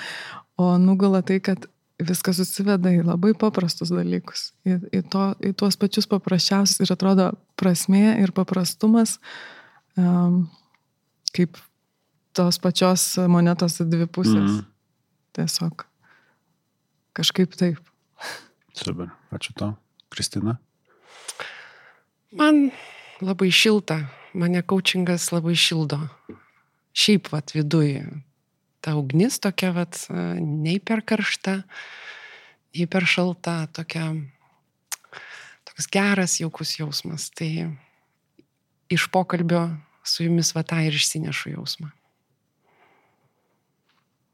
o 0.61 0.75
nugula 0.79 1.23
tai, 1.27 1.41
kad 1.45 1.69
viskas 2.03 2.41
susiveda 2.41 2.91
į 2.91 3.05
labai 3.07 3.33
paprastus 3.39 3.93
dalykus, 3.95 4.49
į, 4.67 4.79
į, 4.99 5.03
to, 5.11 5.29
į 5.39 5.53
tuos 5.59 5.79
pačius 5.79 6.09
paprasčiausius 6.11 6.83
ir 6.83 6.95
atrodo 6.95 7.31
prasmė 7.61 8.17
ir 8.23 8.35
paprastumas 8.35 9.17
um, 9.97 10.45
kaip 11.35 11.59
tos 12.35 12.59
pačios 12.59 13.15
monetos 13.31 13.79
dvi 13.79 14.09
pusės. 14.11 14.59
Mm. 14.59 14.65
Tiesiog 15.35 15.87
kažkaip 17.15 17.55
taip. 17.59 17.81
Super, 18.75 19.13
ačiū 19.35 19.55
tau. 19.59 19.75
Kristina? 20.11 20.59
Man 22.35 22.69
labai 23.23 23.51
šilta, 23.55 24.01
mane 24.35 24.63
coachingas 24.67 25.31
labai 25.35 25.55
šildo. 25.59 26.01
Šiaip 26.95 27.31
vat 27.35 27.55
viduj 27.55 28.03
ta 28.83 28.95
ugnis 28.99 29.41
tokia 29.43 29.73
vat 29.75 29.99
nei 30.11 30.79
per 30.83 31.03
karšta, 31.07 31.57
nei 32.75 32.87
per 32.91 33.07
šalta, 33.11 33.65
tokia, 33.75 34.11
toks 35.71 35.91
geras, 35.91 36.39
jaukus 36.43 36.77
jausmas. 36.79 37.31
Tai 37.35 37.51
iš 38.93 39.09
pokalbio 39.11 39.69
su 40.07 40.27
jumis 40.27 40.55
va 40.55 40.67
tą 40.67 40.83
ir 40.87 40.95
išsinešu 40.95 41.55
jausmą 41.57 41.95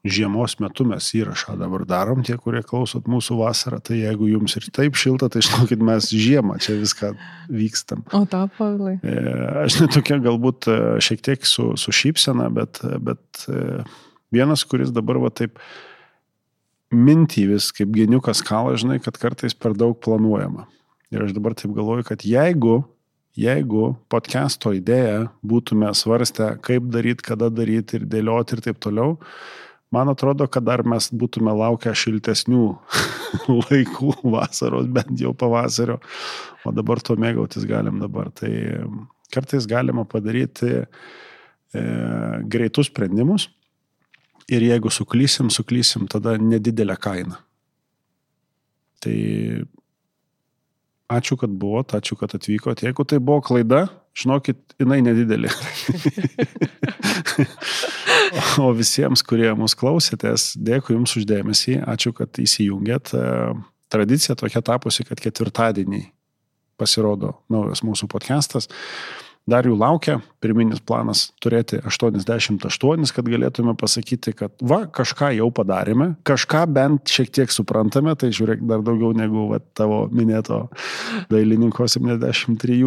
žiemos 0.04 0.56
metu 0.62 0.86
mes 0.88 1.04
įrašą 1.16 1.56
dabar 1.60 1.84
darom, 1.88 2.22
tie, 2.24 2.36
kurie 2.40 2.62
klausot 2.64 3.08
mūsų 3.10 3.36
vasarą, 3.42 3.80
tai 3.84 4.00
jeigu 4.00 4.30
jums 4.30 4.56
ir 4.56 4.68
taip 4.72 4.96
šilta, 4.96 5.28
tai 5.32 5.42
žinokit, 5.44 5.82
mes 5.84 6.08
žiemą 6.08 6.56
čia 6.62 6.78
viską 6.80 7.12
vykstam. 7.52 8.04
O 8.16 8.22
tą, 8.28 8.46
Pavlai? 8.56 8.96
E, 9.04 9.16
aš 9.66 9.82
netokia 9.82 10.20
galbūt 10.24 10.70
e, 10.72 10.78
šiek 11.04 11.24
tiek 11.26 11.44
su, 11.48 11.72
su 11.80 11.92
šypsena, 11.92 12.48
bet, 12.56 12.80
bet 13.04 13.44
e, 13.52 13.82
vienas, 14.32 14.64
kuris 14.64 14.94
dabar 14.94 15.20
va 15.20 15.32
taip 15.34 15.60
mintį 16.90 17.50
vis 17.52 17.68
kaip 17.76 17.92
geniukas 17.94 18.40
kalą, 18.46 18.72
žinai, 18.80 18.98
kad 19.04 19.20
kartais 19.20 19.54
per 19.54 19.76
daug 19.78 20.00
planuojama. 20.02 20.64
Ir 21.12 21.26
aš 21.26 21.36
dabar 21.36 21.54
taip 21.58 21.76
galvoju, 21.76 22.08
kad 22.08 22.24
jeigu 22.24 22.80
jeigu 23.38 23.94
podcast'o 24.10 24.72
idėją 24.74 25.28
būtume 25.46 25.90
svarstę, 25.94 26.56
kaip 26.64 26.88
daryti, 26.90 27.24
kada 27.30 27.50
daryti 27.52 28.00
ir 28.00 28.06
dėlioti 28.10 28.56
ir 28.56 28.62
taip 28.64 28.80
toliau, 28.82 29.18
Man 29.90 30.08
atrodo, 30.08 30.46
kad 30.46 30.62
dar 30.62 30.84
mes 30.86 31.08
būtume 31.10 31.50
laukę 31.50 31.90
šiltesnių 31.98 32.66
laikų 33.66 34.12
vasaros, 34.30 34.86
bent 34.86 35.18
jau 35.18 35.32
pavasario, 35.34 35.98
o 36.62 36.72
dabar 36.74 37.02
to 37.02 37.16
mėgautis 37.18 37.66
galim 37.66 37.98
dabar. 38.02 38.30
Tai 38.30 38.52
kartais 39.34 39.66
galima 39.70 40.04
padaryti 40.06 40.70
e, 40.78 40.84
greitus 42.50 42.90
sprendimus 42.90 43.48
ir 44.50 44.62
jeigu 44.66 44.90
suklysim, 44.94 45.50
suklysim 45.50 46.06
tada 46.10 46.36
nedidelę 46.38 46.94
kainą. 46.98 47.38
Tai 49.02 49.16
ačiū, 51.10 51.34
kad 51.40 51.50
buvot, 51.50 51.96
ačiū, 51.98 52.14
kad 52.20 52.34
atvykot. 52.38 52.84
Jeigu 52.86 53.06
tai 53.10 53.18
buvo 53.18 53.42
klaida, 53.42 53.88
žinokit, 54.14 54.62
jinai 54.78 55.00
nedidelė. 55.02 55.50
O 58.62 58.70
visiems, 58.76 59.24
kurie 59.26 59.50
mus 59.58 59.74
klausėtės, 59.78 60.52
dėkui 60.60 60.94
Jums 60.96 61.16
uždėmesį, 61.18 61.80
ačiū, 61.90 62.12
kad 62.16 62.38
įsijungėt. 62.42 63.14
E, 63.16 63.24
tradicija 63.90 64.36
tokia 64.38 64.62
tapusi, 64.64 65.06
kad 65.08 65.20
ketvirtadienį 65.22 66.04
pasirodo 66.80 67.34
naujas 67.52 67.84
mūsų 67.84 68.08
podcastas. 68.10 68.70
Dar 69.48 69.64
jų 69.66 69.74
laukia, 69.80 70.18
pirminis 70.44 70.82
planas 70.84 71.30
turėti 71.42 71.80
88, 71.88 73.08
kad 73.16 73.30
galėtume 73.32 73.72
pasakyti, 73.80 74.34
kad 74.36 74.52
va, 74.62 74.84
kažką 74.86 75.32
jau 75.38 75.48
padarėme, 75.56 76.12
kažką 76.28 76.66
bent 76.70 77.10
šiek 77.10 77.32
tiek 77.34 77.54
suprantame, 77.54 78.12
tai 78.20 78.30
žiūrėk 78.36 78.62
dar 78.68 78.84
daugiau 78.86 79.14
negu 79.16 79.48
va, 79.50 79.58
tavo 79.74 80.04
minėto 80.12 80.66
dailininko 81.32 81.88
73 81.88 82.82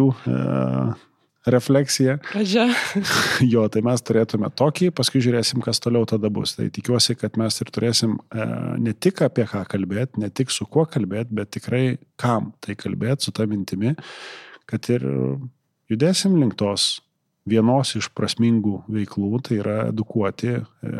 refleksija. 1.46 2.18
Pradžia. 2.24 2.68
jo, 3.52 3.64
tai 3.68 3.82
mes 3.84 4.02
turėtume 4.04 4.48
tokį, 4.56 4.90
paskui 4.96 5.22
žiūrėsim, 5.24 5.60
kas 5.64 5.80
toliau 5.82 6.06
tada 6.08 6.30
bus. 6.32 6.54
Tai 6.58 6.68
tikiuosi, 6.72 7.16
kad 7.20 7.38
mes 7.40 7.60
ir 7.60 7.72
turėsim 7.74 8.16
e, 8.16 8.46
ne 8.80 8.94
tik 8.96 9.20
apie 9.26 9.46
ką 9.50 9.64
kalbėti, 9.70 10.22
ne 10.24 10.30
tik 10.32 10.52
su 10.54 10.66
kuo 10.70 10.86
kalbėti, 10.88 11.36
bet 11.36 11.52
tikrai 11.58 11.84
kam 12.20 12.52
tai 12.64 12.76
kalbėti, 12.80 13.28
su 13.28 13.34
ta 13.36 13.48
mintimi, 13.50 13.94
kad 14.70 14.88
ir 14.92 15.04
judėsim 15.92 16.38
link 16.40 16.56
tos 16.60 16.98
vienos 17.48 17.92
iš 17.98 18.08
prasmingų 18.16 18.78
veiklų, 18.88 19.42
tai 19.44 19.60
yra 19.60 19.78
edukuoti, 19.90 20.56
e, 20.56 20.92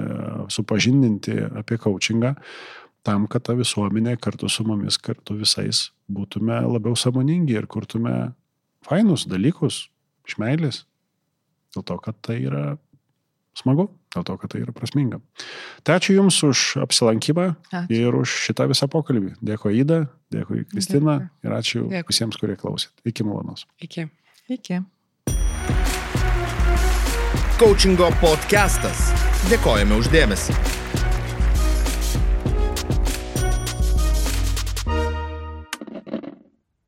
supažindinti 0.53 1.39
apie 1.63 1.81
coachingą, 1.81 2.35
tam, 3.05 3.25
kad 3.33 3.47
ta 3.49 3.57
visuomenė 3.57 4.19
kartu 4.21 4.49
su 4.53 4.65
mumis, 4.69 5.01
kartu 5.01 5.39
visais 5.41 5.89
būtume 6.13 6.61
labiau 6.69 6.97
samoningi 6.97 7.57
ir 7.57 7.69
kurtume 7.71 8.35
fainus 8.85 9.25
dalykus 9.29 9.87
iš 10.29 10.39
meilės. 10.41 10.85
Dėl 11.75 11.83
to, 11.89 11.97
kad 11.99 12.17
tai 12.23 12.39
yra 12.47 12.77
smagu, 13.59 13.89
dėl 14.15 14.25
to, 14.27 14.37
kad 14.39 14.51
tai 14.53 14.61
yra 14.63 14.73
prasminga. 14.75 15.21
Tai 15.87 15.97
ačiū 15.99 16.15
Jums 16.17 16.39
už 16.47 16.63
apsilankymą 16.85 17.49
ačiū. 17.71 17.85
ir 17.95 18.15
už 18.19 18.29
šitą 18.49 18.69
visą 18.71 18.89
pokalbį. 18.91 19.35
Dėkui 19.43 19.75
Ida, 19.83 20.05
dėkui 20.35 20.65
Kristina 20.71 21.19
dėkui. 21.21 21.49
ir 21.49 21.57
ačiū 21.59 21.85
dėkui. 21.91 22.09
visiems, 22.15 22.39
kurie 22.39 22.57
klausėt. 22.59 22.93
Iki 23.05 23.27
malonos. 23.27 23.67
Iki. 23.83 24.09
Iki. 24.49 24.81
Coachingo 27.59 28.11
podcastas. 28.21 29.11
Dėkojame 29.51 29.99
uždėmesi. 30.01 30.55